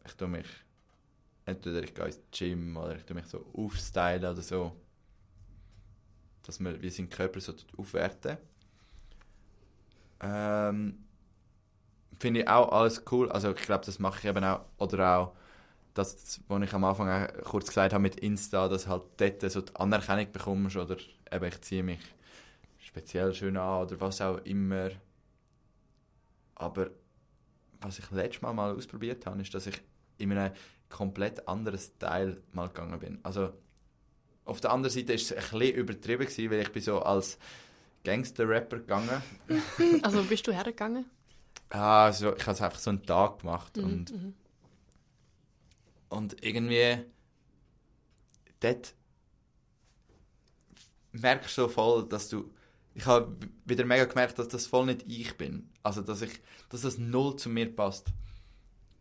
ich 0.06 0.12
tue 0.14 0.28
mich, 0.28 0.46
entweder 1.46 1.82
ich 1.82 1.94
gehe 1.94 2.06
ins 2.06 2.20
Gym 2.30 2.76
oder 2.76 2.96
ich 2.96 3.04
tue 3.04 3.14
mich 3.14 3.26
so 3.26 3.44
aufstylen 3.54 4.24
oder 4.24 4.42
so, 4.42 4.72
dass 6.42 6.60
man 6.60 6.80
wie 6.80 6.90
seinen 6.90 7.10
Körper 7.10 7.40
so 7.40 7.54
aufwerten. 7.76 8.38
Ähm, 10.20 11.04
Finde 12.18 12.40
ich 12.40 12.48
auch 12.48 12.72
alles 12.72 13.02
cool. 13.10 13.30
Also 13.30 13.50
ich 13.50 13.62
glaube, 13.62 13.84
das 13.84 13.98
mache 13.98 14.18
ich 14.20 14.24
eben 14.24 14.44
auch. 14.44 14.60
Oder 14.78 15.18
auch 15.18 15.36
das, 15.94 16.40
was 16.48 16.62
ich 16.62 16.72
am 16.72 16.84
Anfang 16.84 17.08
auch 17.08 17.44
kurz 17.44 17.68
gesagt 17.68 17.92
habe 17.92 18.02
mit 18.02 18.20
Insta, 18.20 18.68
dass 18.68 18.86
halt 18.86 19.02
dort 19.16 19.50
so 19.50 19.60
die 19.60 19.74
Anerkennung 19.76 20.30
bekommst 20.32 20.76
oder 20.76 20.96
eben 21.32 21.44
ich 21.44 21.60
ziehe 21.60 21.82
mich 21.82 22.00
speziell 22.78 23.34
schön 23.34 23.56
an 23.56 23.82
oder 23.82 24.00
was 24.00 24.20
auch 24.20 24.38
immer. 24.44 24.90
Aber 26.54 26.90
was 27.80 27.98
ich 27.98 28.10
letztes 28.10 28.42
Mal 28.42 28.52
mal 28.52 28.74
ausprobiert 28.74 29.26
habe, 29.26 29.40
ist, 29.42 29.52
dass 29.54 29.66
ich 29.66 29.80
in 30.18 30.32
einem 30.32 30.54
komplett 30.94 31.48
anderes 31.48 31.98
Teil 31.98 32.40
mal 32.52 32.68
gegangen 32.68 33.00
bin. 33.00 33.18
Also 33.24 33.52
auf 34.44 34.60
der 34.60 34.70
anderen 34.70 34.94
Seite 34.94 35.12
ist 35.12 35.32
es 35.32 35.32
ein 35.32 35.58
bisschen 35.58 35.76
übertrieben 35.76 36.24
gewesen, 36.24 36.50
weil 36.52 36.60
ich 36.60 36.70
bin 36.70 36.82
so 36.82 37.02
als 37.02 37.36
Gangster-Rapper 38.04 38.78
gegangen. 38.78 39.20
Also 40.02 40.22
bist 40.22 40.46
du 40.46 40.52
hergegangen? 40.52 41.06
Also 41.68 42.36
ich 42.36 42.42
habe 42.42 42.52
es 42.52 42.62
einfach 42.62 42.78
so 42.78 42.90
einen 42.90 43.04
Tag 43.04 43.40
gemacht 43.40 43.76
Mhm, 43.76 43.84
und, 43.84 44.12
mhm. 44.12 44.34
und 46.10 46.44
irgendwie 46.44 47.04
dort 48.60 48.94
merkst 51.10 51.58
du 51.58 51.62
so 51.62 51.68
voll, 51.68 52.08
dass 52.08 52.28
du 52.28 52.52
ich 52.96 53.06
habe 53.06 53.36
wieder 53.64 53.84
mega 53.84 54.04
gemerkt, 54.04 54.38
dass 54.38 54.46
das 54.46 54.66
voll 54.66 54.86
nicht 54.86 55.02
ich 55.08 55.36
bin. 55.36 55.68
Also 55.82 56.02
dass 56.02 56.22
ich, 56.22 56.40
dass 56.68 56.82
das 56.82 56.98
null 56.98 57.34
zu 57.34 57.48
mir 57.48 57.74
passt. 57.74 58.06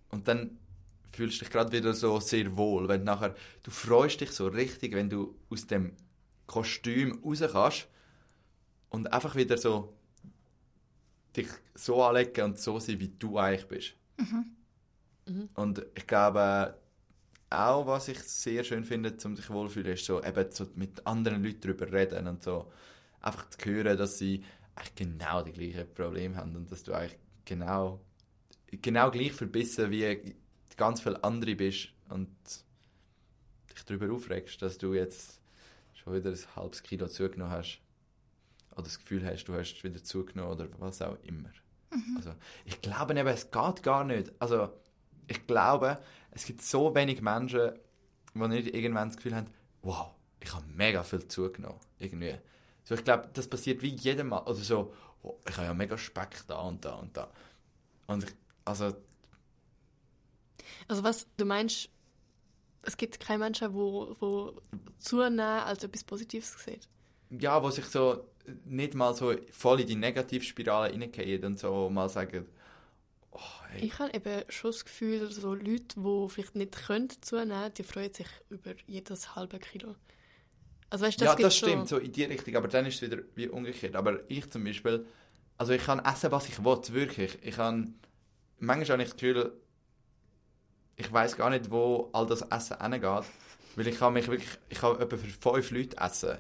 Und 0.09 0.27
dann 0.27 0.57
fühlst 1.14 1.41
dich 1.41 1.49
gerade 1.49 1.72
wieder 1.72 1.93
so 1.93 2.20
sehr 2.20 2.55
wohl, 2.57 2.88
wenn 2.88 3.03
nachher 3.03 3.36
du 3.64 3.72
freust 3.72 4.22
dich 4.22 4.32
so 4.32 4.47
richtig, 4.47 4.93
wenn 4.93 5.09
du 5.09 5.36
aus 5.49 5.68
dem 5.68 5.93
Kostüm 6.47 7.20
raus 7.24 7.43
kannst 7.51 7.88
und 8.89 9.14
einfach 9.14 9.36
wieder 9.36 9.57
so 9.57 9.93
dich 11.36 11.47
so 11.76 12.03
anlegen 12.03 12.45
und 12.45 12.59
so 12.59 12.80
sein, 12.80 12.99
wie 12.99 13.09
du 13.09 13.38
eigentlich 13.38 13.68
bist. 13.68 13.93
Und 15.55 15.86
ich 15.95 16.05
glaube, 16.05 16.78
auch 17.49 17.88
was 17.88 18.07
ich 18.07 18.20
sehr 18.20 18.64
schön 18.64 18.84
finde, 18.84 19.16
um 19.24 19.36
sich 19.36 19.49
wohlzufühlen, 19.49 19.93
ist 19.93 20.05
so 20.05 20.22
eben 20.24 20.51
so 20.51 20.68
mit 20.76 21.05
anderen 21.05 21.43
Leuten 21.43 21.61
darüber 21.61 21.91
reden 21.91 22.28
und 22.28 22.43
so 22.43 22.72
einfach 23.22 23.49
zu 23.49 23.70
hören, 23.70 23.97
dass 23.97 24.18
sie 24.18 24.43
eigentlich 24.76 24.95
genau 24.95 25.41
die 25.43 25.53
gleichen 25.53 25.93
Probleme 25.93 26.36
haben 26.36 26.55
und 26.55 26.72
dass 26.72 26.84
du 26.84 26.93
eigentlich 26.93 27.18
genau, 27.45 28.01
genau 28.72 29.11
gleich 29.11 29.34
verbissen 29.34 29.91
wie 29.91 30.36
ganz 30.78 31.01
viele 31.01 31.24
andere 31.24 31.55
bist 31.55 31.89
und 32.09 32.30
dich 33.71 33.84
darüber 33.86 34.13
aufregst, 34.13 34.61
dass 34.61 34.78
du 34.78 34.93
jetzt 34.93 35.39
schon 35.93 36.13
wieder 36.13 36.30
ein 36.30 36.55
halbes 36.55 36.84
Kilo 36.84 37.07
zugenommen 37.07 37.51
hast 37.51 37.80
oder 38.71 38.84
das 38.84 38.99
Gefühl 38.99 39.26
hast, 39.26 39.45
du 39.45 39.53
hast 39.53 39.84
wieder 39.84 40.03
zugenommen 40.03 40.51
oder 40.51 40.67
was 40.80 41.01
auch 41.01 41.17
immer. 41.24 41.49
Also, 42.17 42.34
ich 42.65 42.82
glaube 42.82 43.13
eben, 43.13 43.28
es 43.28 43.51
geht 43.51 43.84
gar 43.84 44.03
nicht. 44.03 44.32
Also, 44.39 44.69
ich 45.28 45.45
glaube, 45.45 45.99
es 46.32 46.45
gibt 46.45 46.61
so 46.61 46.93
wenig 46.95 47.21
Menschen, 47.21 47.74
die 48.34 48.47
nicht 48.47 48.74
irgendwann 48.74 49.09
das 49.09 49.17
Gefühl 49.17 49.36
haben, 49.36 49.47
wow, 49.84 50.11
ich 50.39 50.53
habe 50.53 50.65
mega 50.67 51.03
viel 51.03 51.28
zugenommen. 51.28 51.80
Irgendwie. 51.99 52.36
So, 52.84 52.95
ich 52.95 53.03
glaube, 53.03 53.30
das 53.34 53.47
passiert 53.47 53.82
wie 53.82 53.95
jedem 53.95 54.30
Mal. 54.30 54.41
Oder 54.41 54.55
so, 54.55 54.93
oh, 55.21 55.38
ich 55.47 55.55
habe 55.55 55.67
ja 55.67 55.74
mega 55.74 55.97
Speck 55.97 56.43
da 56.47 56.61
und 56.61 56.84
da 56.84 56.95
und 56.95 57.15
da. 57.15 57.30
Und 58.07 58.24
ich, 58.24 58.34
also, 58.65 58.95
Also 60.88 61.03
was, 61.03 61.28
du 61.38 61.45
meinst, 61.45 61.89
es 62.84 62.97
gibt 62.97 63.19
keine 63.19 63.39
Menschen, 63.39 63.74
wo, 63.74 64.15
wo 64.19 64.61
zunehmen 64.97 65.39
als 65.39 65.84
etwas 65.84 66.03
Positives 66.03 66.53
sehen? 66.63 66.82
ja, 67.39 67.61
wo 67.61 67.69
sich 67.69 67.86
so 67.86 68.28
nicht 68.65 68.93
mal 68.93 69.13
so 69.13 69.34
voll 69.51 69.82
in 69.82 69.88
die 69.88 69.95
Negativspirale 69.95 70.93
reingehen 70.93 71.43
und 71.45 71.59
so 71.59 71.89
mal 71.89 72.09
sagen, 72.09 72.45
oh, 73.32 73.39
hey, 73.69 73.86
Ich 73.86 73.99
habe 73.99 74.13
eben 74.13 74.43
schon 74.49 74.71
das 74.71 74.84
Gefühl, 74.84 75.32
so 75.32 75.53
Leute, 75.53 75.95
die 75.95 76.30
vielleicht 76.30 76.55
nicht 76.55 76.86
können 76.86 77.09
zunehmen, 77.21 77.74
die 77.76 77.84
freuen 77.84 78.13
sich 78.13 78.28
über 78.49 78.74
jedes 78.86 79.36
halbe 79.36 79.59
Kilo. 79.59 79.95
Also 80.89 81.05
weißt, 81.05 81.21
du, 81.21 81.26
ja, 81.26 81.36
das 81.36 81.57
stimmt, 81.57 81.88
so 81.88 81.97
in 81.97 82.11
die 82.11 82.26
Richtung, 82.26 82.55
aber 82.55 82.67
dann 82.67 82.86
ist 82.86 83.01
es 83.01 83.09
wieder 83.09 83.24
wie 83.36 83.47
umgekehrt. 83.47 83.95
Aber 83.95 84.19
ich 84.28 84.49
zum 84.51 84.63
Beispiel, 84.63 85.05
also 85.57 85.74
ich 85.74 85.84
kann 85.84 85.99
essen, 85.99 86.32
was 86.32 86.47
ich 86.49 86.63
will, 86.63 86.82
wirklich. 86.89 87.39
Ich 87.41 87.55
kann, 87.55 87.95
manchmal 88.59 88.89
habe 88.89 89.03
ich 89.03 89.09
das 89.09 89.17
Gefühl, 89.17 89.53
ich 90.95 91.11
weiß 91.11 91.37
gar 91.37 91.49
nicht, 91.49 91.71
wo 91.71 92.09
all 92.13 92.25
das 92.25 92.41
Essen 92.41 92.77
hingeht, 92.79 93.23
weil 93.75 93.87
ich 93.87 93.97
kann 93.97 94.13
mich 94.13 94.27
wirklich, 94.27 94.49
ich 94.69 94.79
kann 94.79 94.99
etwa 94.99 95.17
für 95.17 95.27
fünf 95.27 95.71
Leute 95.71 95.97
essen. 95.97 96.37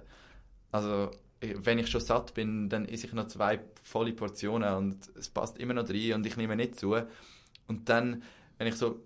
Also, 0.71 1.11
wenn 1.41 1.79
ich 1.79 1.87
schon 1.87 2.01
satt 2.01 2.33
bin, 2.33 2.69
dann 2.69 2.85
esse 2.85 3.07
ich 3.07 3.13
noch 3.13 3.27
zwei 3.27 3.59
volle 3.81 4.13
Portionen 4.13 4.73
und 4.75 5.09
es 5.15 5.29
passt 5.29 5.57
immer 5.57 5.73
noch 5.73 5.89
rein 5.89 6.13
und 6.13 6.25
ich 6.25 6.37
nehme 6.37 6.55
nicht 6.55 6.79
zu. 6.79 6.95
Und 7.67 7.89
dann, 7.89 8.23
wenn 8.57 8.67
ich 8.67 8.75
so 8.75 9.01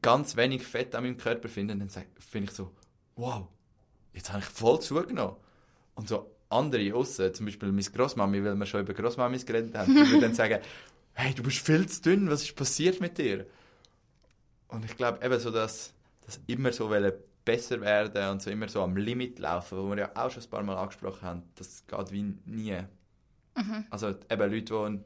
ganz 0.00 0.36
wenig 0.36 0.62
Fett 0.62 0.94
an 0.94 1.04
meinem 1.04 1.18
Körper 1.18 1.48
finde, 1.48 1.76
dann 1.76 1.90
finde 2.18 2.50
ich 2.50 2.56
so, 2.56 2.72
wow, 3.16 3.48
jetzt 4.14 4.30
habe 4.32 4.40
ich 4.40 4.46
voll 4.46 4.80
zugenommen. 4.80 5.36
Und 5.94 6.08
so 6.08 6.30
andere 6.48 6.94
aussen, 6.94 7.34
zum 7.34 7.46
Beispiel 7.46 7.70
meine 7.70 7.82
Grossmami, 7.82 8.42
weil 8.44 8.54
wir 8.54 8.66
schon 8.66 8.80
über 8.80 8.94
Grossmamis 8.94 9.44
geredet 9.44 9.76
haben, 9.76 9.94
die 9.94 10.00
würden 10.00 10.20
dann 10.20 10.34
sagen, 10.34 10.60
hey, 11.14 11.34
du 11.34 11.42
bist 11.42 11.58
viel 11.58 11.86
zu 11.88 12.02
dünn, 12.02 12.30
was 12.30 12.42
ist 12.42 12.56
passiert 12.56 13.00
mit 13.00 13.18
dir? 13.18 13.46
Und 14.68 14.84
ich 14.84 14.96
glaube 14.96 15.24
eben 15.24 15.38
so, 15.38 15.50
dass, 15.50 15.94
dass 16.24 16.40
immer 16.46 16.72
so 16.72 16.90
wollen 16.90 17.12
besser 17.44 17.80
werden 17.80 18.30
und 18.30 18.42
so 18.42 18.50
immer 18.50 18.68
so 18.68 18.82
am 18.82 18.96
Limit 18.96 19.38
laufen, 19.38 19.78
wo 19.78 19.88
wir 19.90 19.98
ja 19.98 20.10
auch 20.14 20.30
schon 20.30 20.42
ein 20.42 20.50
paar 20.50 20.62
Mal 20.64 20.76
angesprochen 20.76 21.22
haben, 21.22 21.42
das 21.54 21.86
geht 21.86 22.10
wie 22.10 22.34
nie. 22.44 22.82
Also 23.88 24.08
eben 24.08 24.50
Leute, 24.52 25.00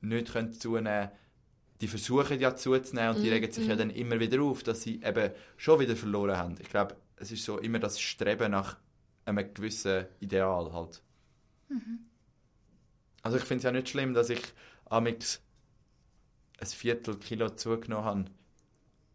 die 0.00 0.06
nicht 0.06 0.32
können 0.32 0.52
zunehmen 0.52 1.10
die 1.82 1.88
versuchen 1.88 2.38
ja 2.38 2.54
zuzunehmen 2.54 3.16
und 3.16 3.22
die 3.22 3.26
Mhm, 3.26 3.32
regen 3.32 3.52
sich 3.52 3.66
ja 3.66 3.74
dann 3.74 3.90
immer 3.90 4.20
wieder 4.20 4.40
auf, 4.40 4.62
dass 4.62 4.82
sie 4.82 5.02
eben 5.02 5.32
schon 5.56 5.80
wieder 5.80 5.96
verloren 5.96 6.36
haben. 6.36 6.54
Ich 6.60 6.68
glaube, 6.68 6.96
es 7.16 7.32
ist 7.32 7.44
so 7.44 7.58
immer 7.58 7.80
das 7.80 8.00
Streben 8.00 8.52
nach 8.52 8.76
einem 9.24 9.52
gewissen 9.52 10.06
Ideal 10.20 10.72
halt. 10.72 11.02
Also 13.22 13.36
ich 13.36 13.42
finde 13.44 13.58
es 13.58 13.64
ja 13.64 13.72
nicht 13.72 13.88
schlimm, 13.88 14.14
dass 14.14 14.30
ich 14.30 14.40
amix 14.84 15.42
ein 16.62 16.66
Viertel 16.66 17.16
Kilo 17.16 17.50
zugenommen 17.50 18.04
habe, 18.04 18.24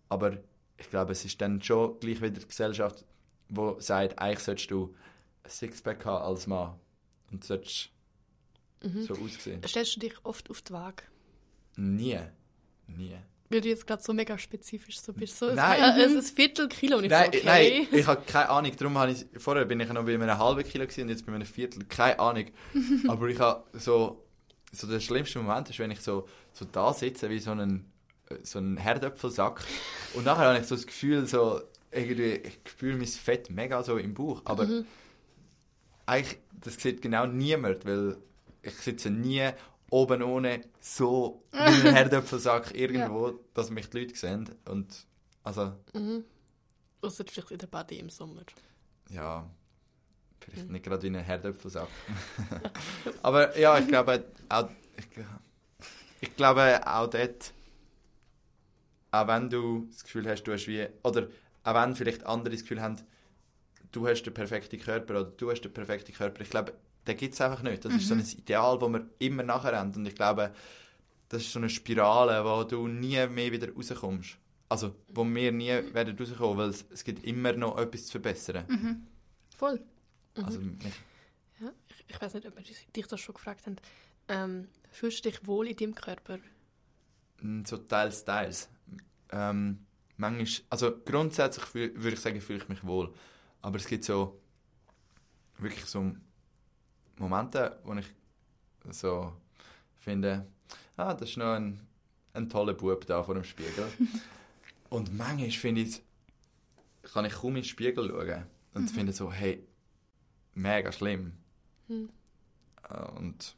aber 0.09 0.37
ich 0.77 0.89
glaube, 0.89 1.13
es 1.13 1.25
ist 1.25 1.39
dann 1.41 1.61
schon 1.61 1.99
gleich 1.99 2.21
wieder 2.21 2.39
die 2.39 2.47
Gesellschaft, 2.47 3.05
die 3.49 3.73
sagt, 3.79 4.19
eigentlich 4.19 4.39
solltest 4.39 4.69
du 4.71 4.93
ein 5.43 5.49
Sixpack 5.49 6.05
haben 6.05 6.23
als 6.25 6.45
Mann 6.47 6.75
und 7.31 7.43
solltest 7.43 7.89
Mhm. 8.83 9.01
so 9.01 9.15
aussehen. 9.15 9.61
Stellst 9.65 9.95
du 9.95 10.01
dich 10.01 10.13
oft 10.23 10.51
auf 10.51 10.61
die 10.61 10.71
Waage? 10.71 11.01
Nie. 11.77 12.19
Nie. 12.85 13.15
Weil 13.49 13.61
du 13.61 13.69
jetzt 13.69 13.87
gerade 13.87 14.03
so 14.03 14.13
mega 14.13 14.37
spezifisch 14.37 14.99
so 14.99 15.13
bist. 15.13 15.39
So, 15.39 15.51
Nein. 15.51 15.97
Es, 15.99 16.11
ist 16.11 16.31
ein 16.31 16.35
Viertel 16.35 16.67
Kilo 16.67 16.97
und 16.97 17.05
ich 17.05 17.09
Nein, 17.09 17.31
so, 17.33 17.39
okay. 17.39 17.41
nein, 17.45 17.99
ich 17.99 18.05
habe 18.05 18.21
keine 18.25 18.49
Ahnung. 18.49 18.71
Darum 18.77 18.97
habe 18.99 19.11
ich, 19.13 19.25
vorher 19.41 19.65
bin 19.65 19.79
ich 19.79 19.89
noch 19.91 20.05
bei 20.05 20.13
einem 20.13 20.37
halben 20.37 20.63
Kilo 20.63 20.83
und 20.83 21.09
jetzt 21.09 21.25
bei 21.25 21.33
einem 21.33 21.47
Viertel. 21.47 21.85
Keine 21.85 22.19
Ahnung. 22.19 22.45
Aber 23.07 23.27
ich 23.29 23.39
habe 23.39 23.63
so, 23.79 24.26
so 24.72 24.88
der 24.88 24.99
schlimmste 24.99 25.39
Moment 25.39 25.70
ist, 25.70 25.80
wenn 25.80 25.91
ich 25.91 26.01
so, 26.01 26.28
so 26.53 26.65
da 26.65 26.93
sitze 26.93 27.30
wie 27.30 27.39
so 27.39 27.51
ein, 27.51 27.86
so 28.43 28.59
ein 28.59 28.78
Herdöpfelsack 28.78 29.63
und 30.13 30.26
nachher 30.26 30.47
habe 30.49 30.59
ich 30.59 30.68
so 30.68 30.76
das 30.76 30.86
Gefühl, 30.86 31.26
so 31.28 31.61
irgendwie, 31.91 32.34
ich 32.34 32.59
spüre 32.68 32.97
mein 32.97 33.07
Fett 33.07 33.49
mega 33.49 33.82
so 33.84 33.97
im 33.97 34.13
Bauch. 34.13 34.41
Aber 34.45 34.65
Mhm. 34.65 34.86
eigentlich, 36.05 36.38
das 36.61 36.76
sieht 36.76 37.01
genau 37.01 37.26
niemand, 37.26 37.86
weil 37.86 38.18
ich 38.61 38.74
sitze 38.76 39.09
nie 39.09 39.49
oben 39.89 40.22
ohne 40.22 40.61
so 40.82 41.43
wie 41.51 41.57
ein 41.57 41.95
Herdöpfelsack 41.95 42.76
irgendwo, 42.76 43.39
dass 43.53 43.70
mich 43.70 43.89
die 43.89 43.99
Leute 44.01 44.15
sehen. 44.15 44.49
Und 44.65 45.05
also, 45.43 45.74
Mhm. 45.93 46.24
Ausser 47.01 47.24
vielleicht 47.30 47.51
in 47.51 47.57
der 47.59 47.68
Body 47.68 47.99
im 47.99 48.09
Sommer. 48.09 48.41
ja, 49.09 49.49
vielleicht 50.39 50.69
nicht 50.69 50.85
gerade 50.85 51.03
wie 51.03 51.07
ein 51.07 51.23
Herdöpfelsack. 51.23 51.88
Aber 53.21 53.57
ja, 53.57 53.77
ich 53.79 53.88
glaube 53.88 54.23
auch, 54.49 54.69
ich, 54.97 55.25
ich 56.21 56.35
glaube 56.35 56.81
auch 56.85 57.07
dort, 57.07 57.53
auch 59.11 59.27
wenn 59.27 59.49
du 59.49 59.88
das 59.91 60.03
Gefühl 60.03 60.27
hast, 60.27 60.43
du 60.43 60.53
hast 60.53 60.67
wie, 60.67 60.88
oder 61.03 61.27
auch 61.63 61.75
wenn 61.75 61.95
vielleicht 61.95 62.25
andere 62.25 62.53
das 62.53 62.61
Gefühl 62.61 62.81
haben, 62.81 62.97
du 63.91 64.07
hast 64.07 64.23
den 64.23 64.33
perfekten 64.33 64.79
Körper 64.79 65.21
oder 65.21 65.31
du 65.31 65.51
hast 65.51 65.61
den 65.61 65.73
perfekten 65.73 66.13
Körper, 66.13 66.41
ich 66.41 66.49
glaube, 66.49 66.73
den 67.07 67.17
gibt 67.17 67.33
es 67.33 67.41
einfach 67.41 67.63
nicht. 67.63 67.85
Das 67.85 67.93
ist 67.93 68.07
so 68.07 68.13
ein 68.13 68.19
Ideal, 68.19 68.77
das 68.77 68.89
wir 68.89 69.05
immer 69.19 69.43
nachher 69.43 69.77
haben. 69.77 69.93
Und 69.95 70.05
ich 70.05 70.15
glaube, 70.15 70.51
das 71.29 71.41
ist 71.41 71.51
so 71.51 71.59
eine 71.59 71.69
Spirale, 71.69 72.43
wo 72.43 72.63
du 72.63 72.88
nie 72.88 73.25
mehr 73.27 73.51
wieder 73.51 73.71
rauskommst. 73.71 74.38
Also, 74.69 74.93
wo 75.07 75.23
wir 75.23 75.51
nie 75.51 75.69
werden 75.93 76.17
rauskommen, 76.17 76.57
weil 76.57 76.69
es, 76.69 76.85
es 76.91 77.03
gibt 77.03 77.23
immer 77.25 77.53
noch 77.53 77.77
etwas 77.77 78.05
zu 78.05 78.11
verbessern. 78.13 78.65
Voll. 79.55 79.79
Also, 80.45 80.59
mich, 80.59 80.93
Ja, 81.59 81.71
ich, 81.89 82.05
ich 82.07 82.21
weiß 82.21 82.33
nicht, 82.35 82.47
ob 82.47 82.55
wir 82.55 82.63
dich 82.63 83.07
das 83.07 83.19
schon 83.19 83.35
gefragt 83.35 83.65
haben. 83.65 83.77
Ähm, 84.27 84.67
fühlst 84.91 85.23
du 85.25 85.29
dich 85.31 85.45
wohl 85.47 85.67
in 85.67 85.75
deinem 85.75 85.95
Körper? 85.95 86.39
mm, 87.41 87.63
so 87.65 87.77
teils, 87.77 88.23
teils. 88.25 88.69
Ähm, 89.31 89.85
manchmal, 90.17 90.47
also 90.69 90.97
grundsätzlich 91.05 91.65
fühl- 91.65 91.93
würde 91.95 92.15
ich 92.15 92.19
sagen, 92.21 92.41
fühle 92.41 92.59
ich 92.59 92.69
mich 92.69 92.83
wohl. 92.83 93.13
Aber 93.61 93.77
es 93.77 93.88
gibt 93.88 94.03
so 94.03 94.39
wirklich 95.57 95.85
so 95.85 96.13
Momente, 97.17 97.79
wo 97.83 97.93
ich 97.95 98.05
so 98.91 99.33
finde, 99.99 100.45
ah, 100.95 101.13
das 101.13 101.29
ist 101.31 101.38
noch 101.38 101.53
ein, 101.55 101.79
ein 102.33 102.49
toller 102.49 102.73
Bub 102.73 103.05
da 103.05 103.23
vor 103.23 103.35
dem 103.35 103.43
Spiegel. 103.43 103.88
und 104.89 105.15
manchmal 105.17 105.51
finde 105.51 105.81
ich, 105.81 106.01
kann 107.13 107.25
ich 107.25 107.33
kaum 107.33 107.55
in 107.55 107.61
den 107.61 107.63
Spiegel 107.65 108.07
schauen 108.09 108.45
und 108.73 108.89
finde 108.91 109.13
so, 109.13 109.31
hey, 109.31 109.65
mega 110.57 110.91
schlimm. 110.91 111.33
Hm. 111.87 112.09
Äh, 112.89 113.03
Und 113.17 113.55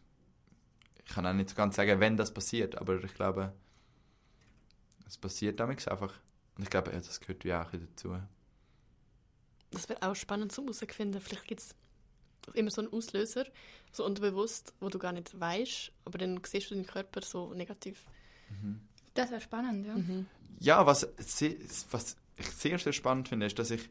ich 1.06 1.14
kann 1.14 1.26
auch 1.26 1.34
nicht 1.34 1.50
so 1.50 1.56
ganz 1.56 1.76
sagen, 1.76 2.00
wenn 2.00 2.18
das 2.18 2.34
passiert, 2.34 2.78
aber 2.78 3.04
ich 3.04 3.14
glaube, 3.14 3.54
Es 5.06 5.18
passiert 5.18 5.60
damals 5.60 5.88
einfach. 5.88 6.14
Und 6.56 6.64
ich 6.64 6.70
glaube, 6.70 6.92
ja, 6.92 6.98
das 6.98 7.20
gehört 7.20 7.44
wie 7.44 7.54
auch 7.54 7.72
dazu. 7.72 8.16
Das 9.72 9.90
wäre 9.90 10.02
auch 10.04 10.16
spannend 10.16 10.52
zu 10.52 10.64
herausfinden. 10.64 11.20
Vielleicht 11.22 11.48
gibt 11.48 11.62
es 11.62 11.76
immer 12.54 12.72
so 12.72 12.82
einen 12.82 12.92
Auslöser, 12.94 13.46
so 13.92 14.06
unterbewusst, 14.06 14.74
wo 14.80 14.90
du 14.90 15.00
gar 15.00 15.12
nicht 15.12 15.40
weißt, 15.40 15.92
aber 16.06 16.18
dann 16.18 16.40
siehst 16.44 16.70
du 16.72 16.76
deinen 16.76 16.86
Körper 16.86 17.22
so 17.22 17.54
negativ. 17.54 18.06
Das 19.14 19.32
wäre 19.32 19.42
spannend, 19.42 19.86
ja. 19.86 19.96
Ja, 20.60 20.86
was, 20.86 21.08
was 21.92 22.16
ich 22.38 22.48
sehr, 22.52 22.80
sehr 22.80 22.94
spannend 22.94 23.30
finde, 23.30 23.46
ist, 23.46 23.60
dass 23.60 23.72
ich, 23.72 23.90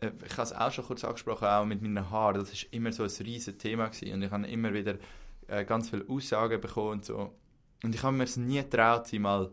ich 0.00 0.32
habe 0.32 0.42
es 0.42 0.52
auch 0.52 0.70
schon 0.70 0.84
kurz 0.84 1.04
angesprochen, 1.04 1.46
auch 1.46 1.64
mit 1.64 1.80
meinen 1.82 2.10
Haaren, 2.10 2.38
das 2.38 2.52
ist 2.52 2.64
immer 2.70 2.92
so 2.92 3.04
ein 3.04 3.10
riesiges 3.20 3.58
Thema 3.58 3.88
gewesen 3.88 4.14
und 4.14 4.22
ich 4.22 4.30
habe 4.30 4.46
immer 4.46 4.72
wieder 4.74 4.96
äh, 5.48 5.64
ganz 5.64 5.90
viele 5.90 6.04
Aussagen 6.08 6.60
bekommen 6.60 6.92
und 6.92 7.04
so. 7.04 7.32
Und 7.82 7.94
ich 7.94 8.02
habe 8.02 8.16
mir 8.16 8.24
es 8.24 8.36
nie 8.36 8.62
getraut, 8.62 9.06
sie 9.06 9.18
mal 9.18 9.50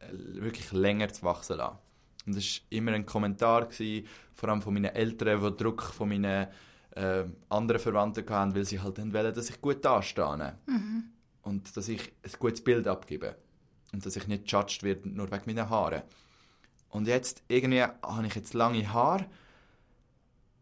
äh, 0.00 0.06
wirklich 0.12 0.72
länger 0.72 1.08
zu 1.12 1.22
wachsen 1.22 1.56
lassen. 1.58 1.78
Und 2.26 2.36
das 2.36 2.44
war 2.44 2.66
immer 2.70 2.92
ein 2.92 3.06
Kommentar, 3.06 3.66
gewesen, 3.66 4.06
vor 4.34 4.48
allem 4.48 4.62
von 4.62 4.74
meinen 4.74 4.94
Eltern, 4.94 5.40
die 5.40 5.56
Druck 5.56 5.82
von 5.82 6.08
meinen 6.08 6.48
äh, 6.94 7.24
anderen 7.48 7.80
Verwandten 7.80 8.28
hatten, 8.28 8.54
weil 8.54 8.64
sie 8.64 8.80
halt 8.80 8.98
dann 8.98 9.12
wollen, 9.12 9.34
dass 9.34 9.50
ich 9.50 9.60
gut 9.60 9.84
dastehe. 9.84 10.58
Und 11.42 11.76
dass 11.76 11.88
ich 11.88 12.12
ein 12.22 12.32
gutes 12.38 12.62
Bild 12.62 12.86
abgebe. 12.86 13.36
Und 13.92 14.04
dass 14.04 14.16
ich 14.16 14.26
nicht 14.26 14.50
judged 14.50 14.82
werde, 14.82 15.08
nur 15.08 15.30
wegen 15.30 15.44
meiner 15.46 15.70
Haare. 15.70 16.04
Und 16.90 17.06
jetzt, 17.06 17.42
irgendwie 17.48 17.82
habe 17.82 18.26
ich 18.26 18.34
jetzt 18.34 18.54
lange 18.54 18.92
Haare. 18.92 19.26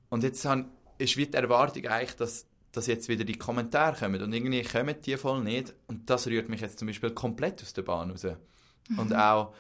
Und 0.09 0.23
jetzt 0.23 0.45
han- 0.45 0.71
ist 0.99 1.17
wie 1.17 1.27
die 1.27 1.37
Erwartung 1.37 1.85
eigentlich, 1.87 2.17
dass, 2.17 2.47
dass 2.73 2.87
jetzt 2.87 3.09
wieder 3.09 3.25
die 3.25 3.37
Kommentare 3.37 3.97
kommen. 3.97 4.23
Und 4.23 4.33
irgendwie 4.33 4.63
kommen 4.63 4.95
die 5.05 5.17
voll 5.17 5.43
nicht. 5.43 5.75
Und 5.89 6.09
das 6.09 6.27
rührt 6.27 6.49
mich 6.49 6.61
jetzt 6.61 6.79
zum 6.79 6.87
Beispiel 6.89 7.11
komplett 7.11 7.63
aus 7.63 7.73
der 7.73 7.83
Bahn 7.83 8.11
raus. 8.11 8.27
Und 8.97 9.15
auch, 9.15 9.55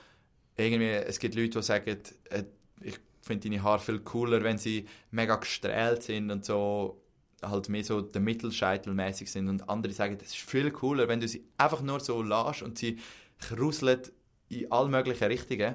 irgendwie, 0.56 0.86
es 0.90 1.18
gibt 1.18 1.34
Leute, 1.34 1.58
die 1.58 1.62
sagen, 1.62 1.98
äh, 2.30 2.44
ich 2.80 2.98
finde 3.20 3.48
deine 3.48 3.62
Haare 3.62 3.80
viel 3.80 3.98
cooler, 4.00 4.42
wenn 4.42 4.56
sie 4.56 4.86
mega 5.10 5.36
gestrählt 5.36 6.02
sind 6.04 6.30
und 6.30 6.44
so 6.44 7.02
halt 7.42 7.68
mehr 7.68 7.84
so 7.84 8.00
der 8.00 8.20
Mittelscheitel 8.20 8.96
sind. 9.26 9.48
Und 9.48 9.68
andere 9.68 9.92
sagen, 9.92 10.16
es 10.22 10.28
ist 10.28 10.36
viel 10.36 10.70
cooler, 10.70 11.08
wenn 11.08 11.20
du 11.20 11.28
sie 11.28 11.44
einfach 11.58 11.82
nur 11.82 12.00
so 12.00 12.22
lässt 12.22 12.62
und 12.62 12.78
sie 12.78 12.98
kruseln 13.40 14.00
in 14.48 14.70
all 14.70 14.88
möglichen 14.88 15.24
Richtungen. 15.24 15.74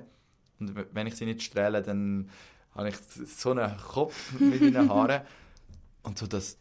Und 0.59 0.75
wenn 0.93 1.07
ich 1.07 1.15
sie 1.15 1.25
nicht 1.25 1.43
strahle, 1.43 1.81
dann 1.81 2.29
habe 2.75 2.89
ich 2.89 2.95
so 2.95 3.51
einen 3.51 3.77
Kopf 3.77 4.33
mit 4.39 4.61
meinen 4.61 4.89
Haaren. 4.89 5.21
Und 6.03 6.17
so 6.17 6.25
das, 6.25 6.57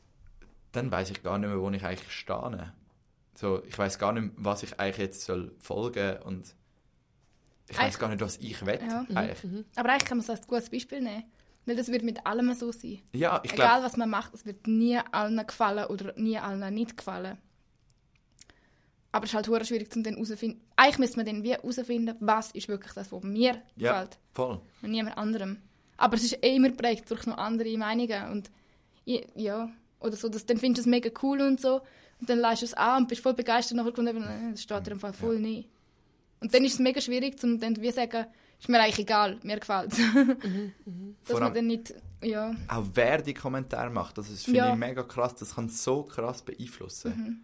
dann 0.73 0.91
weiß 0.91 1.11
ich 1.11 1.23
gar 1.23 1.39
nicht 1.39 1.49
mehr, 1.49 1.61
wo 1.61 1.71
ich 1.71 1.85
eigentlich 1.85 2.13
stehe. 2.13 2.73
So, 3.35 3.63
ich 3.65 3.79
weiß 3.79 3.99
gar 3.99 4.13
nicht, 4.13 4.23
mehr, 4.23 4.33
was 4.37 4.63
ich 4.63 4.79
eigentlich 4.79 4.99
jetzt 4.99 5.23
soll 5.23 5.55
folgen 5.59 6.19
und 6.25 6.55
ich 7.71 7.79
weiß 7.79 7.99
gar 7.99 8.09
nicht, 8.09 8.21
was 8.21 8.37
ich 8.37 8.67
will. 8.67 8.79
Ja. 8.87 9.07
Eigentlich. 9.15 9.65
Aber 9.77 9.89
eigentlich 9.89 10.05
kann 10.05 10.19
man 10.19 10.25
es 10.25 10.29
als 10.29 10.47
gutes 10.47 10.69
Beispiel 10.69 11.01
nehmen. 11.01 11.25
Weil 11.65 11.77
das 11.77 11.89
wird 11.89 12.03
mit 12.03 12.27
allem 12.27 12.53
so 12.53 12.73
sein. 12.73 12.99
Ja, 13.13 13.41
ich 13.45 13.53
Egal, 13.53 13.67
glaube, 13.67 13.85
was 13.85 13.97
man 13.97 14.11
macht, 14.11 14.35
es 14.35 14.45
wird 14.45 14.67
nie 14.67 14.99
allen 15.13 15.47
gefallen 15.47 15.87
oder 15.87 16.13
nie 16.17 16.39
allen 16.39 16.75
nicht 16.75 16.97
gefallen. 16.97 17.39
Aber 19.13 19.25
es 19.25 19.31
ist 19.31 19.35
halt 19.35 19.49
hure 19.49 19.65
schwierig, 19.65 19.95
um 19.95 20.03
dann 20.03 20.15
herauszufinden. 20.15 20.61
Eigentlich 20.77 20.99
müsste 20.99 21.17
man 21.17 21.27
dann 21.27 21.43
wie 21.43 21.53
herausfinden, 21.53 22.17
was 22.21 22.51
ist 22.53 22.69
wirklich 22.69 22.93
das, 22.93 23.11
was 23.13 23.23
mir 23.23 23.63
ja, 23.77 23.93
gefällt 23.93 24.19
voll. 24.33 24.61
und 24.83 24.91
niemand 24.91 25.17
anderem. 25.17 25.59
Aber 26.01 26.17
es 26.17 26.25
ist 26.25 26.43
eh 26.43 26.57
immer 26.57 26.71
geprägt 26.71 27.11
durch 27.11 27.27
noch 27.27 27.37
andere 27.37 27.77
Meinungen. 27.77 28.31
Und 28.33 28.51
ja, 29.05 29.71
oder 30.01 30.17
so, 30.17 30.29
dass, 30.29 30.47
dann 30.47 30.57
findest 30.57 30.87
du 30.87 30.89
es 30.89 30.91
mega 30.91 31.11
cool 31.23 31.41
und 31.43 31.61
so. 31.61 31.83
Und 32.21 32.29
dann 32.31 32.39
leist 32.39 32.63
du 32.63 32.67
es 32.67 32.75
an 32.75 33.03
und 33.03 33.09
bist 33.09 33.23
voll 33.23 33.35
begeistert. 33.35 33.77
Nachher 33.77 33.93
kommt 33.93 34.09
eben, 34.09 34.23
äh, 34.23 34.51
das 34.53 34.63
steht 34.63 34.87
dir 34.87 34.93
im 34.93 35.01
Fall 35.01 35.13
voll 35.13 35.39
nicht. 35.39 35.69
Und 36.41 36.55
dann 36.55 36.65
ist 36.65 36.73
es 36.75 36.79
mega 36.79 37.01
schwierig, 37.03 37.37
um 37.45 37.59
dann 37.61 37.77
wie 37.83 37.89
zu 37.91 37.97
sagen, 37.97 38.27
ist 38.59 38.69
mir 38.69 38.81
eigentlich 38.81 39.01
egal, 39.01 39.39
mir 39.43 39.59
gefällt 39.59 39.93
Dass 39.93 39.99
Vor 41.25 41.35
man 41.35 41.43
allem- 41.45 41.55
dann 41.55 41.67
nicht, 41.67 41.95
ja, 42.23 42.55
Auch 42.69 42.85
wer 42.95 43.21
die 43.21 43.35
Kommentare 43.35 43.91
macht, 43.91 44.17
das 44.19 44.31
ist, 44.31 44.45
finde 44.45 44.59
Ja. 44.59 44.73
ich 44.73 44.79
mega 44.79 45.03
krass. 45.03 45.35
Das 45.35 45.55
kann 45.55 45.69
so 45.69 46.03
krass 46.05 46.41
beeinflussen. 46.43 47.13
Mhm. 47.17 47.41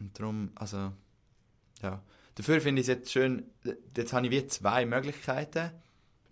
Und 0.00 0.18
darum, 0.18 0.50
also, 0.54 0.92
ja. 1.82 2.00
Dafür 2.36 2.60
finde 2.60 2.80
ich 2.82 2.84
es 2.88 2.94
jetzt 2.94 3.10
schön, 3.12 3.50
jetzt 3.96 4.12
habe 4.12 4.26
ich 4.26 4.32
wie 4.32 4.46
zwei 4.46 4.86
Möglichkeiten, 4.86 5.72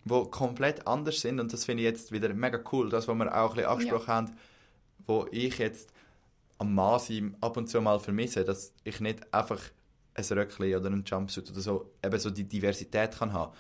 die 0.07 0.31
komplett 0.31 0.87
anders 0.87 1.21
sind. 1.21 1.41
Und 1.41 1.53
das 1.53 1.65
finde 1.65 1.83
ich 1.83 1.89
jetzt 1.89 2.13
wieder 2.13 2.33
mega 2.33 2.61
cool. 2.73 2.89
Das, 2.89 3.09
was 3.09 3.17
wir 3.17 3.35
auch 3.37 3.51
ein 3.51 3.57
bisschen 3.57 3.71
angesprochen 3.71 4.07
haben, 4.09 4.37
wo 5.07 5.27
ich 5.31 5.59
jetzt 5.59 5.91
am 6.59 6.75
Masi 6.75 7.33
ab 7.41 7.57
und 7.57 7.69
zu 7.69 7.81
mal 7.81 8.01
vermisse, 8.01 8.45
dass 8.45 8.73
ich 8.85 9.01
nicht 9.01 9.33
einfach 9.35 9.61
ein 10.15 10.25
Röckchen 10.25 10.75
oder 10.75 10.87
einen 10.87 11.05
Jumpsuit 11.05 11.51
oder 11.51 11.61
so, 11.61 11.91
eben 12.03 12.19
so 12.19 12.31
die 12.31 12.45
Diversität 12.45 13.19
kann 13.19 13.33
haben. 13.33 13.53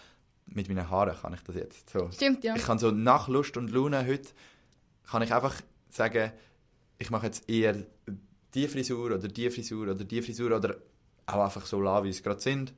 Mit 0.47 0.69
meinen 0.69 0.89
Haaren 0.89 1.17
kann 1.17 1.35
ich 1.35 1.43
das 1.43 1.57
jetzt 1.57 1.91
so. 1.91 2.11
stimmt, 2.11 2.45
ja. 2.45 2.55
Ich 2.55 2.63
kann 2.63 2.79
so 2.79 2.91
nach 2.93 3.29
Lust 3.29 3.57
und 3.57 3.71
Laune 3.71 4.07
heute, 4.07 4.31
kann 5.11 5.23
ich 5.23 5.35
einfach 5.35 5.61
sagen, 5.89 6.33
ich 6.99 7.11
mache 7.11 7.27
jetzt 7.27 7.51
eher 7.51 7.77
die 8.55 8.69
Frisur 8.69 9.07
oder 9.07 9.29
die 9.29 9.51
Frisur 9.51 9.89
oder 9.89 10.05
die 10.05 10.23
Frisur 10.23 10.57
oder 10.57 10.77
auch 11.27 11.45
einfach 11.45 11.67
so 11.67 11.81
lassen, 11.81 12.05
wie 12.05 12.11
es 12.11 12.23
gerade 12.23 12.41
sind. 12.41 12.73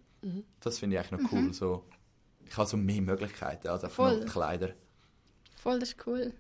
Das 0.61 0.79
finde 0.79 0.97
ich 0.97 1.01
eigentlich 1.01 1.23
noch 1.23 1.33
cool. 1.33 1.53
So, 1.53 1.85
ich 2.49 2.57
habe 2.57 2.69
so 2.69 2.77
mehr 2.77 3.03
Möglichkeiten 3.03 3.69
als 3.69 3.85
einfach 3.85 3.97
Voll. 3.97 4.19
nur 4.19 4.27
Kleider. 4.27 4.75
Voll, 5.57 5.79
das 5.79 5.91
ist 5.91 6.07
cool. 6.07 6.33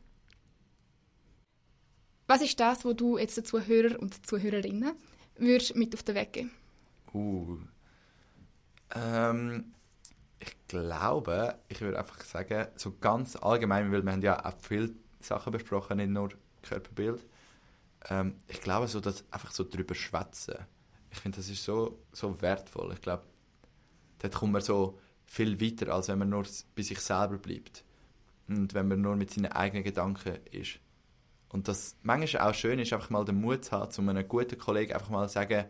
Was 2.26 2.42
ist 2.42 2.58
das, 2.60 2.84
wo 2.84 2.92
du 2.92 3.18
jetzt 3.18 3.36
den 3.36 3.44
Zuhörer 3.44 3.98
und 4.00 4.26
Zuhörerinnen 4.26 4.92
würdest 5.36 5.76
mit 5.76 5.94
auf 5.94 6.02
den 6.02 6.14
Weg 6.14 6.32
geben? 6.32 6.50
Uh. 7.12 7.58
Ähm, 8.94 9.72
ich 10.38 10.56
glaube, 10.68 11.58
ich 11.68 11.80
würde 11.80 11.98
einfach 11.98 12.20
sagen, 12.22 12.68
so 12.76 12.94
ganz 13.00 13.36
allgemein, 13.36 13.90
weil 13.92 14.04
wir 14.04 14.12
haben 14.12 14.22
ja 14.22 14.44
auch 14.44 14.54
viele 14.60 14.90
Sachen 15.20 15.52
besprochen, 15.52 15.96
nicht 15.96 16.10
nur 16.10 16.30
Körperbild. 16.62 17.24
Ähm, 18.08 18.36
ich 18.46 18.60
glaube, 18.60 18.88
so, 18.88 19.00
dass 19.00 19.24
einfach 19.32 19.50
so 19.50 19.64
drüber 19.64 19.94
schwätzen. 19.94 20.56
Ich 21.10 21.18
finde, 21.18 21.36
das 21.36 21.48
ist 21.48 21.64
so, 21.64 21.98
so 22.12 22.40
wertvoll. 22.40 22.92
Ich 22.92 23.00
glaube, 23.00 23.24
dort 24.18 24.34
kommt 24.34 24.52
man 24.52 24.62
so 24.62 24.98
viel 25.28 25.60
weiter, 25.60 25.94
als 25.94 26.08
wenn 26.08 26.18
man 26.18 26.30
nur 26.30 26.44
bei 26.74 26.82
sich 26.82 26.98
selber 27.00 27.38
bleibt. 27.38 27.84
Und 28.48 28.72
wenn 28.74 28.88
man 28.88 29.02
nur 29.02 29.14
mit 29.14 29.30
seinen 29.30 29.52
eigenen 29.52 29.84
Gedanken 29.84 30.38
ist. 30.50 30.80
Und 31.50 31.68
das 31.68 31.96
manchmal 32.02 32.48
auch 32.48 32.54
schön 32.54 32.78
ist, 32.78 32.92
einfach 32.92 33.10
mal 33.10 33.24
den 33.24 33.40
Mut 33.40 33.66
zu 33.66 33.72
haben, 33.72 33.90
zu 33.90 34.00
einem 34.02 34.26
guten 34.26 34.58
Kollegen 34.58 34.94
einfach 34.94 35.10
mal 35.10 35.28
zu 35.28 35.34
sagen, 35.34 35.66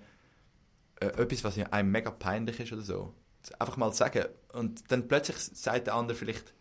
äh, 1.01 1.07
etwas, 1.07 1.45
was 1.45 1.59
einem 1.59 1.91
mega 1.91 2.11
peinlich 2.11 2.61
ist 2.61 2.73
oder 2.73 2.83
so. 2.83 3.15
Einfach 3.59 3.77
mal 3.77 3.93
sagen. 3.93 4.27
Und 4.53 4.91
dann 4.91 5.09
plötzlich 5.09 5.37
sagt 5.37 5.89
der 5.89 5.95
andere 5.95 6.17
vielleicht, 6.17 6.55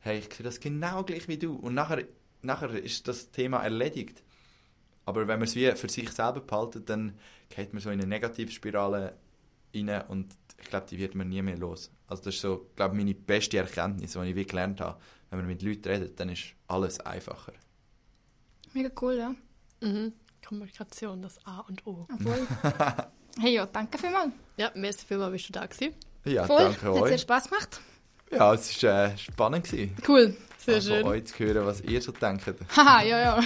hey, 0.00 0.18
ich 0.18 0.34
sehe 0.34 0.44
das 0.44 0.60
genau 0.60 1.04
gleich 1.04 1.28
wie 1.28 1.38
du. 1.38 1.54
Und 1.54 1.74
nachher, 1.74 2.04
nachher 2.40 2.70
ist 2.70 3.08
das 3.08 3.30
Thema 3.30 3.62
erledigt. 3.62 4.22
Aber 5.04 5.20
wenn 5.20 5.38
man 5.38 5.48
es 5.48 5.54
wie 5.54 5.70
für 5.72 5.88
sich 5.88 6.10
selber 6.10 6.40
behaltet, 6.40 6.88
dann 6.88 7.18
geht 7.48 7.72
man 7.72 7.80
so 7.80 7.90
in 7.90 8.00
eine 8.00 8.08
Negativspirale 8.08 9.16
rein 9.86 10.02
und 10.08 10.34
ich 10.60 10.68
glaube, 10.68 10.86
die 10.90 10.98
wird 10.98 11.14
man 11.14 11.28
nie 11.28 11.42
mehr 11.42 11.56
los. 11.56 11.90
Also 12.06 12.24
das 12.24 12.34
ist 12.34 12.40
so, 12.40 12.70
glaube 12.76 12.96
meine 12.96 13.14
beste 13.14 13.58
Erkenntnis, 13.58 14.12
die 14.12 14.18
ich 14.18 14.34
wie 14.36 14.46
gelernt 14.46 14.80
habe. 14.80 14.98
Wenn 15.30 15.40
man 15.40 15.48
mit 15.48 15.62
Leuten 15.62 15.88
redet, 15.88 16.18
dann 16.18 16.30
ist 16.30 16.54
alles 16.66 17.00
einfacher. 17.00 17.52
Mega 18.72 18.90
cool, 19.00 19.14
ja. 19.14 19.34
Mhm. 19.80 20.12
Kommunikation, 20.46 21.22
das 21.22 21.38
A 21.44 21.60
und 21.60 21.86
O. 21.86 22.06
Voll. 22.22 22.46
hey, 23.40 23.54
ja, 23.54 23.66
danke 23.66 23.98
vielmals. 23.98 24.32
Ja, 24.56 24.70
merci 24.74 25.04
vielmals, 25.06 25.32
bist 25.32 25.48
du 25.48 25.52
da 25.52 25.66
gewesen. 25.66 25.94
Ja, 26.24 26.44
Voll, 26.44 26.64
danke 26.64 26.82
hat 26.86 26.94
sehr 26.94 27.02
euch. 27.02 27.20
Spass 27.20 27.48
gemacht. 27.48 27.80
Ja, 28.30 28.54
es 28.54 28.82
war 28.82 29.04
äh, 29.06 29.18
spannend. 29.18 29.64
Gewesen. 29.64 29.96
Cool. 30.06 30.36
Sehr 30.58 30.78
Auch 30.78 30.82
Von 30.82 30.92
schön. 30.92 31.04
euch 31.06 31.24
zu 31.26 31.38
hören, 31.38 31.66
was 31.66 31.80
ihr 31.82 32.02
so 32.02 32.12
denkt. 32.12 32.44
Haha, 32.76 33.02
ja, 33.02 33.20
ja. 33.20 33.40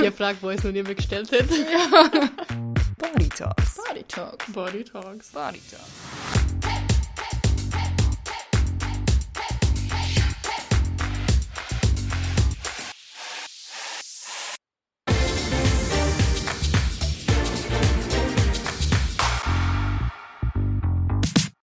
Die 0.00 0.10
Frage, 0.10 0.38
die 0.40 0.46
uns 0.46 0.64
noch 0.64 0.72
niemand 0.72 0.96
gestellt 0.96 1.30
hat. 1.32 2.64
Body 3.12 3.28
Talks. 3.28 3.76
Body 3.76 4.02
Talk. 4.04 4.52
Body 4.52 4.82
Talks. 4.82 5.30
Body 5.30 5.60
Talk. 5.70 6.23